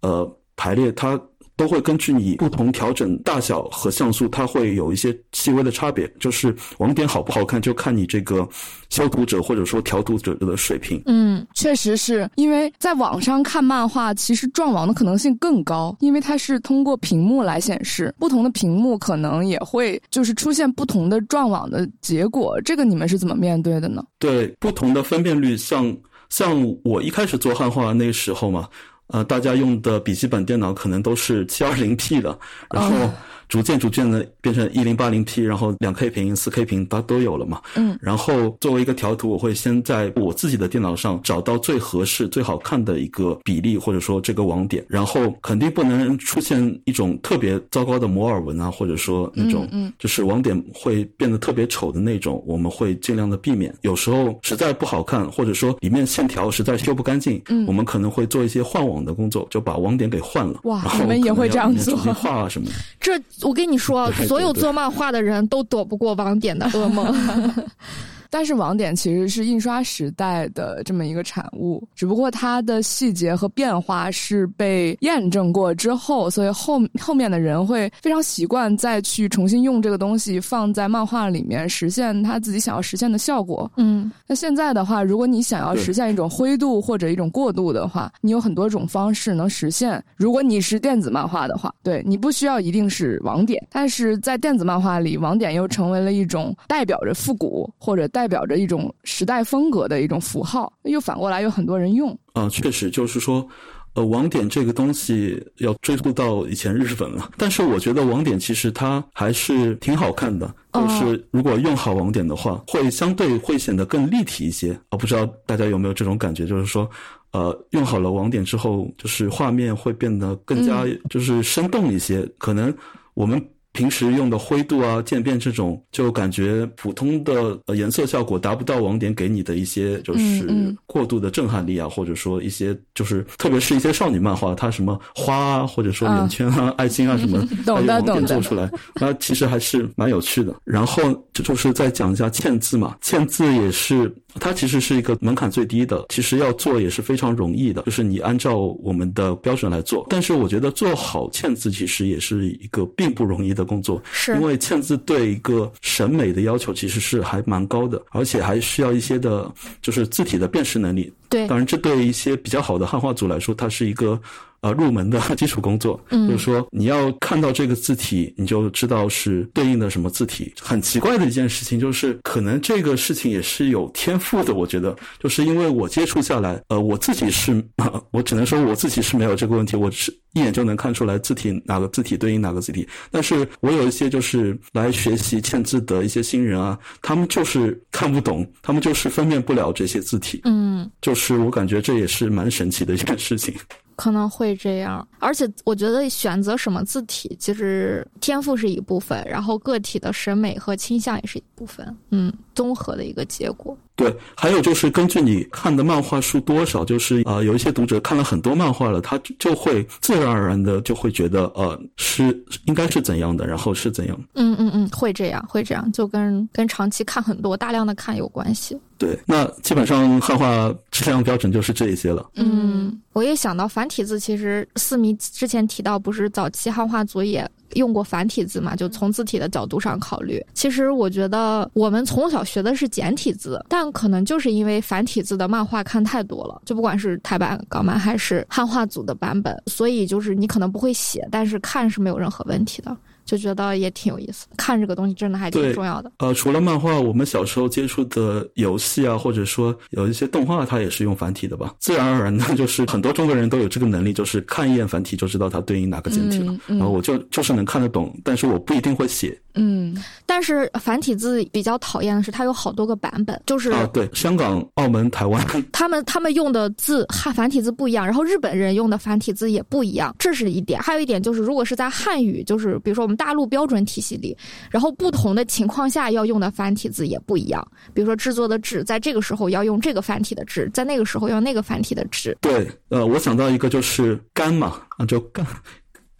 [0.00, 1.16] 呃排列它。
[1.60, 6.10] 都会根据你不同调整大小和像素，它会有一些细微的差别。
[6.18, 8.48] 就是网点好不好看，就看你这个
[8.88, 11.02] 修图者或者说调图者的水平。
[11.04, 22.58] 嗯，确实是因为在网上看漫画，其实撞网的可能性更高，因为它是通过屏幕来显示，不同的屏幕可能也会就是出现不同的撞网的结果。
[22.62, 24.02] 这个你们是怎么面对的呢？
[24.18, 25.94] 对不同的分辨率，像
[26.30, 28.66] 像我一开始做汉化那时候嘛，
[29.12, 32.38] 呃，大家用的笔记本电脑可能都是七二零 P 的，
[32.70, 33.10] 然后。
[33.50, 37.60] 逐渐逐渐的变成一零八零 P，然后两 K 屏、四 K 屏它都有了嘛。
[37.74, 37.98] 嗯。
[38.00, 44.84] 然后作为一个调图，我会先在我自己的电脑上找到最合适、最好看的一个比例，或者说这个网点。
[44.88, 49.68] 然后肯定不能出现一种特别糟糕的摩尔纹啊，或者说那种
[49.98, 53.74] 就是网点会变得特别丑的那种，我们会尽量的避免。
[53.82, 60.60] 有时候实在不好看，或者说里面线条实在修不干净，嗯，我们可能会做一些换网的工作，就把网点给换了。
[60.62, 61.96] 哇，你们也会这样做？
[61.96, 62.72] 画啊什么的。
[63.00, 63.20] 这。
[63.42, 67.14] 我跟你说，所有做漫画的人都躲不过网点的噩梦。
[68.30, 83.70] 但是网点其实是印刷时代的这么一个产物，只不过它的细节和变化是被验证过之后，所以后后面的人会非常习惯再去重新用这个东西放在漫画里面，实现他自己想要实现的效果。
[83.76, 90.00] 嗯，那现在的话，如果你想要实现一种灰度或者一种过渡的话，你有很多种方式能实现。
[90.16, 98.19] 如果你是电子漫画的话，对你不需要一定是网点，但是在电子漫画里，网点又成为了一种代表着复古或者代。
[98.20, 102.14] 代表着一种时代风格的一种符号，又反过来有很多人用。
[102.34, 103.48] 啊，确实就是说，
[103.94, 107.30] 呃，网点这个东西要追溯到以前日本了。
[107.38, 114.78] 但是我觉得网点其实它还是挺好看的，就是如果用好网点的话，会相对会显得更立体一些。
[114.90, 116.86] 我不知道大家有没有这种感觉，就是说，
[117.32, 122.28] 呃，用好了网点之后，就是画面会变得更加就是生动一些。
[122.36, 122.70] 可能
[123.14, 123.42] 我们。
[123.72, 140.54] 平时用的灰度啊、渐变这种，就感觉普通的颜色效果达不到网点给你的一些就是过度的震撼力啊，或者说一些就是特别是一些少女漫画，它什么花啊，或者说圆圈啊、爱心啊什么， 懂的懂的做出来，那其实还是蛮有趣的。
[140.64, 141.02] 然后
[141.32, 144.12] 就就是再讲一下嵌字嘛，嵌字也是。
[144.34, 150.06] 它其实是一个门槛最低的，其实要做也是非常容易的，就是你按照我们的标准来做。
[150.08, 159.50] 但是我觉得做好嵌字其实也是一个并不容易的工作，是因为嵌字对一个审美的要求其实是还蛮高的，而且还需要一些的，
[159.82, 161.12] 就是字体的辨识能力。
[161.28, 164.20] 对，当然这对一些比较好的汉化组来说，它是一个。
[164.62, 170.52] 呃，入门的 基础工作，就是说你要看到这个字体，你就知道是对应的什么字体。
[170.60, 174.54] 很奇怪的一件事情就是，可能这个事情也是有天赋的。
[174.54, 177.64] 我觉得，就是因为我接触下来，呃，我自己是，
[178.12, 182.86] 我只能说我自己是没有这个问题，我是一眼就能看出来字体哪个字体对应哪个字体。
[183.10, 190.42] 但是我有一些就是来学习嵌字的一些新人啊，他们就是看不懂，他们就是分辨不了这些字体。
[190.44, 193.54] 嗯，就是我感觉这也是蛮神奇的一件事情。
[194.00, 203.76] 可能会这样，而且我觉得选择什么字体，其实天赋是一部分，然后个体的审美和倾向也是一部分，嗯，综合的一个结果。
[203.96, 212.28] 对，还有就是根据你看的漫画数多少，就是呃，有一些读者看了很多漫画了，他就会自然而然的就会觉得，呃，是
[212.64, 214.18] 应该是怎样的，然后是怎样。
[214.34, 218.74] 嗯嗯嗯，会这样，会这样，就跟跟长期看很多、大量的看有关系。
[218.96, 222.30] 对，那基本上汉化质量标准就是这一些了。
[222.36, 227.46] 嗯，我也想到繁体字，其实四迷之前提到，不是早期汉化组也。
[227.74, 228.74] 用过繁体字嘛？
[228.74, 242.96] 就从字体的角度上考虑，其实我觉得我们从小学的是简体字，但可能就是因为繁体字的漫画看太多了，就不管是台版、港版还是汉化组的版本，所以就是你可能不会写，但是看是没有任何问题的。
[243.24, 246.10] 就觉得也挺有意思，看这个东西真的还挺重要的。
[246.18, 251.74] 呃，除了漫画，我们小时候接触的游戏啊，或者说有一些动画，它也是用繁体的吧？
[251.78, 256.56] 自然而然的， 就是很多中国人都有这个能力，就是看一眼繁体就知道它对应哪个简体了。
[256.66, 259.40] 然后我就就是能看得懂，但是我不一定会写。
[259.54, 259.96] 嗯，
[260.26, 270.80] 但是繁体字比较讨厌的是，它有好多个版本，就是啊，对，香港、澳门、台湾， 他们他们用的字汉繁体字不一样，然后日本人用的繁体字也不一样，这是一点。
[270.80, 274.36] 还有一点就是，如果是在汉语，就是比如说我们大陆标准体系里，
[274.70, 277.66] 然后不同的情况下要用的繁体字也不一样。
[277.92, 282.36] 比如说制作的制，在这个时候要用这个繁体的制，在那个时候用那个繁体的制。
[282.40, 285.44] 对，呃，我想到一个就是干嘛啊，就干。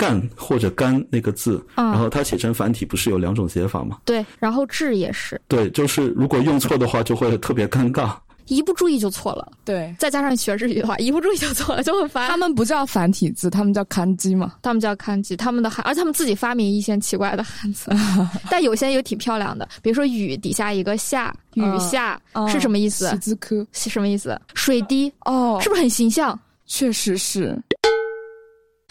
[0.00, 3.98] 干或者干那个字，然后它写成繁体，不是有两种写法吗？
[4.06, 5.38] 对，然后字也是。
[5.46, 8.14] 对，就是如果用错的话，就会特别尴尬。
[8.46, 9.52] 一不注意就错了。
[9.62, 12.28] 对，再加上学日语的话，一不注意就错了，就很烦。
[12.30, 14.54] 他们不叫繁体字，他们叫汉字嘛。
[14.62, 17.92] 他们叫汉字，他们的汉，而且他们自己发明一些奇怪的汉字，
[18.50, 19.68] 但有些也挺漂亮的。
[19.82, 22.18] 比如说“雨”底下一个“下”，雨下
[22.48, 23.10] 是什么意思？
[23.72, 24.40] 是什么意思？
[24.54, 26.36] 水滴哦，是不是很形象？
[26.66, 27.56] 确实是。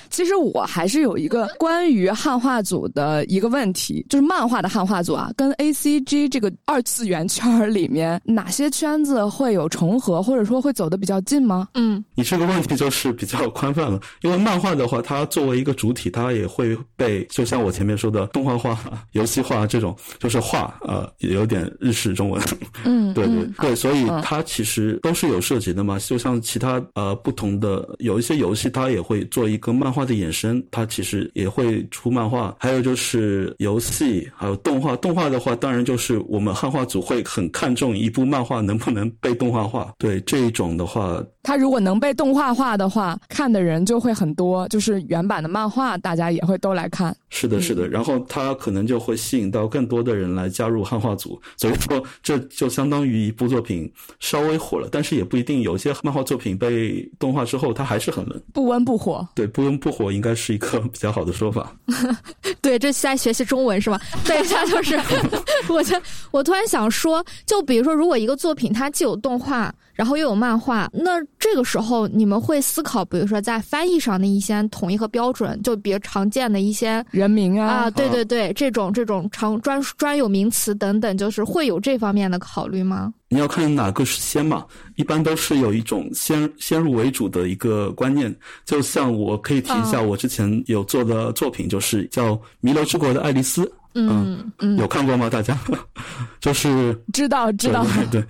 [0.10, 11.68] 其实我还是有一个关于汉化组的一个问题，就是漫画的汉化组啊，跟 A C G 这个二次元圈里面哪些圈子会有重合，或者说会走得比较近吗？
[11.76, 18.77] 嗯，你这个问题就是比较宽泛了，因为漫画的话，它作为一个主体，它也会被就像我前面说的动画化、
[19.11, 22.41] 游戏化这种，就是画呃，也有点日式中文。
[22.84, 29.99] 嗯，对对对，所以它其实都是有涉及的嘛，就像其他呃不同的有一些游戏，它也会做一个漫画。
[30.00, 34.96] 画的衍生，它其实也会出漫画，还有就是游戏，还有动画。
[34.96, 39.94] 动画的话，当然就是我们汉化组会很看重一部漫画能不能被动画化。
[39.98, 47.14] 对这一种的话，它如果能被动画化的话，看的人就会很多，就是原版的漫画，大家也会都来看。
[47.30, 47.88] 是的，是的。
[47.88, 55.61] 然后它可能就会吸引到更多的人来加入汉化组，所以说这就相当于一部作品稍微火了，但是也不一定。
[55.61, 59.27] 有些漫画作品被动画之后，它还是很冷，不温不火。
[59.35, 59.89] 对，不温不。
[59.99, 61.76] 火应该是一个比较好的说法。
[62.61, 63.99] 对，这在学习中文是吗？
[64.23, 64.95] 等一下，就是
[65.68, 65.84] 我，
[66.31, 83.14] 我突然想说，就比如说，如果一个作品它既有动画，然后又有漫画，那这个时候你们会思考，比如说在翻译上的一些统一和标准，就比如常见的一些人名啊，啊，对对对，这种这种常专专有名词等等，就是会有这方面的考虑吗？
[83.28, 84.66] 你要看哪个是先嘛？
[84.96, 88.34] 一般都是有一种先先入为主的一个观念。
[88.64, 93.66] 就像我可以提一下，我之前有做的作品，就是叫《弥留之国的爱丽丝》。
[93.96, 95.30] 嗯嗯，有看过吗？
[95.30, 95.58] 大家？
[96.40, 98.24] 就是知道知道对。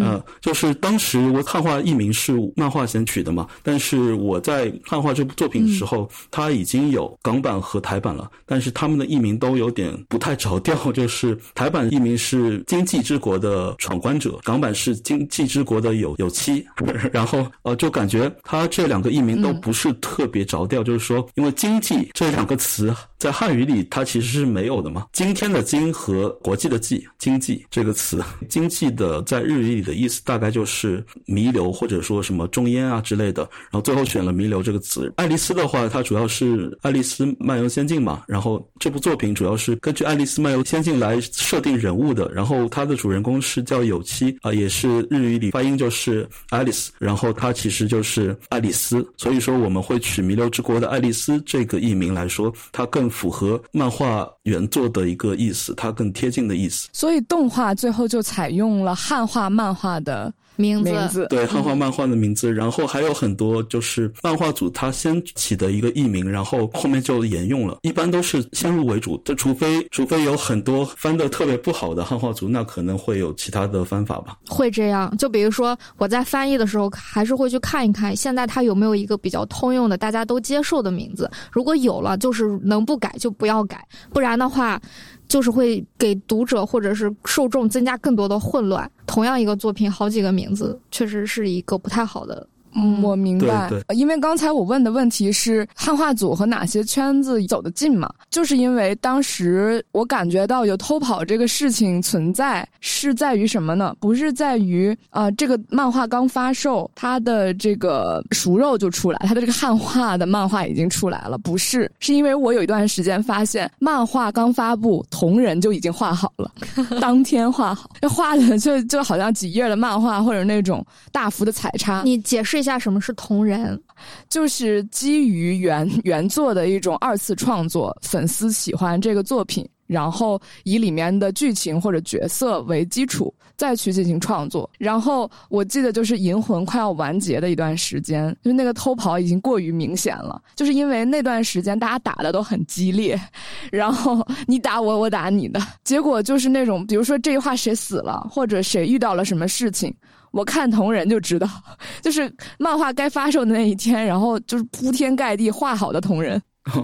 [0.00, 16.64] 呃，就是当时我汉化译名是漫画先取的嘛，但是我在汉化这部作品的时候，它已经有港版和台版了，但是他们的译名都有点不太着调， 就是台版译名是《经济之国的闯关者》，港版是《经济之国的有有妻》，
[17.12, 22.94] 然后呃，就感觉它这两个译名都不是特别着调，就是说，因为“经济”这两个词
[23.24, 29.84] 在汉语里它其实是没有的嘛，今天的“今”和国际的“际”，经济这个词，经济的在日语里。
[29.84, 35.12] 的意思大概就是弥留或者说什么中烟啊之类的，然后最后选了弥留这个词。
[35.16, 56.88] 爱丽丝的话，它主要是《爱丽丝漫游仙境》嘛，然后这部作品主要是根据《爱丽丝漫游仙境》来设定人物的，然后它的主人公是叫有妻啊，也是日语里发音就是 Alice，然后它其实就是爱丽丝，所以说我们会取《弥留之国的爱丽丝》这个译名来说，它更符合漫画原作的一个意思，它更贴近的意思。
[56.92, 59.72] 所以动画最后就采用了汉化漫。
[59.74, 67.78] 画的名字，对汉化漫画的名字，然后还有很多就是漫画组他先起的一个艺名，然后后面就沿用了。
[67.82, 74.36] 一般都是先入为主，这除非除非有很多翻的特别不好的汉化组，那可能会有其他的翻法吧。
[74.48, 81.30] 会这样，就比如说我在翻译的时候，还是会去看一看现在它有没有一个比较通用的、大家都接受的名字。
[81.50, 84.80] 如果有了，就是能不改就不要改，不然的话。
[85.28, 88.90] 就是会给读者或者是受众增加更多的混乱。
[89.06, 92.46] 同样一个作品，好几个名字，确实是一个不太好的。
[92.74, 93.70] 嗯，我明白。
[93.94, 98.12] 因为刚才我问的问题是汉化组和哪些圈子走得近嘛？
[98.30, 103.94] 就是因为当时我感觉到有偷跑这个事情存在，是在于什么呢？
[104.00, 111.88] 不是在于啊，这个漫画刚发售，它的这个熟肉就出来，它的这个汉化的漫画已经出来了，不是？
[112.00, 116.50] 是因为我有一段时间发现，漫画刚发布，同人就已经画好了，
[117.00, 122.02] 当天画好，这画的就就好像几页的漫画或者那种大幅的彩插。
[122.02, 122.63] 你解释。
[122.64, 123.80] 下什么是同人？
[124.28, 134.68] 就是基于原 原作的一种二次创作，粉丝喜欢这个作品，然后以里面的剧情或者角色为基础，再去进行创作。
[134.78, 143.18] 然后我记得就是《银魂》快要完结的一段时间，就是那个偷跑已经过于明显了，就是因为那段时间大家打的都很激烈，
[143.70, 149.94] 然后你打我，我打你的，结果就是那种，比如说这句话谁死了，或者谁遇到了什么事情。
[150.34, 151.48] 我看同人就知道，
[152.02, 156.40] 就是漫画该发售的那一天，然后就是铺天盖地画好的同人。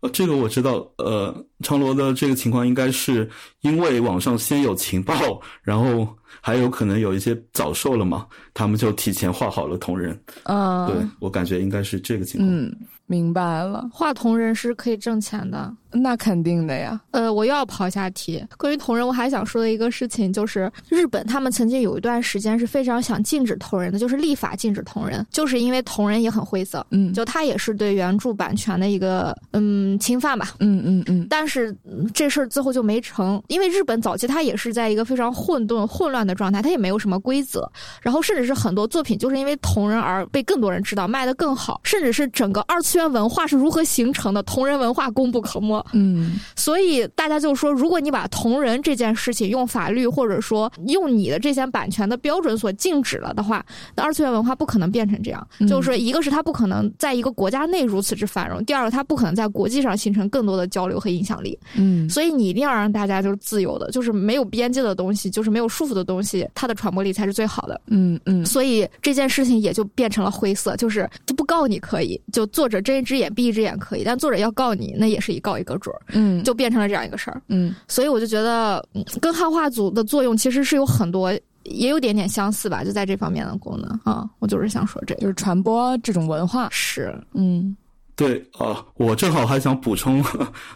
[0.00, 0.86] 哦，这个我知道。
[0.98, 3.28] 呃，长罗的这个情况应该是
[3.62, 6.06] 因为网上先有情报，然后
[6.40, 8.26] 还有可能有一些早售了嘛，
[8.60, 10.14] 他们就提前画好了同人。
[10.42, 12.54] 嗯，对我感觉应该是这个情况。
[12.54, 12.70] 嗯，
[13.06, 15.74] 明白了，画同人是可以挣钱的。
[15.92, 17.00] 那肯定的呀。
[17.10, 18.46] 呃，我又要跑一下题。
[18.56, 31.26] 关于同人，我还想说的一个事情就是，日本他们曾经有一段时间是非常想禁止同人的，就是立法禁止同人，就是因为同人也很灰色，嗯，就他也是对原著版权的一个嗯侵犯吧，嗯嗯嗯。
[31.28, 31.76] 但是
[32.14, 37.68] 这事儿最后就没成，因为日本早期它也是在一个非常混沌混乱的状态，它也没有什么规则，
[38.00, 45.84] 然后甚至是很多作品就是因为同人而被更多人知道，卖得更好，甚至是整个二次元文化是如何形成的，同人文化功不可没。
[45.92, 53.64] 嗯，所以大家就说，如果你把同人这件事情用法律或者说用你的这些版权的标准所禁止了的话，
[53.94, 55.46] 那二次元文化不可能变成这样。
[55.68, 61.58] 就是说，一个是它不可能在一个国家内如此之繁荣，第二个它不可能在国际上形成更多的交流和影响力。
[61.76, 67.80] 嗯，所以你一定要让大家就是自由的，就是没有边界的东西，就是没有束缚的东西，它的传播力才是最好的。
[67.86, 76.00] 嗯嗯，所以这件事情也就变成了灰色，就是就不告你可以，就作者睁一只眼闭一只眼可以，但作者要告你，那也是一告一个准儿。
[76.12, 76.42] 嗯。
[76.42, 78.84] 就变成了这样一个事儿，嗯，所以我就觉得
[79.20, 81.32] 跟汉化组的作用其实是有很多，
[81.64, 87.76] 也有点点相似吧，就在这方面的功能啊，我就是想说这个，就是传播这种文化是，嗯。
[88.20, 90.22] 对啊，我正好还想补充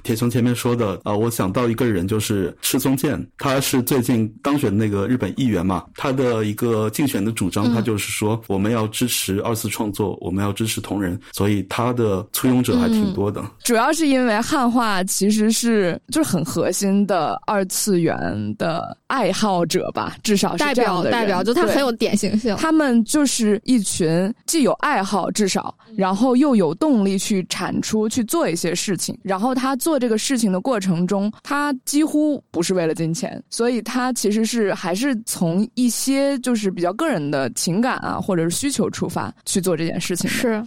[0.03, 13.45] 铁雄前面说的啊，我想到一个人就是赤松健，他是最近当选那个日本议员嘛，他的一个竞选的主张，他就是说我们要支持二次创作，我们要支持同人，所以他的簇拥者还挺多的。
[13.63, 22.57] 主要是因为汉化其实是就是很核心的二次元的爱好者吧，至少是代表代表，就他很有典型性。
[22.57, 27.34] 他们就是一群既有爱好，至少然后又有动力去。
[27.35, 40.31] 去产出去做一些事情，然后他做这个事情的过程中，他几乎不是为了金钱，所以他其实是还是从一些就是比较个人的情感啊，或者是需求出发去做这件事情。
[40.31, 40.65] 是。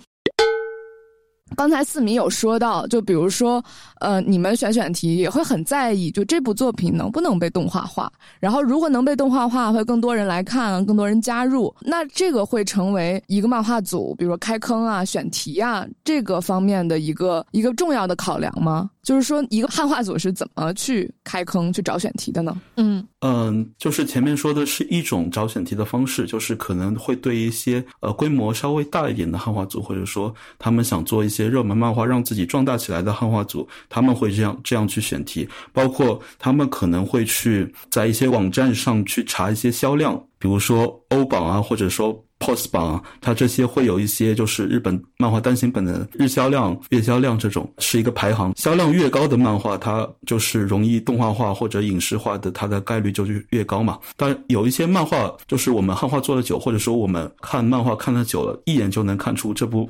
[1.56, 3.64] 刚才四米有说到，就比如说，
[3.99, 8.11] 呃，你们选选题也会很在意，就这部作品能不能被动画化。
[8.40, 11.74] 然后，如果能被动画化，会更多人来看，更多人加入。
[11.82, 18.90] 那这个会成为一个漫画组，比如说开坑啊、选题啊这个方面的一个一个重要的考量吗？
[19.07, 22.59] 就是说，一个汉化组是怎么去开坑、去找选题的呢？
[22.75, 42.21] 嗯嗯，就是前面说的是一种找选题的方式，就是可能会对一些呃规模稍微大一点的汉化组，或者说他们想做一些热门漫画，让自己壮大起来的汉化组，他们会这样这样去选题，包括他们可能会去在一些网站上去查一些销量，比如说欧榜啊，或者说。
[42.39, 53.97] POS 榜，它这些会有一些就是日本漫画单行本的日销量、月销量这种是一个排行，销量越高的漫画，它就是容易动画化或者影视化的，它的概率就是越高嘛。
[54.15, 59.89] 但有一些漫画，就是我们汉化做的久，或者说我们看漫画看的久了，一眼就能看出这部。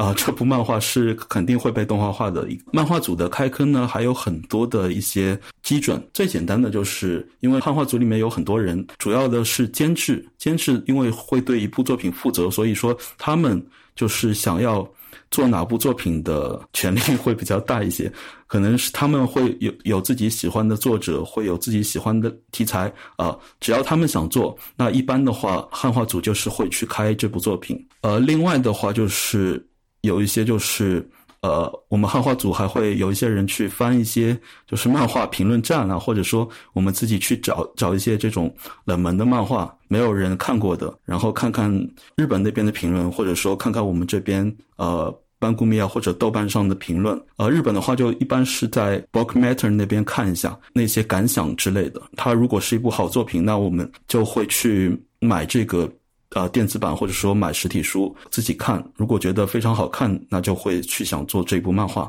[0.00, 2.48] 啊，这部漫画是肯定会被动画化的。
[2.72, 6.02] 漫画组的开坑呢，还有很多的一些基准。
[6.14, 10.26] 最简单的就是，因为漫画组里面有很多人，主要的是监制。
[10.38, 13.62] 监制因为会对一部作品负责，所以说他们
[13.94, 14.88] 就是想要
[15.30, 18.10] 做哪部作品的权利会比较大一些。
[18.46, 23.36] 可能是他们会有有自己喜欢的作者，会有自己喜欢的题材啊。
[23.60, 27.86] 只要他们想做，那一般的话，汉化组就是会去开这部作品。
[28.00, 29.62] 呃，另外的话就是。
[30.02, 31.06] 有一些就是，
[31.42, 38.54] 呃，我们汉化组还会有一些人去翻一些就是漫画评论站啊，或者说我们自己去找找一些这种
[38.84, 41.72] 冷门的漫画，没有人看过的，然后看看
[42.16, 47.18] 日本那边的评论，或者说看看我们这边呃班固米啊或者豆瓣上的评论。
[47.36, 52.02] 呃，日本的话就一般是在 Book Matter 那边看一下那些感想之类的。
[52.16, 55.90] 它如果是一部好作品，那我们就会去买这个。
[56.34, 62.08] 呃，电子版或者说买实体书自己看，如果觉得非常好看，那就会去想做这部漫画。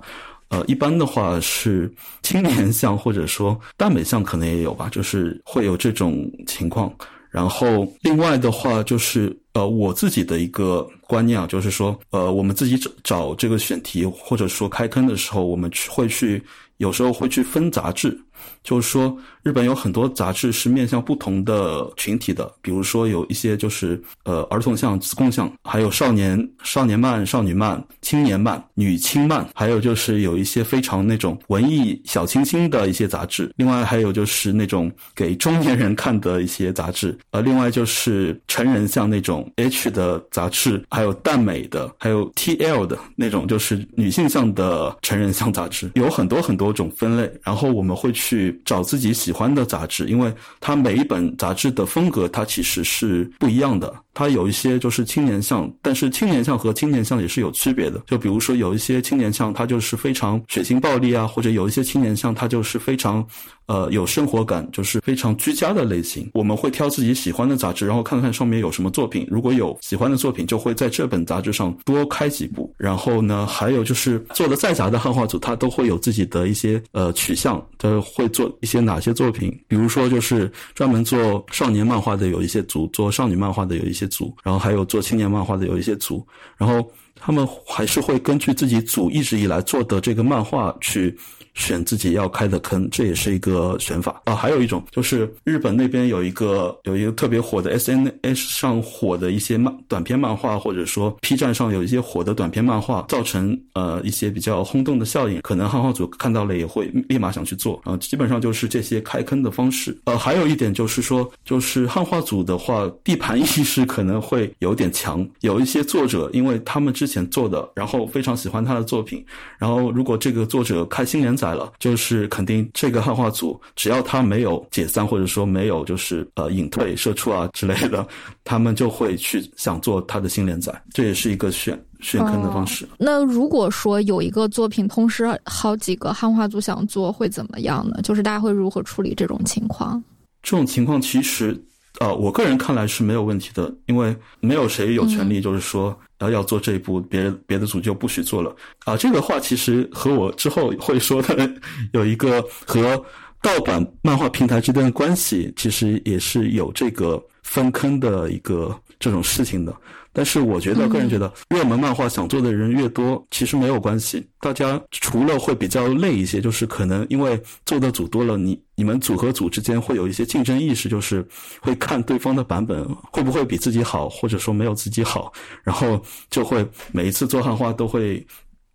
[0.49, 1.91] 呃，一般的话是
[2.21, 6.93] 青年向或者说大美向可能也有吧，就是会有这种情况。
[7.31, 16.43] 然后另外的话就是呃，我自己的一个观念啊，就是说呃，我们自己找找这个选题或者说开坑的时候，我们会去
[16.77, 18.19] 有时候会去分杂志。
[18.63, 33.51] 就是说，日本有很多杂志是面向不同的群体的，比如说有一些就是呃儿童向、子供向，还有少年少年漫、少女漫、青年漫、女青漫，还有就是有一些非常那种文艺小清新的一些杂志。
[33.57, 47.31] 另外还有就是那种给中年人看的一些杂志，呃，另外就是成人像那种 H 的杂志，还有耽美的，还有 TL 的那种，就是女性向的成人向杂志，有很多很多种分类。
[47.43, 53.93] 然后我们会去去找自己喜欢的杂志，因为它每一本杂志的风格它其实是不一样的。
[54.13, 58.01] 它有一些就是青年向，但是青年向和青年向也是有区别的。
[58.07, 63.25] 就比如说有一些青年向，它就是非常血腥暴力啊，或者有一些青年向，它就是非常，
[63.67, 66.29] 呃，有生活感，就是非常居家的类型。
[66.33, 69.25] 我们会挑自己喜欢的杂志，然后看看上面有什么作品。
[69.29, 72.73] 如果有喜欢的作品，就会在这本杂志上多开几部。
[72.77, 79.57] 然后呢，还有就是做的再杂的汉化组，它都会有自己的一些呃取向，它会做一些哪些作品。
[79.69, 84.00] 比如说就是专门做少年漫画的有一些组，做少女漫画的有一些。
[84.01, 86.25] 些组，然后还有做青年漫画的有一些组，
[86.57, 91.17] 然后他们还是会根据自己组一直以来做的这个漫画去。
[91.53, 94.35] 选自己要开的坑，这也是一个选法啊。
[94.35, 105.41] 还有一种就是日本那边有一个有一个特别火的 S N S 上火的一些漫短篇漫画，或者说 P 站上有一些火的短篇漫画，造成呃一些比较轰动的效应。
[105.41, 107.97] 可能汉化组看到了也会立马想去做啊。
[107.97, 109.97] 基本上就是这些开坑的方式。
[110.05, 115.27] 呃，还有一点就是说，就是汉化组的话，地盘意识可能会有点强。
[115.41, 119.23] 有一些作者，因为他们之前做的，然后非常喜欢他的作品，
[119.59, 121.35] 然后如果这个作者开新连。
[121.41, 128.07] 在了，就是肯定这个汉化组，只要他没有解散，或者说没有就是呃隐退、社畜啊之类的，
[128.43, 132.87] 他们就会去想做他的新连载，这也是一个选选坑的方式。
[132.99, 137.99] 那如果说有一个作品同时好几个汉化组想做，会怎么样呢？
[138.03, 140.01] 就是大家会如何处理这种情况？
[140.43, 141.59] 这种情况其实。
[141.99, 148.55] 呃，我个人看来是没有问题的，因为没有谁有权利，就是说要要做这一步，别人别的组就不许做了。
[148.85, 151.51] 啊，这个话其实和我之后会说的
[151.93, 153.03] 有一个和
[153.41, 159.75] 盗版漫画平台之间的关系，其实也是有这个分坑的一个这种事情的。
[160.13, 164.25] 但是我觉得，个人觉得，热门漫画想做的人越多，其实没有关系。
[164.39, 171.25] 大家除了会比较累一些，就是可能因为做的组多了，你你们组和组之间会有一些竞争意识，就是
[171.61, 175.31] 会看对方的版本会不会比自己好，或者说没有自己好，
[175.63, 178.25] 然后就会每一次做汉化都会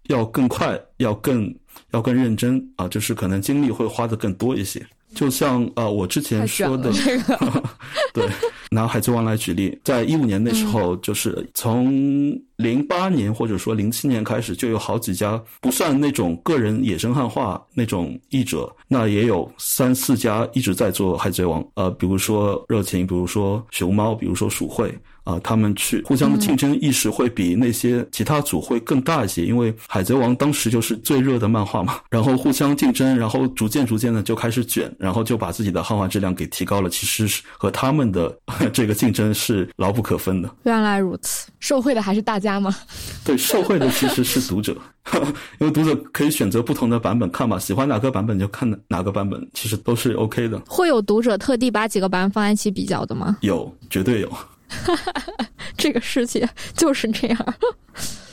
[0.09, 1.55] 要更快，要更
[1.91, 4.85] 要更认真啊，就是可能精力会花的更多一些。
[5.17, 6.93] 就像呃，我之前说的，
[8.13, 8.29] 对，
[8.71, 24.95] 拿《海贼王》来举例，在一五年那时候，就是从零八年或者说零七年开始，就有好几家不算那种个人野生汉化那种译者，那也有三四家一直在做《海贼王》，呃，比如说热情，比如说熊猫，比如说鼠会。
[25.27, 36.89] 啊，他们去互相的竞争意识会比那些其他组会更大一些，因为《海贼王》当时就是最热的漫画嘛，然后互相竞争，然后逐渐逐渐的就开始卷，然后就把自己的汉化质量给提高了。
[36.89, 38.33] 其实是和他们的
[38.73, 40.49] 这个竞争是牢不可分的。
[40.63, 42.73] 原来如此，受贿的还是大家吗？
[43.27, 44.77] 对，受贿的其实是读者，
[45.59, 50.57] 因为读者可以选择不同的版本看嘛，喜欢哪个版本就看哪个版本，其实都是 OK 的。
[50.69, 53.39] 会有读者特地把几个版本放在一起比较的吗？
[53.41, 54.31] 有，绝对有。
[55.77, 57.55] 这个世界就是这样。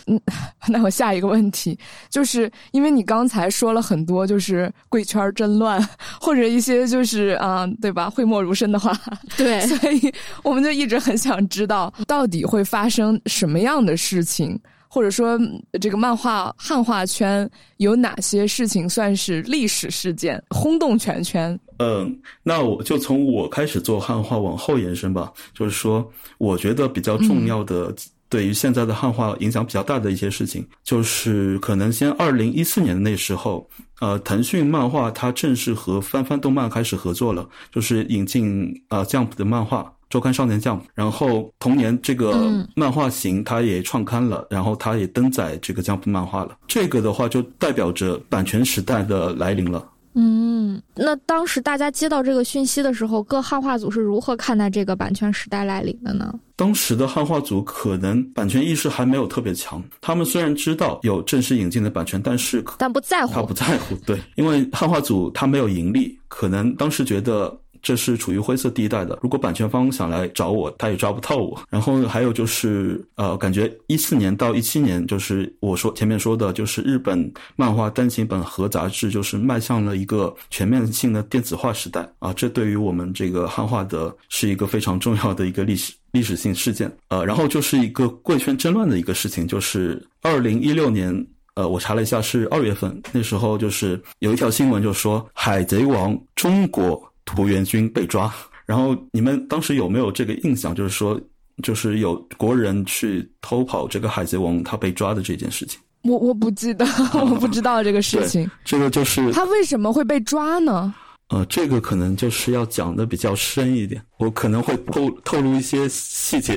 [0.08, 0.20] 嗯，
[0.68, 1.80] 那我下一个问题，
[2.10, 5.82] 就是因为你刚才说了很多，就是贵圈真乱，
[6.20, 8.10] 或者一些就是啊，对吧？
[8.10, 8.92] 讳莫如深的话，
[9.38, 14.60] 对，所以我们就一直很想知道，到底会发生什么样的事情。
[14.94, 15.40] 或者说，
[15.82, 21.60] 这个漫画汉化圈有哪些事情算是历史事件，轰动全圈？
[21.80, 25.34] 嗯，那我就从我开始做汉化往后延伸吧。
[25.52, 26.07] 就是说，
[26.38, 27.91] 我觉得比较重要的，
[28.30, 33.68] 对于现在的汉化影响比较大的一些事情，就是可能先二零一四年的那时候，
[33.99, 39.91] 呃，腾讯漫画它正式和翻翻动漫开始合作了，就是引进啊 Jump 的漫画。
[40.14, 46.56] 周刊少年将，然后同年这个漫画型它也创刊了，然后它也登载这个江浦漫画了。
[46.68, 49.84] 这个的话就代表着版权时代的来临了。
[50.14, 56.31] 嗯，那当时大家接到这个讯息的时候，各汉化组是如何看待这个版权时代来临的呢？
[56.56, 63.95] 当时的汉化组可能版权意识还没有特别强，他们虽然知道有正式引进的版权，但是但不在乎，他不在乎。
[64.06, 67.60] 对，因为汉化组他没有盈利，可能当时觉得。
[67.84, 69.20] 这是处于灰色地带的。
[69.22, 71.62] 如果版权方想来找我，他也抓不到我。
[71.70, 82.32] 然后还有就是，呃，感觉一四年到一七年，就是我说前面说的，就是日本漫画单行本和杂志就是迈向了一个全面性的电子化时代啊。
[82.34, 86.90] 这对于我们这个汉化的是一个非常重要的一个历史历史性事件。
[87.10, 91.14] 呃，然后就是一个贵圈争乱的一个事情，就是二零一六年，
[91.56, 97.04] 呃，我查了一下是二月份，那时候就是有一条新闻就说《海贼王》中国。
[97.26, 98.34] 土元军被抓，
[98.66, 100.74] 然后你们当时有没有这个印象？
[100.74, 101.20] 就是说，
[101.62, 105.80] 就是有国人去偷跑这个海贼王，他被抓的这件事情。
[106.04, 108.50] 我我不记得， 我不知道这个事情。
[108.66, 110.94] 这个就是他为什么会被抓呢？
[111.34, 116.56] 呃，这个可能就是要讲的比较深一点，我可能会透透露一些细节，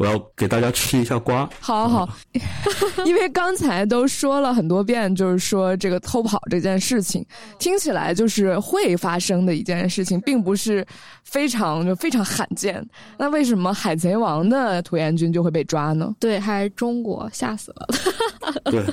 [0.00, 1.48] 我要给大家吃一下瓜。
[1.60, 2.08] 好好，
[3.06, 7.24] 因为刚才都说了很多遍，就是说这个偷跑这件事情，
[7.60, 10.84] 听起来就是会发生的一件事情，并不是
[11.22, 12.84] 非常就非常罕见。
[13.16, 16.12] 那为什么海贼王的土岩君就会被抓呢？
[16.18, 17.88] 对，还中国吓死了。
[18.64, 18.84] 对，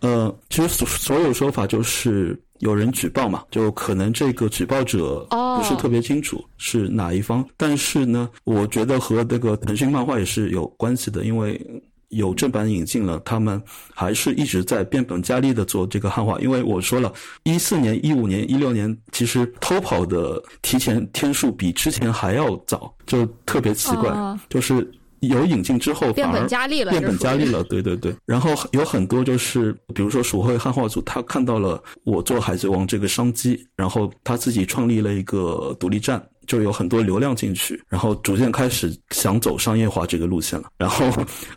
[0.00, 2.38] 呃，其实所所有说法就是。
[2.58, 3.42] 有人举报嘛？
[3.50, 11.60] 就可能这个举报者不是特别清楚是哪一方，但是呢，我觉得和那个腾讯漫画也是有关系的，因为
[12.08, 13.62] 有正版引进了，他们
[13.94, 16.38] 还是一直在变本加厉的做这个汉化。
[16.40, 17.12] 因为我说了
[17.44, 24.90] 一四年、一五年、一六年，其实偷跑的提前天数比之前还要早，就特别奇怪，就是。
[25.20, 26.90] 有引进之后，变本加厉了。
[26.90, 28.14] 变本加厉了，对对对。
[28.24, 36.22] 然后有很多就是，比如说蜀绘汉化组，他看到了我做海贼王这个商机，然后他自己创立了一个独立站。
[36.46, 40.70] 就有很多流量进去，然后逐渐开始想走商业化这个路线了。
[40.78, 41.04] 然后，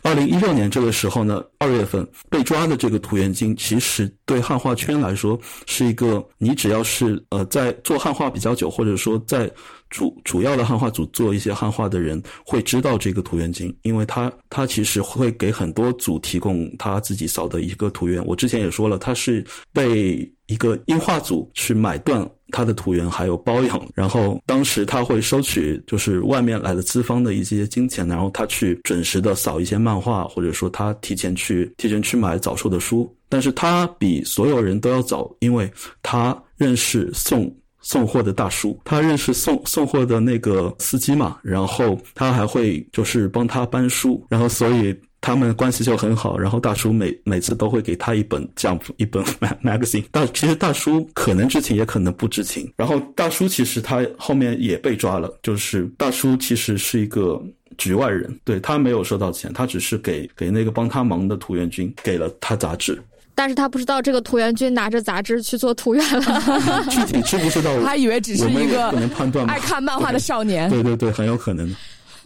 [0.02, 9.50] 二零一六年这个时候呢，二月份被抓的这个涂元金，其实对汉化圈来说是一个，你只要是呃在做汉化比较久，或者说在
[9.92, 18.24] 主主要的汉化组做一些汉化的人，会知道这个土元金，因为他他其实会给很多组提供他自己扫的一个图源。
[18.26, 22.28] 我之前也说了，他是被一个音画组去买断。
[22.54, 37.50] 他的图源还有包养，然后当时他会收取就是外面来的资方的一些金钱，然后他去准时的扫一些漫画，或者说他提前去提前去买早售的书，但是他比所有人都要早，因为他认识宋
[37.82, 44.96] 送货的大叔，他认识送送货的那个司机嘛，然后他还会就是帮他搬书，然后所以。
[45.24, 49.22] 他们关系就很好，然后大叔每每次都会给他一本这样一本
[49.62, 50.02] magazine。
[50.10, 52.68] 大其实大叔可能知情，也可能不知情。
[52.76, 57.40] 然后大叔其实他后面也被抓了，就是大叔其实是一个
[57.78, 63.00] 局外人，对他没有收到钱，他只是给给那个帮他忙的土元君给了他杂志，
[63.34, 66.42] 但是他不知道这个土元君拿着杂志去做图源了。
[66.90, 67.70] 具体知不知道？
[67.84, 70.68] 他以为只是一个不能判断爱看漫画的少年。
[70.70, 71.74] 对对对，很有可能。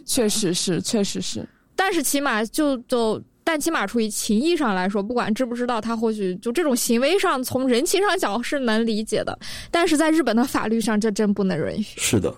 [0.05, 1.47] 确实是，确实是。
[1.75, 9.37] 但是起码就就，但起码出于情义上来说，不管知不知道，他或许就这种行为上，从人情上讲是能理解的。
[9.69, 11.99] 但是在日本的法律上，这真不能允许。
[11.99, 12.33] 是的，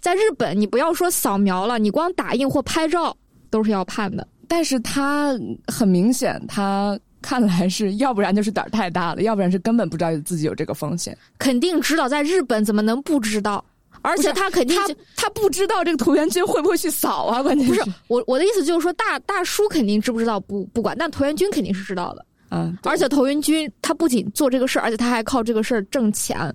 [0.00, 3.16] 在日本，你不要说扫描了，你光打印或拍照
[3.50, 4.26] 都是要判的。
[4.46, 5.34] 但是他
[5.66, 11.16] 很明显，他看来是要不然就是胆儿太大了，要不然是根本不知道自己有这个风险。
[11.38, 13.64] 肯定知道，在日本怎么能不知道？
[14.02, 17.40] 而且他肯定他他不知道这个土元君会不会去扫啊？
[17.40, 22.26] 关键不是我我的意思就是说大大叔肯定知不知道不不管，但土元君肯定是知道的。
[22.50, 26.52] 嗯，而且土元君他不仅做这个事儿，而且他还靠这个事儿挣钱。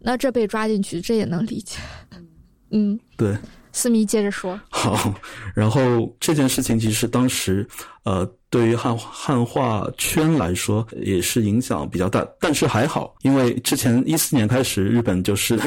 [0.00, 1.76] 那这被抓进去，这也能理解。
[2.70, 3.36] 嗯，对。
[3.72, 4.58] 思密接着说。
[4.70, 5.12] 好，
[5.54, 7.68] 然后这件事情其实当时
[8.04, 8.26] 呃，
[8.56, 15.60] 对于汉汉化圈来说也是影响比较大，但是还好，因为之前一四年开始日本就是。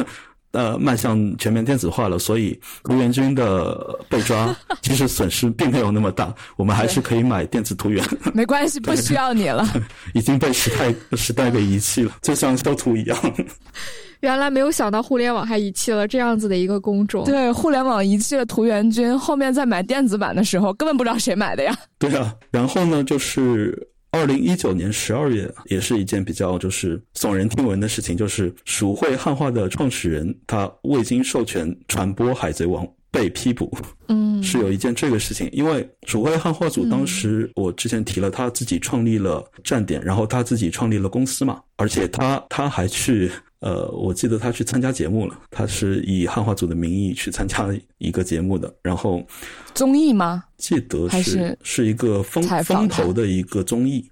[0.51, 6.33] 呃，迈向全面电子化了，所以图源君的被抓， 其实损失并没有那么大。
[6.57, 8.03] 我们还是可以买电子图源，
[8.33, 9.67] 没关系，不需要你了。
[10.13, 13.17] 已经被时代时代给遗弃了，就像修图一样。
[14.21, 17.23] 原来没有想到互联网还遗弃了这样子的一个工种。
[17.25, 21.77] 对，互联网遗弃了图源君，后面在买电子版的时候，根本不知道谁买的呀。
[21.99, 23.88] 对啊，然后呢，就是。
[24.11, 33.71] 二零一九年十二月，也是一件比较就是耸人听闻的事情，就是鼠绘汉化的创始人他未经授权传播《海贼王》被批捕。
[34.07, 43.31] 嗯，是有一件这个事情，因为鼠绘汉化组当时我之前提了，他自己创立了站点，然后他自己创立了公司嘛，而且他他还去。
[43.59, 47.67] 呃，我记得他去参加节目了，他是以汉化组的名义去参加
[47.97, 49.25] 一个节目的，然后
[49.73, 50.43] 综艺吗？
[50.57, 54.09] 记得是是一个风风投的一个综艺。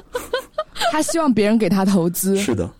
[0.92, 2.36] 他希望别人给他投资。
[2.36, 2.70] 是的，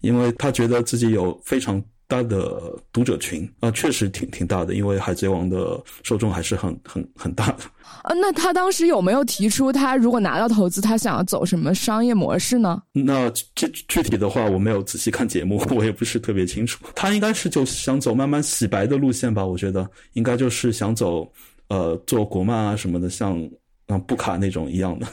[0.00, 1.82] 因为他觉得自己有非常。
[2.08, 2.60] 大的
[2.92, 7.64] 读者群啊，确实挺挺大的，因为《海贼王》的受众还是很很很大的。
[8.02, 12.80] 啊，那他当时有没有提出，他如果拿到投资，他想要走什么商业模式呢？
[12.92, 16.84] 那具具体的话，我没有仔细看节目， 我也不是特别清楚。
[16.94, 21.28] 他应该是就想走慢慢洗白的路线吧，我觉得应该就是想走
[21.68, 23.36] 呃做国漫啊什么的，像
[23.88, 25.06] 像布卡那种一样的。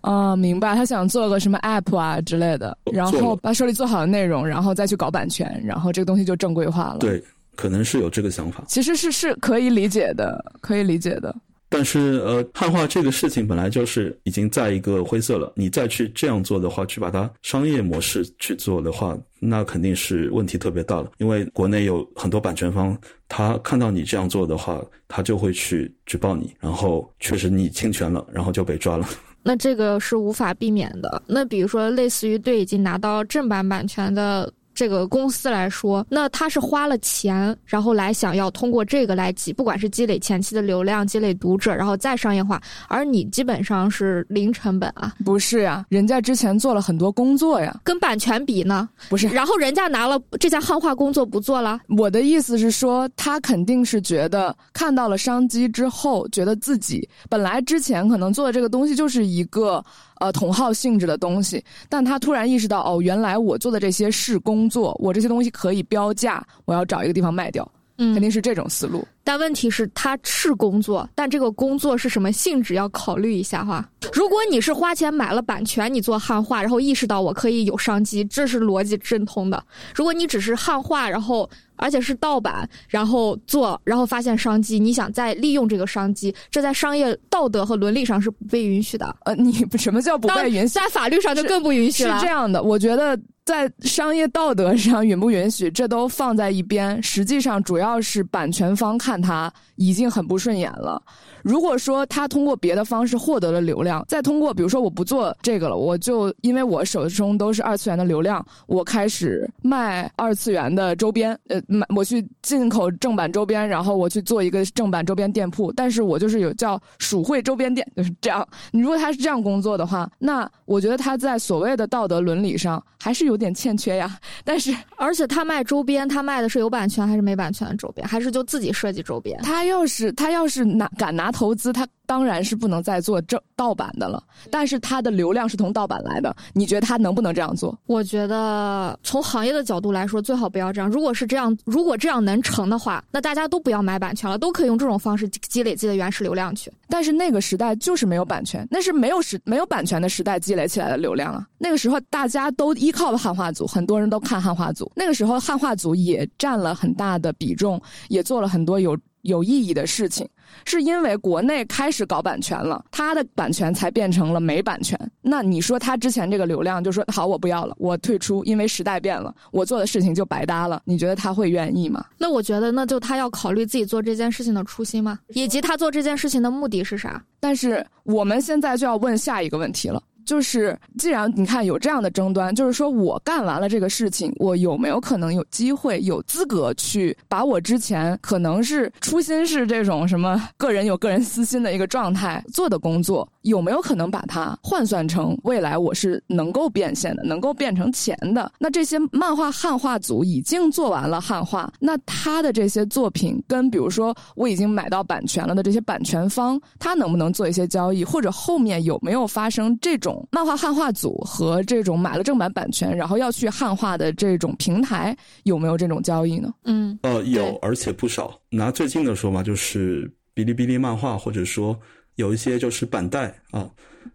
[0.00, 6.98] 啊，明白，他想做个什么 app 啊之类的，然后把手里做好的内容，然后再去搞版权，然后这个东西就正规化了。
[6.98, 7.22] 对，
[7.56, 8.64] 可能是有这个想法。
[8.66, 11.34] 其实是是可以理解的，可以理解的。
[11.72, 21.12] 但是呃，汉化这个事情本来就是已经在一个灰色了，你再去这样做的话，去把它商业模式去做的话，那肯定是问题特别大了。
[21.18, 22.98] 因为国内有很多版权方，
[23.28, 29.06] 他看到你这样做的话，他就会去举报你，然后确实你侵权了，然后就被抓了。
[29.42, 31.22] 那这个是无法避免的。
[31.26, 34.52] 那比如说，类似于对已经拿到正版版权的。
[34.80, 42.58] 这个公司来说，那他是花了钱，然后来想要通过这个来积，不管是积累前期的流量、积累读者，然后再商业化。
[42.88, 45.14] 而你基本上是零成本啊？
[45.22, 47.78] 不是呀，人家之前做了很多工作呀。
[47.84, 48.88] 跟版权比呢？
[49.10, 49.28] 不是。
[49.28, 51.78] 然后人家拿了这家汉化工作不做了。
[51.98, 59.84] 我的意思是说，他肯定是觉得看到了商机之后，觉得自己本来之前可能做的这个东西就是一个。
[60.20, 67.66] 呃，同号性质的东西，但他突然意识到，哦，原来我做的这些是工作，我这些东西可以标价，我要找一个地方卖掉，
[67.96, 69.02] 嗯，肯定是这种思路。
[69.22, 73.86] 但问题是，他是工作，但这个工作是什么性质，要考虑一下哈。
[74.12, 79.62] 如果你是花钱买了版权，你做汉化，然后意识到我可以有商机，这是逻辑正通的。
[79.94, 81.48] 如果你只是汉化，然后。
[81.82, 89.16] 而且是盗版，然后做，然后发现商机，你想再利用这个商机，这在商业道德和伦理上是不被允许的。
[89.24, 90.74] 呃，你什么叫不被允许？
[90.74, 92.18] 在法律上就更不允许了。
[92.18, 97.02] 是这样的，我觉得在商业道德上允不允许，这都放在一边。
[97.02, 99.52] 实际上，主要是版权方看看他。
[99.80, 101.02] 已经很不顺眼了。
[101.42, 118.46] 如果说他通过别的方式获得了流量，再通过比如说我不做这个了，我就因为我手中都是二次元的流量，我开始卖二次元的周边，呃，买我去进口正版周边，然后我去做一个正版周边店铺，但是我就是有叫鼠会周边店，就是这样。
[118.70, 124.14] 你如果他是这样工作的话，那我觉得他在所谓的道德伦理上还是有点欠缺呀。
[124.44, 129.40] 但是，而且他卖周边，他卖的是有版权还是没版权的周边，还是就自己设计周边？
[129.42, 131.30] 他要是他要是拿敢拿。
[131.30, 137.78] 投资他当然是不能再做正盗版的了，但是他的流量是从盗版来的，你觉得他能不能这样做？
[137.86, 140.90] 我觉得从行业的角度来说，最好不要这样。
[140.90, 146.70] 如果是这样，如果这样能成的话，那大家都不要买版权了，都可以用这种方式积累自己的原始流量去。
[146.88, 151.46] 但是那个时代就是没有版权，那是没有时没有版权的时代积累起来的流量啊。
[151.58, 154.90] 那个时候大家都依靠汉化组，很多人都看汉化组。
[154.96, 160.28] 那个时候汉化组也占了很大的比重，也做了很多有有意义的事情。
[160.64, 164.98] 是因为国内开始搞版权了，他的版权才变成了没版权。
[165.22, 170.82] 那你说他之前这个流量，就说好我不要了，我退出，因为时代变了，我做的事情就白搭了。
[170.84, 172.04] 你觉得他会愿意吗？
[172.18, 175.20] 那我觉得，那就他要考虑自己做这件事情的初心吗？
[175.28, 177.24] 以及他做这件事情的目的是啥？
[177.38, 180.02] 但是我们现在就要问下一个问题了。
[180.30, 198.52] 就是，既然你看有这样的争端，就是说我干完了这个事情，我有没有可能有机会、有资格去把我之前可能是初心是这种什么个人有个人私心的一个状态做的工作，有没有可能把它换算成未来我是能够变现的、能够变成钱的？
[198.58, 210.26] 那这些漫画汉化组已经做完了汉化，那他的这些作品跟比如说我已经买到版权了的这些版权方，他能不能做一些交易，或者后面有没有发生这种？
[210.30, 216.52] 漫画汉化组和这种买了正版版权，然后要去汉化的这种平台，有没有这种交易呢？
[216.64, 218.38] 嗯，呃，有，而且不少。
[218.50, 221.78] 拿最近的说嘛，就是哔哩哔哩漫画，或者说
[222.20, 223.68] 有一些就是板带啊。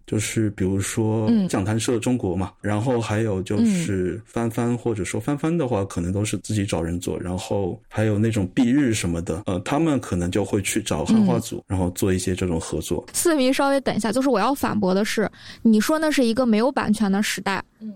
[0.07, 13.03] 就是比如说讲谈社中国嘛，然后还有就是翻翻，或者说翻翻的话，可能都是自己找人做，然后还有那种蔽日什么的，呃，他们可能就会去找汉化组，然后做一些这种合作。
[13.13, 15.29] 四迷，稍微等一下，就是我要反驳的是，
[15.63, 17.91] 你说那是一个没有版权的时代，嗯，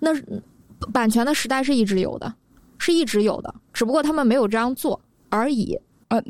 [0.00, 0.10] 那
[0.92, 2.32] 版权的时代是一直有的，
[2.78, 5.78] 是一直有的，只不过他们没有这样做而已。
[6.08, 6.22] 呃，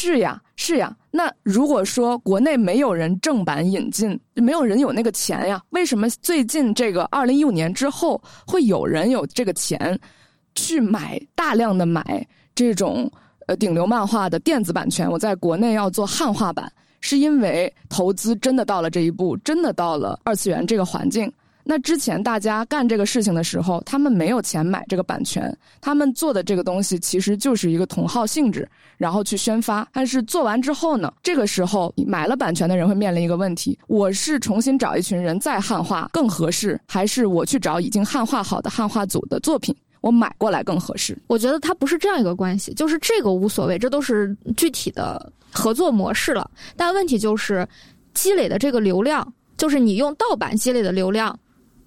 [0.00, 0.96] 是呀，是呀。
[1.10, 9.98] 那如果说国内没有人正版引进，没有人有那个钱呀，为什么最近这个二零一五年之后会有人有这个钱
[10.54, 13.10] 去买大量的买这种
[13.48, 15.10] 呃顶流漫画的电子版权？
[15.10, 16.70] 我在国内要做汉化版，
[17.00, 21.30] 是因为投资真的到了这一步，真的到了二次元这个环境。
[21.70, 28.66] 那之前大家干这个事情的时候，他们没有钱买这个版权，他们做的这个东西其实就是一个同号性质，
[28.96, 29.86] 然后去宣发。
[29.92, 41.18] 但是做完之后呢，这个时候买了版权的人会面临一个问题：我是重新找一群人再汉化更合适，还是我去找已经汉化好的汉化组的作品，我买过来更合适？
[41.26, 46.50] 我觉得它不是这样一个关系，就是这个无所谓，这都是具体的合作模式了。
[46.78, 47.68] 但问题就是
[48.14, 51.38] 积累的这个流量，就是你用盗版积累的流量。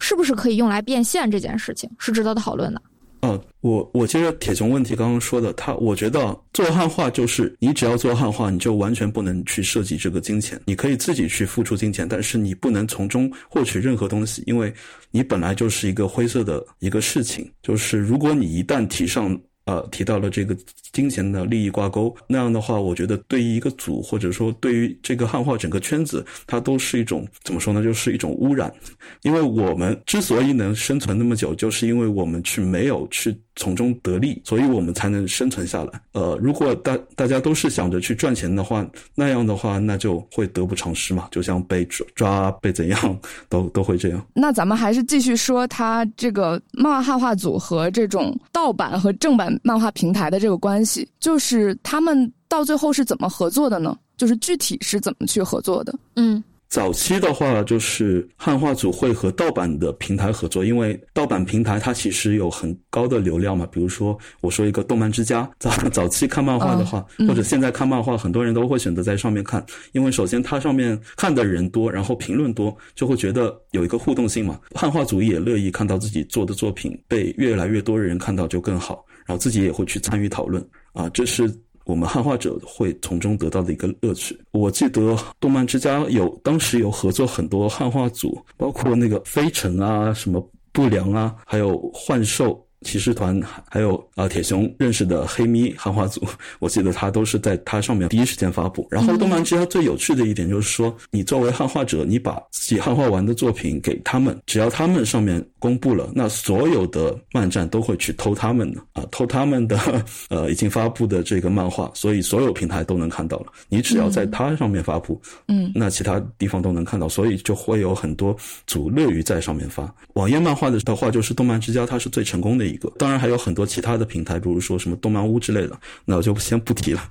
[0.01, 2.81] 是不是可以用来变现这件事情是值得讨论的？
[3.21, 14.73] 嗯，我我接着铁熊问题刚刚说的，他我觉得做汉化就是你只要做汉化，你就完全不能去涉及这个金钱，你可以自己去付出金钱，但是你不能从中获取任何东西，因为
[15.11, 19.39] 你本来就是一个灰色的一个事情，就是如果你一旦提上。
[19.65, 20.57] 呃，提到了这个
[20.91, 27.83] 金钱的利益挂钩，那样的话，我觉得对于一个组，或者说对于这个汉化整个圈子，它都是一种怎么说呢？
[27.83, 28.73] 就是一种污染。
[29.21, 36.01] 因为我们之所以能生存那么久，就是因为我们去没有去从中得利，所以我们才能生存下来。
[36.13, 41.27] 呃，如果大大家都是想着去赚钱的话，那样的话，那就会得不偿失嘛。
[41.31, 43.19] 就像被抓、被怎样，
[43.49, 44.25] 都都会这样。
[44.33, 49.51] 那咱们还是继续说，它这个漫画汉化组和这种盗版和正版。
[49.63, 53.97] 漫画平台的这个关系，就是他们到最后是怎么合作的呢？
[54.17, 55.93] 就是具体是怎么去合作的？
[56.15, 56.43] 嗯。
[56.71, 63.67] 早期的话，就是汉化组会和盗版的平台合作，因为盗版平台它其实有很高的流量嘛。
[63.69, 69.61] 比如说，我说一个动漫之家，早早期看漫画的话，或者现在看漫画，很多人都会选择在上面看，
[69.91, 74.57] 因为首先它上面看的人多，然后评论多，就会觉得有一个互动性嘛。
[74.73, 81.53] 汉化组也乐意看到自己做的作品被越来越多的人看到就更好，然后自己也会去参与讨论啊，这是。
[81.91, 84.39] 我们汉化者会从中得到的一个乐趣。
[84.51, 92.65] 我记得动漫之家有当时有合作很多汉化组，包括那个飞尘啊、什么不良啊，还有幻兽。
[92.81, 93.39] 骑士团
[93.69, 96.21] 还有啊铁熊认识的黑咪汉化组，
[96.59, 98.87] 我记得他都是在他上面第一时间发布。
[98.89, 113.47] 然后动漫之家最有趣的一点就是说，你作为汉化者，你把自己汉化完的作品给他们，只要他们上面公布了，那所有的漫站都会去偷他们的啊，偷他们的呃已经发布的这个漫画，所以所有平台都能看到了。
[113.69, 118.35] 你只要在他上面发布，嗯，那其他地方都能看到，所以就会有很多
[118.65, 122.70] 组乐于在上面发网页漫画的的话，就是动漫之家它是最成功的。
[122.71, 127.01] 一个，当然还有很多其他的平台，比如说什么动漫屋之类的，那我就先不提了。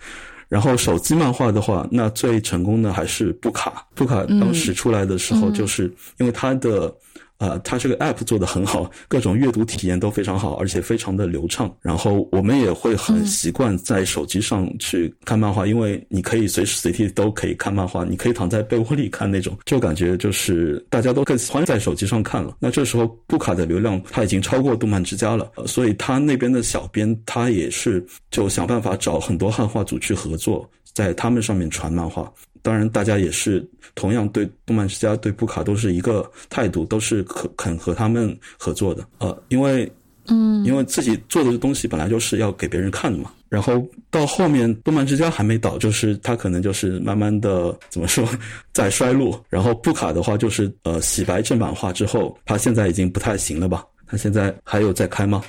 [0.49, 3.87] 然后手机漫画的话，那最成功的还是布卡。
[3.95, 5.85] 布卡当时出来的时候，就是
[6.19, 6.93] 因为它的。
[7.41, 11.75] 啊，它这个 app 做的很好，各种阅读体验都非常好，而且非常的流畅。
[11.81, 22.55] 然后我们也会很习惯在手机上去看漫画，因为你可以随时随地都可以看漫画，你可以躺在被窝里看那种，就感觉就是大家都更喜欢在手机上看了。
[22.61, 32.33] 那这时候布卡的流量它已经超过动漫之家了，所以他那边的小编他也是就想办法找很多汉化组去合作，在他们上面传漫画。
[32.63, 39.03] 当然，大家也是同样对动漫之家、对布卡都是一个态度，都是肯肯和他们合作的。
[39.19, 39.91] 呃，因为，
[40.27, 43.33] 嗯，因为自己做的东西本来就是要给别人看的嘛。
[43.49, 48.29] 然后到后面，动漫之家还没倒，就是他可能就是慢慢的怎么说
[48.75, 49.43] 在衰落。
[49.49, 53.83] 然后布卡的话，就是呃洗白正版化之后，他现在已经不太行了吧？
[54.07, 55.43] 他现在还有在开吗？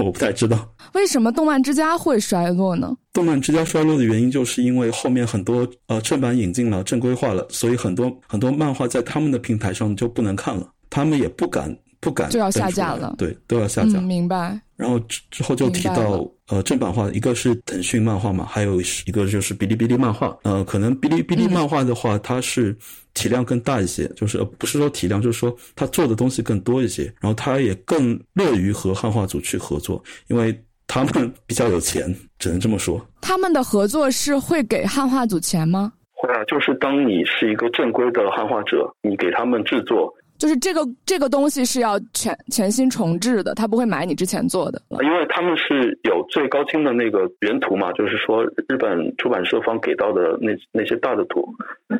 [0.00, 0.68] 我不太知道。
[0.94, 2.96] 为什么动漫之家会衰落呢？
[3.12, 14.00] 动漫之家衰落的原因，就是因为后面很多呃正版引进了，正规化了，所以很多很多漫画在他们的平台上就不能看了，他们也不敢不敢就要下架了，对，都要下架。
[14.00, 14.60] 明白。
[14.76, 20.36] 然后之之后就提到呃正版化，一个是腾讯漫画嘛，还有一个就是哔哩哔哩漫画。
[20.42, 22.76] 呃，可能哔哩哔哩漫画的话，它是
[23.14, 30.58] 体量更大一些，就是呃不是说体量，就是说它做的东西更多一些，然后它也更乐于和汉化组去合作，因为。
[30.86, 33.04] 他们比较有钱，只能这么说。
[33.22, 35.90] 他们的合作是会给汉化组钱吗？
[36.12, 44.82] 会啊，就是当你是一个正规的汉化者，你给他们制作，就是这个这个东西是要全全新重置的，他不会买你之前做的。
[45.02, 51.46] 因为他们是有最高清的那个原图嘛，就是说日本出版社方给到的那那些大的图，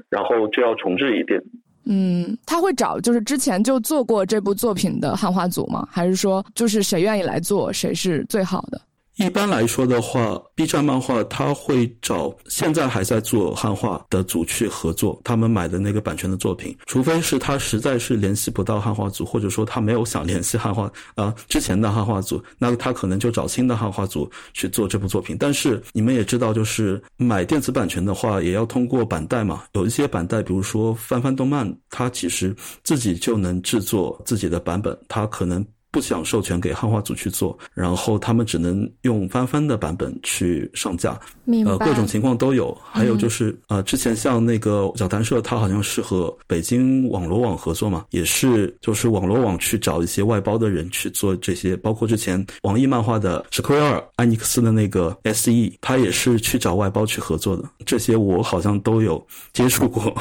[0.08, 1.42] 然后就要重置一遍。
[1.86, 5.86] 嗯，他会找就是之前就做过这部作品的汉化组吗？
[5.90, 8.80] 还是说就是谁愿意来做谁是最好的？
[9.16, 25.36] 一般来说的话，B 站漫画他会找现在还在做汉化的组去合作，他们买的那个版权的作品，除非是他实在是联系不到汉化组，或者说他没有想联系汉化啊之前的汉化组，那他可能就找新的汉化组去做这部作品。
[25.38, 35.64] 但是你们也知道，就是买电子版权的话，也要通过版代嘛，有一些版代，比如说翻翻动漫，它其实自己就能制作自己的版本，它可能。
[35.94, 41.16] 不想授权给汉化组去做，然后他们只能用翻翻的版本去上架，
[41.64, 42.76] 呃，各种情况都有。
[42.82, 57.62] 还有就是，呃，之前像那个讲谈社，它好像是和北京网络网合作嘛，也是就是网络网去找一些外包的人去做这些，包括之前网易漫画的 Square 艾尼克斯的那个 SE，他也是去找外包去合作的。
[57.86, 60.12] 这些我好像都有接触过。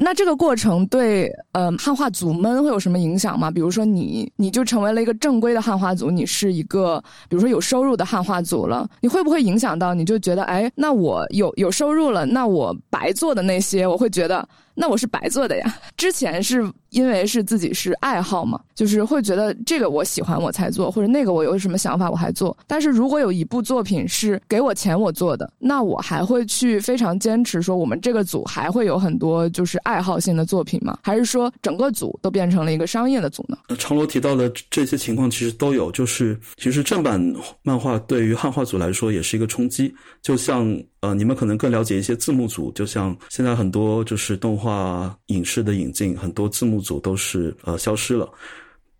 [0.00, 3.50] 那这个过程对呃汉化组们会有什么影响吗？
[3.50, 5.14] 比如说你你就成为了一个。
[5.20, 6.98] 正规的汉化组，你是一个
[7.28, 14.48] 比如说有收入的汉化组了，你会不会影响到你就觉得，哎，那我有有收入了，那我白做的那些，我会觉得。
[14.74, 15.78] 那我是白做的呀。
[15.96, 22.56] 之前是因为是自己是爱好嘛，就是会觉得这个我喜欢我才做，或者那个我有什么想法我还做。
[22.66, 30.98] 但是如果有一部作品是给我钱我做的，那我还会去非常坚持说我们这个组还会有很多就是爱好性的作品吗？
[31.02, 33.58] 还是说整个组都变成了一个商业的组呢？
[33.78, 37.20] 长罗提到的这些情况其实都有，就是其实正版
[37.62, 40.66] 漫画对于汉化组来说也是一个冲击，就像
[41.00, 45.16] 呃你们可能更了解一些字幕组，就像现在很多就是动画。
[45.26, 48.28] 影视的引进，很多字幕组都是呃消失了，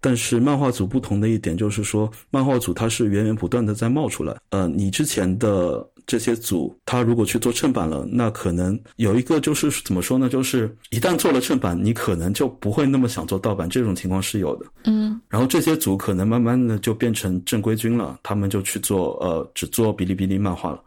[0.01, 4.37] 但是漫画组不同的一点就是说，漫画组它是源源不断的在冒出来。
[4.51, 10.29] 呃，你之前的这些组，它如果去做正版了，那可能有一个就是怎么说呢？
[10.29, 14.67] 就是一旦做了正版，你可能就不会那么想做盗版，这种情况是有的。
[14.85, 20.81] 嗯，然后这些组可能慢慢的就变成正规军了，他们就去做呃只做哔哩哔哩漫画了。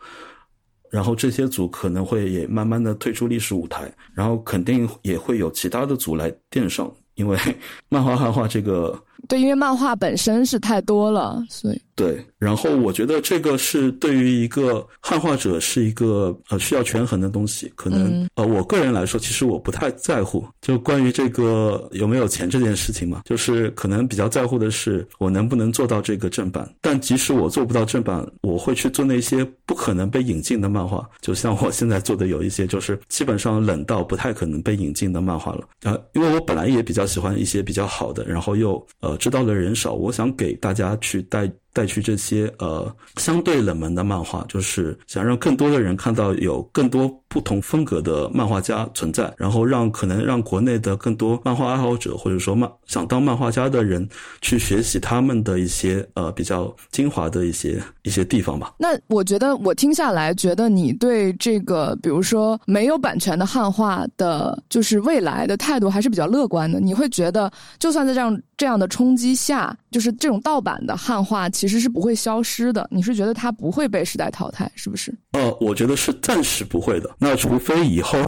[0.93, 7.38] 然后这些组可能会也慢慢的退出历史舞台，然后肯定也会有其他的组来垫上，因为
[7.90, 8.98] 漫画汉化这个。
[9.30, 12.22] 对，因为漫画本身是太多了，所以对。
[12.38, 17.72] 然后我觉得这个是对于一个汉化者是一个呃需要权衡的东西。
[17.73, 26.69] 可能呃我个人来说，其实我不太在乎，就关于这个有没有钱这件事情嘛，就是可能比较在乎的是我能不能做到这个正版。
[26.81, 35.65] 但即使我做不到正版，我会去做那些不可能被引进的漫画，就像我现在做的有一些，就是基本上冷到不太可能被引进的漫画了。
[35.84, 39.17] 啊，因为我本来也比较喜欢一些比较好的，然后又呃。
[39.17, 41.49] 知道的人少，我想给大家去带。
[41.75, 54.07] 带去这些呃相对冷门的漫画，就是想让更多的人看到有更多不同风格的漫画家存在，然后让可能让国内的更多漫画爱好者或者说漫想当漫画家的人
[54.39, 58.76] 去学习他们的一些呃比较精华的一些一些地方吧。
[58.77, 66.80] 那我觉得我听下来，觉得你对这个比如说没有版权的汉化的，就是未来的态度还是比较乐观的。
[66.80, 71.49] 你会觉得，就算在这样这样的冲击下，就是这种盗版的汉化。
[71.49, 75.14] 其实是不会消失的，你是觉得它不会被时代淘汰，是不是？
[75.31, 77.10] 呃，我觉得是暂时不会的。
[77.23, 78.19] 那除非以后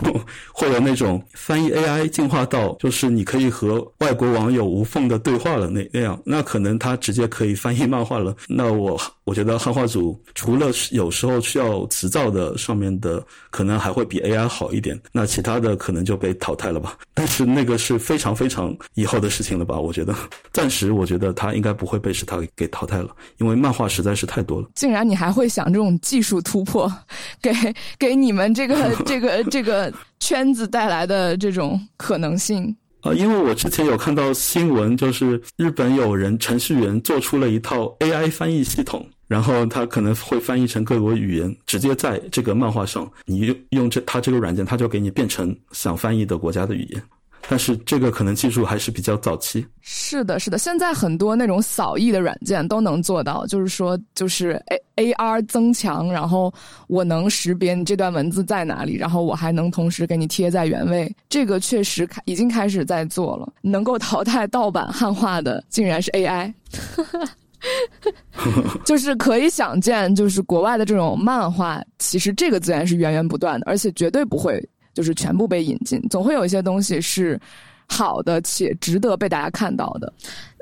[0.54, 8.34] 会有那种翻译 AI 进化到，就是你可以和外国网友无缝的对话了那那样，那可能它直接可以翻译漫画了。
[8.48, 14.98] 那我我觉得汉化组除了有时候需要词造的上面的，可能还会比 AI 好一点。
[15.12, 16.98] 那其他的可能就被淘汰了吧？
[17.14, 19.78] 但是那个是非常非常以后的事情了吧？
[19.78, 20.16] 我觉得
[20.54, 23.10] 暂时我觉得它应该不会被时代给淘汰了。
[23.40, 26.90] 因为漫画实在是太多了，竟然你还会想这种技术突破，
[27.42, 27.52] 给
[28.00, 28.76] 给你们这个
[29.06, 33.14] 这个这个圈子带来的这种可能性啊！
[33.14, 47.04] 因为我之前有看到新闻，就是日本有人程序员做出了一套 AI 翻译系统，然后他可能会翻译成各国语言，直接在这个漫画上，你用用这他这个软件，他就给你变成想翻译的国家的语言。
[47.48, 49.66] 但是这个可能技术还是比较早期。
[49.82, 56.54] 是的，是的，现在很多那种扫译的软件都能做到，就是说，就是 A A R 增强，然后
[56.88, 61.14] 我能识别你这段文字在哪里，然后我还能同时给你贴在原位。
[61.30, 66.54] 这个确实开已经开始在做了，能够淘汰盗版汉化的，竟然是 A I。
[68.86, 74.64] 就是可以想见，就是国外的这种漫画，其实这个资源是源源不断的，而且绝对不会。
[74.96, 77.40] 就是全部被引进，总会有一些东西是
[77.86, 80.12] 好的且值得被大家看到的。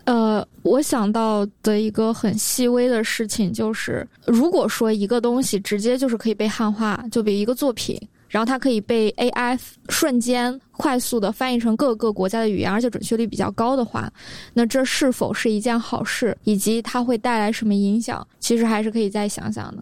[0.05, 7.97] 呃，我想到的一个很细微的事情就是，如果说一个东西直接就是可以被汉化，就比如一个作品，
[8.27, 9.57] 然后它可以被 AI
[9.87, 14.11] 瞬间快速的翻译成各个国家的语言，而且准确率比较高的话，
[14.53, 19.81] 那这是否是一件好事，以及它会带来什么影响，其实还是可以再想想的。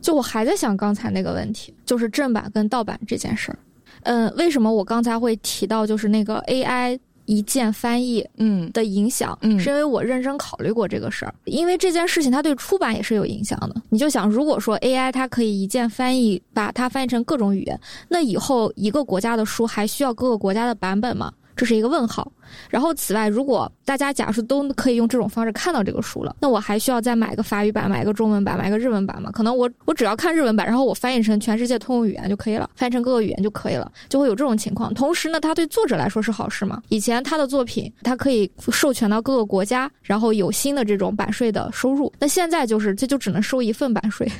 [0.00, 3.58] 就我还在想刚才那个问题，就是正版跟盗版这件事儿。
[4.02, 11.34] 嗯，为什么我刚才会提到就是那个 AI 一键翻译，嗯的影响，嗯，是因为我认真考虑过这个事儿。
[11.44, 13.74] 因为这件事情它对出版也是有影响的。
[13.90, 21.30] 你就想，如果说 AI 它可以一键翻译，把它翻译成各种语言，那以后一个国家的书还需要各个国家的版本吗？
[21.58, 22.30] 这是一个问号。
[22.70, 29.30] 然后，此外，如果大家假设都可以用这种方式看到这个书了，那我还需要再买个法语版、买个中文版、买个日文版吗？
[29.32, 34.94] 可能我我只要看日文版，然后我翻译成全世界通用语言就可以了，翻译成各个语言就可以了，就会有这种情况。
[34.94, 36.80] 同时呢，它对作者来说是好事嘛？
[36.88, 42.10] 以前他的作品，他可以授权到各个国家，然后有新的这种版税的收入。
[42.18, 44.30] 那现在就是，这就只能收一份版税。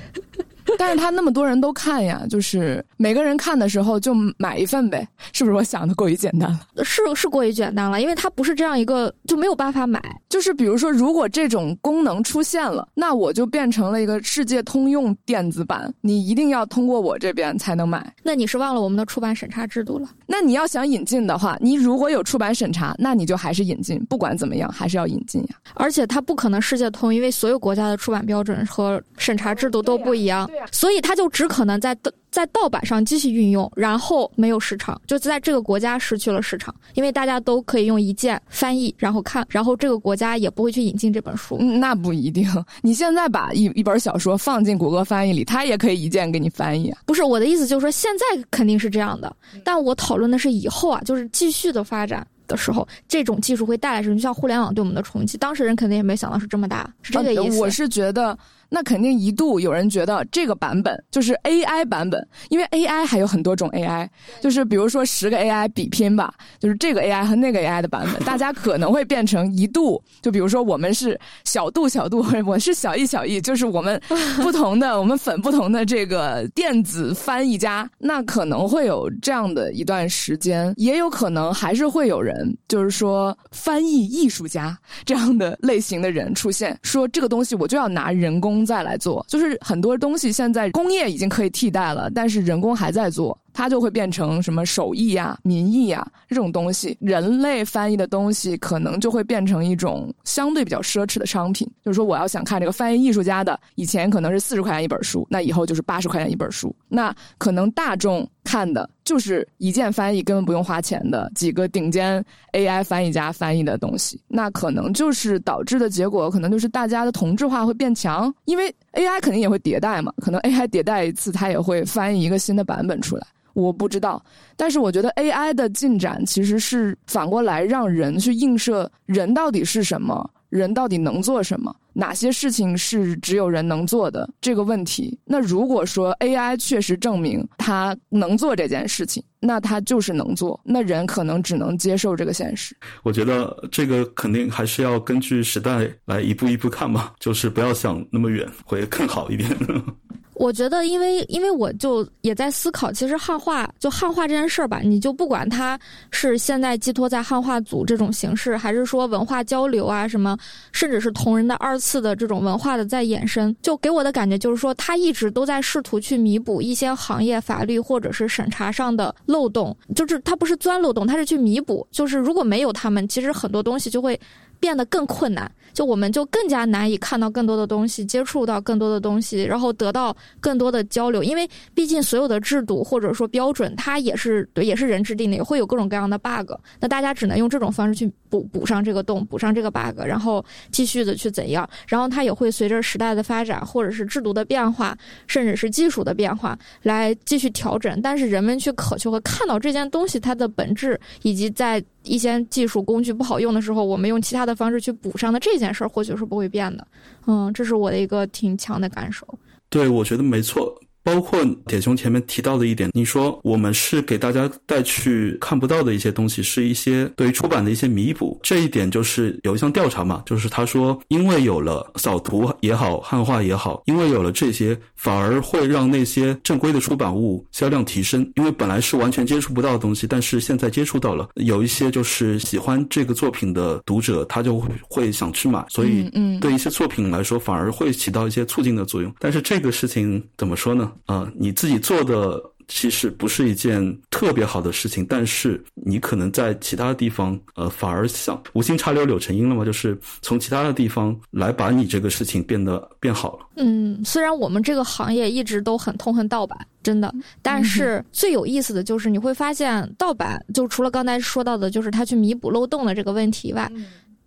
[0.78, 5.54] 但是他那么多人都看呀，就是每个人看的时候就买一份呗，是不是？
[5.56, 10.00] 我想的过于简单了，是是过于简单了，因为它不是这样一个就没有办法买。
[10.28, 18.14] 就是比如说，如果这种功能出现了，那我就变成了一个世界通用电子版，你一定要通过我这边才能买。
[18.22, 20.08] 那你是忘了我们的出版审查制度了？
[20.26, 25.56] 那你要想引进的话，你如果有出版审查，那你就还是引进，不管怎么样，还是要引进呀。
[25.74, 31.96] 而且它不可能世界通，因为所有国家的出版标准和审查制度都不一样，所以它就只可能在
[32.30, 41.56] 在盗版上继续运用，然后没有市场，就在这个国家失去了市场，因为大家都可以用一键翻译，然后看，然后这个国家也不会去引进这本书。
[41.58, 42.46] 那不一定，
[42.82, 47.00] 你现在把一一本小说放进谷歌翻译里，它也可以一键给你翻译啊。
[47.06, 52.26] 不是我的意思，就是说现在肯定是这样的，但我讨论的是以后啊，就是继续的发展。
[52.46, 54.16] 的时候，这种技术会带来什么？
[54.16, 57.58] 就像互联网对我们的冲击，当事人肯定也没想到是这么大，是这个意思。
[57.60, 58.38] 我是觉得。
[58.68, 64.08] 那肯定一度有人觉得这个版本就是 AI 版本，因为 AI 还有很多种 AI，
[64.40, 74.00] 就是比如说十个 AI 比拼吧，就是这个 AI 和那个 AI 的版本，大家可能会变成一度，就比如说我们是小度小度，我是小易小易，就是我们
[74.42, 88.57] 不同的我们粉不同的这个电子翻译家，那可能会有这样的一段时间，也有可能还是会有人就是说翻译艺术家这样的类型的人出现，说这个东西我就要拿人工。
[88.58, 101.68] 工再来做，就是很多东西现在工业已经可以替代了，但是人工还在做，它就会变成什么手艺呀、民艺呀这种东西，人类翻译的东西可能就会变成一种相对比较奢侈的商品。
[101.84, 108.28] 就是说，我要想看这个翻译艺术家的，以前可能是四十块钱一本书，那以后就是八十块钱一本书，那可能大众。
[108.48, 124.24] 看的就是一键翻译，根本不用花钱的几个顶尖 AI 翻译家翻译的东西，那可能就是导致的结果，可能就是大家的同质化会变强，因为 AI 肯定也会迭代嘛，可能 AI 迭代一次，它也会翻译一个新的版本出来，我不知道，
[124.56, 130.30] 但是我觉得 AI 的进展其实是反过来让人去映射人到底是什么。
[130.48, 131.74] 人到底能做什么？
[131.92, 134.28] 哪些事情是只有人能做的？
[134.40, 142.76] 这个问题，那如果说 AI 确实证明它能做这件事情，那它就是能做，那人可能只能接受这个现实。
[143.02, 149.50] 我觉得这个肯定还是要根据时代来一步一步看吧，就是不要想那么远，会更好一点。
[150.38, 155.78] 我觉得，因为因为我就也在思考，其实汉化就汉化这件事儿吧，你就不管它
[156.12, 160.38] 是现在寄托在汉化组这种形式，还是说文化交流啊什么，
[160.70, 174.18] 甚至是同人的二次的这种文化的在衍生，就给我的感觉就是说，它一直都在试图去弥补一些行业法律或者是审查上的漏洞，就是它不是钻漏洞，它是去弥补，就是如果没有他们，其实很多东西就会。
[174.60, 181.22] 变得更困难，就我们就更加难以看到更多的东西，接触到更多的东西，然后得到更多的交流。
[181.22, 186.52] 因为毕竟所有的制度或者说标准，它也是对，也是人制定的，也会有各种各样的 bug。
[186.80, 191.68] 那大家只能用这种方式去补补上这个洞，补上这个 bug，然后继续的去怎样。
[191.86, 198.00] 然后它也会随着时代的发展，或者是制度的变化，甚至是技术的变化来继续调整。
[198.02, 201.82] 但是人们去渴求和看到这件东西它的本质，以及在。
[202.04, 206.86] 一些技术工具不好用的时候，我们用其他的方式去补上的这件事儿，或许是不会变的。
[207.26, 209.26] 嗯，这是我的一个挺强的感受。
[209.68, 210.80] 对，我觉得没错。
[211.08, 218.38] 包括铁兄前面提到的一点，你说我们是给大家带去看不到的一些东西，是一些对于出版的一些弥补。
[218.42, 228.30] 这一点就是有一项调查嘛，就是他说，因为有了扫图也好，汉化也好，因为有了这些，反而会让那些正规的出版物销量提升。
[228.36, 239.10] 因为本来是完全接触不到的东西，但是现在接触到了，有一些就是喜欢这个作品的读者，他就会想去买，所以对一些作品来说，反而会起到一些促进的作用。
[239.18, 240.92] 但是这个事情怎么说呢？
[241.06, 253.46] 啊，你自己做的其实不是一件特别好的事情，但是你可能在其他地方，呃，反而像无心插柳柳成荫了嘛，就是从其他的地方来把你这个事情变得变好了。
[253.56, 263.70] 嗯，虽然我们这个行业一直都很痛恨盗版，真的，但是最有意思的就是你会发现，盗版就除了刚才说到的，就是它去弥补漏洞的这个问题以外。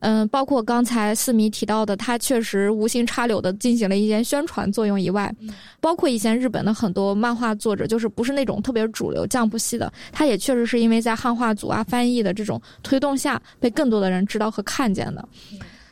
[0.01, 5.33] 嗯，包括刚才四米提到的，他确实无心插柳的进行了一些宣传作用以外，
[5.79, 15.27] 包括以前日本的很多漫画作者，就是不是那种特别主流、降不系的，他也确实是因为在汉化组啊、翻译的这种推动下，被更多的人知道和看见的。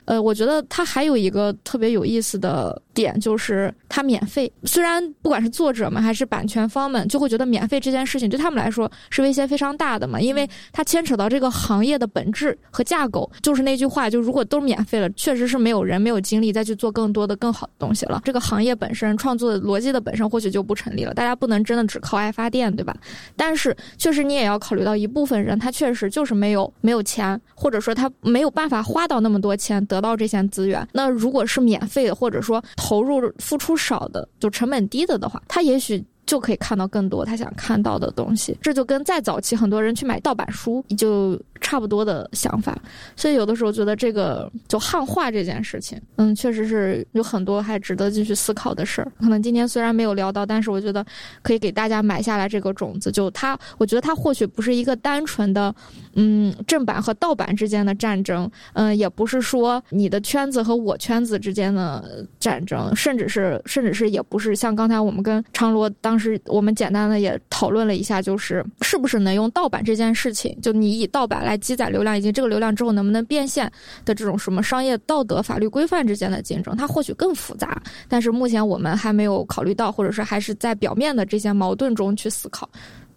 [0.05, 2.81] 呃，我觉得他还有一个特别有意思的。
[2.99, 4.51] 点就是它免费。
[4.65, 13.31] 虽然不管是作者们还是版权方们，就会觉得免费这件事情对他们来说是威胁非常大的嘛，因为它牵扯到这个行业的本质和架构。
[13.41, 18.21] 就是那句话，就如果都免费了，确实是没有人没有精力再去做更多的更好的东西了。
[18.25, 21.13] 这个行业本身创作的逻辑的本身或许就不成立了。
[21.13, 22.93] 大家不能真的只靠爱发电，对吧？
[23.37, 30.85] 但是确实你也要考虑到一部分人，他确实就是没有没有钱，或者说他没有办法花到那么多钱得到这些资源。
[30.91, 38.55] 那如果是免费的，或者说投入付出少的，就成本低的的话，他也许就可以看到更多他想看到的东西。
[38.61, 42.77] 这就跟再早期很多人去买盗版书就差不多的想法。
[43.15, 49.11] 所以有的时候觉得这个就汉化这件事情，嗯，确实是有很多还值得继续思考的事儿。
[49.19, 51.03] 可能今天虽然没有聊到，但是我觉得
[51.41, 53.11] 可以给大家埋下来这个种子。
[53.11, 55.73] 就它，我觉得它或许不是一个单纯的。
[56.15, 73.71] 嗯，正版和盗版之间的战争，嗯，也不是说你的圈子和我圈子之间的战争，甚至是，甚至是，也不是像刚才我们跟昌罗当是我们简单的也讨论了一下，就是是不是能用盗版这件事情，就你以盗版来积攒流量，以及这个流量之后能不能变现
[74.03, 77.81] 的这种什么商业道德、法律规范之间的竞争，它或许更复杂。
[78.07, 82.69] 但是目前我们还没有考虑到，或者是还是在表面的这些矛盾中去思考。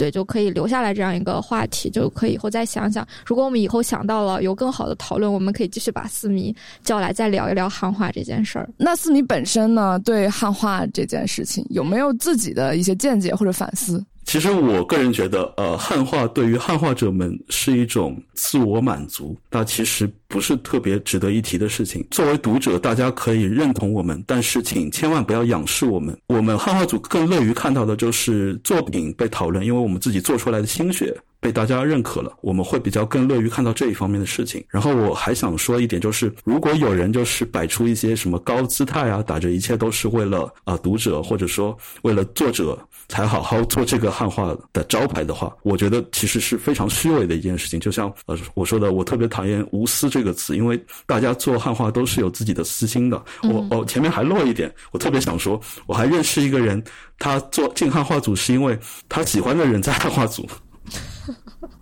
[0.03, 3.07] 对，就可以留下来这样一个话题，就可以以后再想想。
[3.25, 6.53] 如果我们以后想到了有更好的讨论，我们可以继续把四迷
[6.83, 8.69] 叫来再聊一聊汉化这件事儿。
[8.77, 14.05] 那四迷本身呢，对汉化这件事情有没有自己的一些见解或者反思？
[14.25, 22.07] 其实我个人觉得，呃，汉化对于汉化者们是一种自我满足，那其实不是特别值得一提的事情。
[22.11, 26.17] 作为读者，大家可以认同我们，但是请千万不要仰视我们。
[26.29, 31.15] 我们汉化组更乐于看到的就是作品被讨论，因为我们自己做出来的心血。
[31.43, 34.65] 被大家认可了，我们会比较更乐于看到这一方面的事情。
[34.69, 42.79] 然后我还想说一点，就是如果有人就是摆出一些什么高姿态啊，打着一切都是为了啊读者或者说为了作者
[43.13, 47.79] 才好好做这个汉化的招牌的话，我觉得其实是非常虚伪的一件事情。
[47.79, 53.23] 就像呃我说的，我特别讨厌“无私”这个词，因为大家做汉化都是有自己的私心的。
[53.43, 56.83] 我哦前面还漏一点，我特别想说，我还认识一个人，
[57.19, 58.79] 他做进汉化组是因为
[59.11, 60.49] 他喜欢的人在汉化组。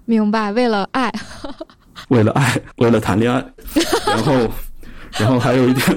[0.07, 1.13] 明白，为了爱，
[2.09, 3.37] 为了爱，为了谈恋爱，
[4.05, 4.33] 然后，
[5.13, 5.97] 然后还有一点，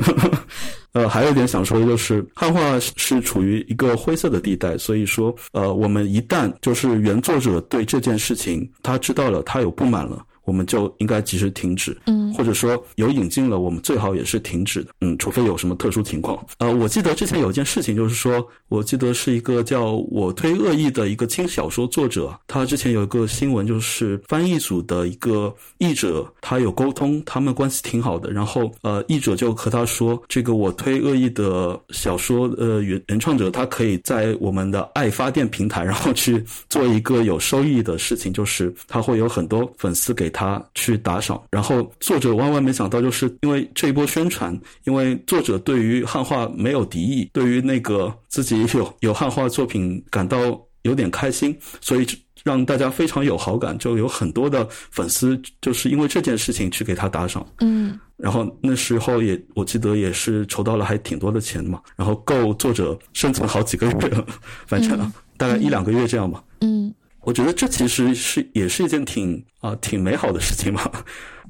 [0.94, 10.24] 呃，还有一点想说的就是，汉化是处于一个灰色的地带，所以说，呃，我们一旦就是原作者对这件事情他知道了，他有不满了。
[10.46, 16.38] 我们就应该及时停止，嗯，或者说有引进了，我们最好也是停止的，嗯，除非有什么特殊情况。
[16.58, 40.33] 呃，我记得之前有一件事情，就是说，我记得是一个叫我推恶意的一个轻小说作者，他之前有一个新闻，就是翻译组的一个译者，他有沟通，他们关系挺好的，然后呃，译者就和他说，这个我推恶意的小说，呃，原原创者他可以在我们的爱发电平台，然后去做一个有收益的事情，就是他会有很多粉丝给。
[40.34, 52.06] 他去打赏，然后作者万万没想到，就是因为这一波宣传，因为作者对于汉化没有敌意，对于那个自己有有汉化作品感到有点开心，所以
[52.44, 57.46] 让大家非常有好感，就有很多的粉丝就是因为这件事情去给他打赏。
[57.60, 64.26] 嗯，然后那时候也我记得也是筹到了还挺多的钱嘛，然后够作者生存好几个月，
[64.68, 65.00] 反正
[65.38, 66.44] 大概一两个月这样吧。
[66.60, 66.94] 嗯。
[67.24, 70.90] 我觉得这其实是也是一件挺啊挺美好的事情嘛，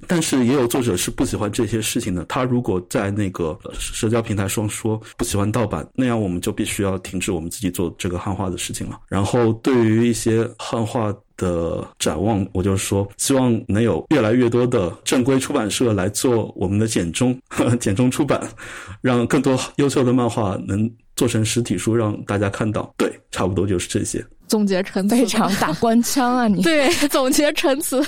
[0.07, 2.23] 但是也有作者是不喜欢这些事情的。
[2.25, 8.99] 他如果在那个社交平台上说不喜欢盗版，那样我们就必须要停止我们自己做这个汉化的事情了。
[9.07, 17.37] 然后对于一些汉化的展望，我就说希望能有越来越多的正规出版社来做我们的简中
[17.79, 18.47] 简中出版，
[19.01, 22.93] 让更多优秀的漫画能做成实体书让大家看到。
[22.95, 24.23] 对，差不多就是这些。
[24.53, 26.47] 总结陈词，非常打官腔啊！
[26.47, 27.99] 你 对总结陈词，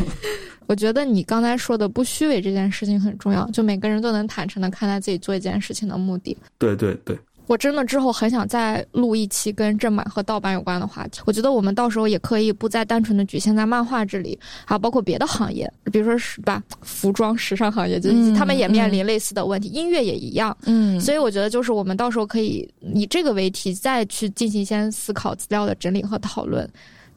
[0.68, 6.36] 我觉得你刚才说的不虚伪这件事情很重要，就每个人都能坦诚的看待自己做一件事情的目的。
[6.58, 7.18] 对对对。
[7.48, 11.20] 我真的之后很想再录一期跟正版和盗版有关的话题。
[11.24, 20.56] 我觉得我们到时候也可以不再单纯的局限在漫画这里，还有包括别的行业，比如说是吧，服装、时尚行业，就他们也面临类似的问题，音乐也一样。
[20.66, 26.68] 嗯，所以我觉得就是我们到时候可以以这个为题再去进行一些思考、资料的整理和讨论。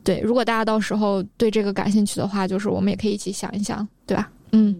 [0.02, 4.30] 对，如果大家到时候对这个感兴趣的话，就是我们也可以一起想一想，对吧？
[4.52, 4.74] 嗯，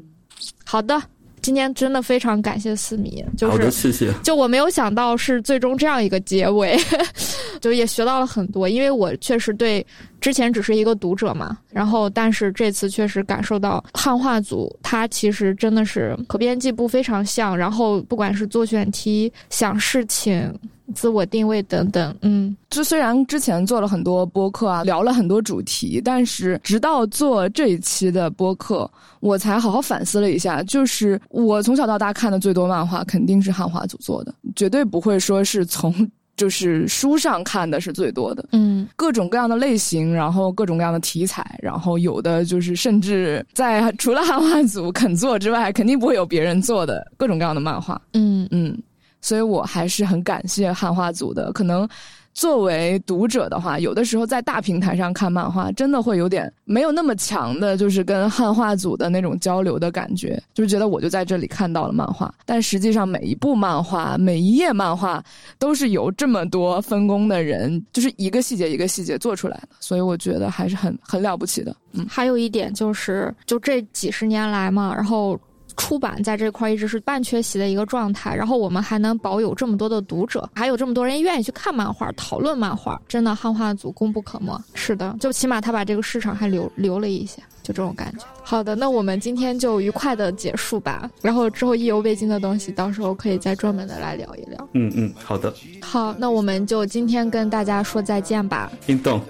[0.64, 1.00] 好的。
[1.42, 4.12] 今天真的非常感谢思迷，就是好的，谢谢。
[4.22, 6.78] 就我没有想到是最终这样一个结尾，
[7.60, 8.68] 就也学到了很多。
[8.68, 9.84] 因为我确实对
[10.20, 20.48] 之前只是一个读者嘛，然后但是这次确实感受到汉化组它其实真的是和编辑部非常像，然后不管是做选题、想事情。
[20.92, 28.90] 自我定位等等，嗯，就虽然之前做了很多播客啊，聊了很多主题，但是直到做这一期的播客，
[29.20, 30.62] 我才好好反思了一下。
[30.62, 35.94] 就是我从小到大看的最多漫画，肯定是汉化组做的，绝对不会说是从
[36.36, 38.44] 就是书上看的是最多的。
[38.52, 48.00] 嗯，各种各样的类型，然后各种各样的题材，然后有的就是甚至在除了汉化组肯做之外，肯定不会有别人做的各种各样的漫画。
[48.14, 48.76] 嗯嗯。
[49.22, 51.50] 所以我还是很感谢汉化组的。
[51.52, 51.88] 可能
[52.34, 62.34] 作为读者的话，有的时候在大平台上看漫画，真的会有点没有那么强的，就是跟汉化组的那种交流的感觉，就是觉得我就在这里看到了漫画。
[62.46, 65.22] 但实际上，每一部漫画、每一页漫画
[65.58, 69.68] 都是由这么多分工的人，就是一个细节一个细节做出来的。
[69.78, 71.76] 所以我觉得还是很很了不起的。
[71.92, 75.38] 嗯，还有一点就是，就这几十年来嘛，然后。
[75.76, 84.58] 出版在这块一直是半缺席的一个状态，然后我们还能保有这么多的读者，还有这么多人愿意去看漫画、讨论漫画，真的汉化组功不可没。
[84.74, 88.24] 是的，就起码他把这个市场还留留了一些，就这种感觉。
[88.42, 94.68] 好的，那我们今天就愉快的结束吧，然后之后意犹未尽的东西，到时候可以再专门的来聊一聊。
[94.74, 95.52] 嗯嗯，好的。
[95.80, 98.70] 好，那我们就今天跟大家说再见吧。
[98.86, 99.20] 运动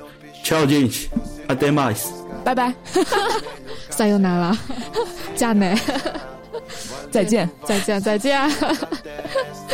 [0.45, 2.07] ，Ciao gente，ademais，
[2.45, 2.73] 拜拜。
[3.91, 4.57] 撒又难了，
[5.35, 5.77] 加内。
[7.11, 8.51] 再见，再见，再见，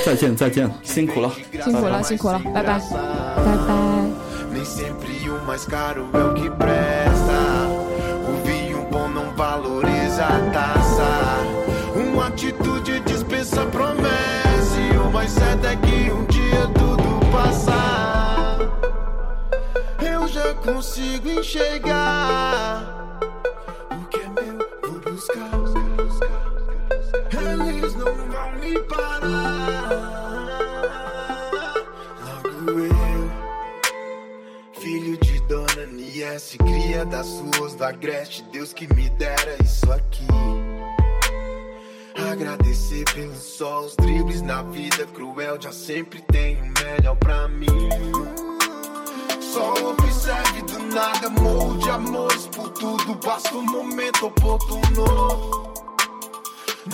[0.04, 1.30] 再见，再见，辛苦了，
[1.62, 3.78] 辛苦了，辛苦了，拜拜，拜拜。
[20.72, 23.18] Consigo enxergar
[23.90, 25.50] o que é meu, vou buscar.
[27.32, 29.88] Eles não vão me parar.
[32.22, 33.30] Logo eu,
[34.78, 40.26] filho de Dona Niesse, cria das suas da Agreste, Deus que me dera isso aqui.
[42.30, 48.57] Agradecer pelo sol, os dribles na vida cruel, já sempre tem o melhor pra mim.
[49.58, 55.04] Só observe do nada, molde amores por tudo, basta um momento oportuno.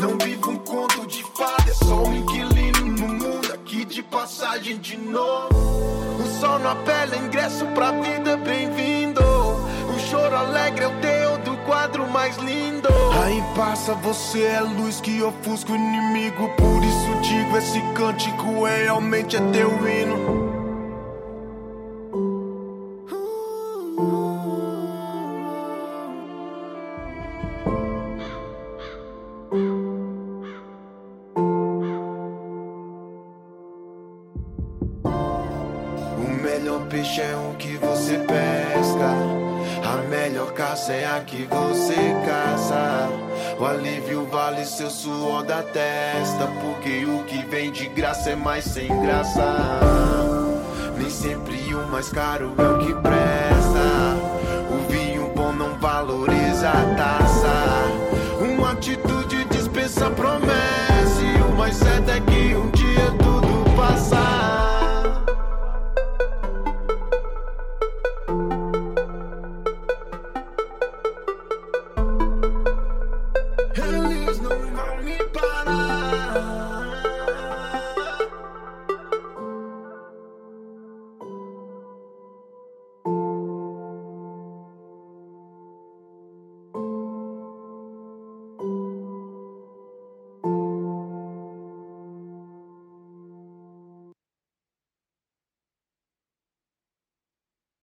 [0.00, 4.78] Não vivo um conto de fada, é só um inquilino no mundo aqui de passagem
[4.78, 5.54] de novo.
[6.18, 9.20] O sol na pele, ingresso pra vida, bem-vindo.
[9.20, 12.88] O choro alegre é o teu do quadro mais lindo.
[13.22, 16.48] Aí passa, você é luz que ofusca o inimigo.
[16.56, 20.43] Por isso digo: esse cântico realmente é teu hino.
[41.26, 41.94] Que você
[42.26, 43.08] caça.
[43.58, 46.46] O alívio vale seu suor da testa.
[46.60, 49.80] Porque o que vem de graça é mais sem graça.
[50.98, 54.16] Nem sempre o mais caro é o que presta.
[54.70, 58.44] O vinho bom não valoriza a taça.
[58.44, 60.83] Uma atitude dispensa promessa.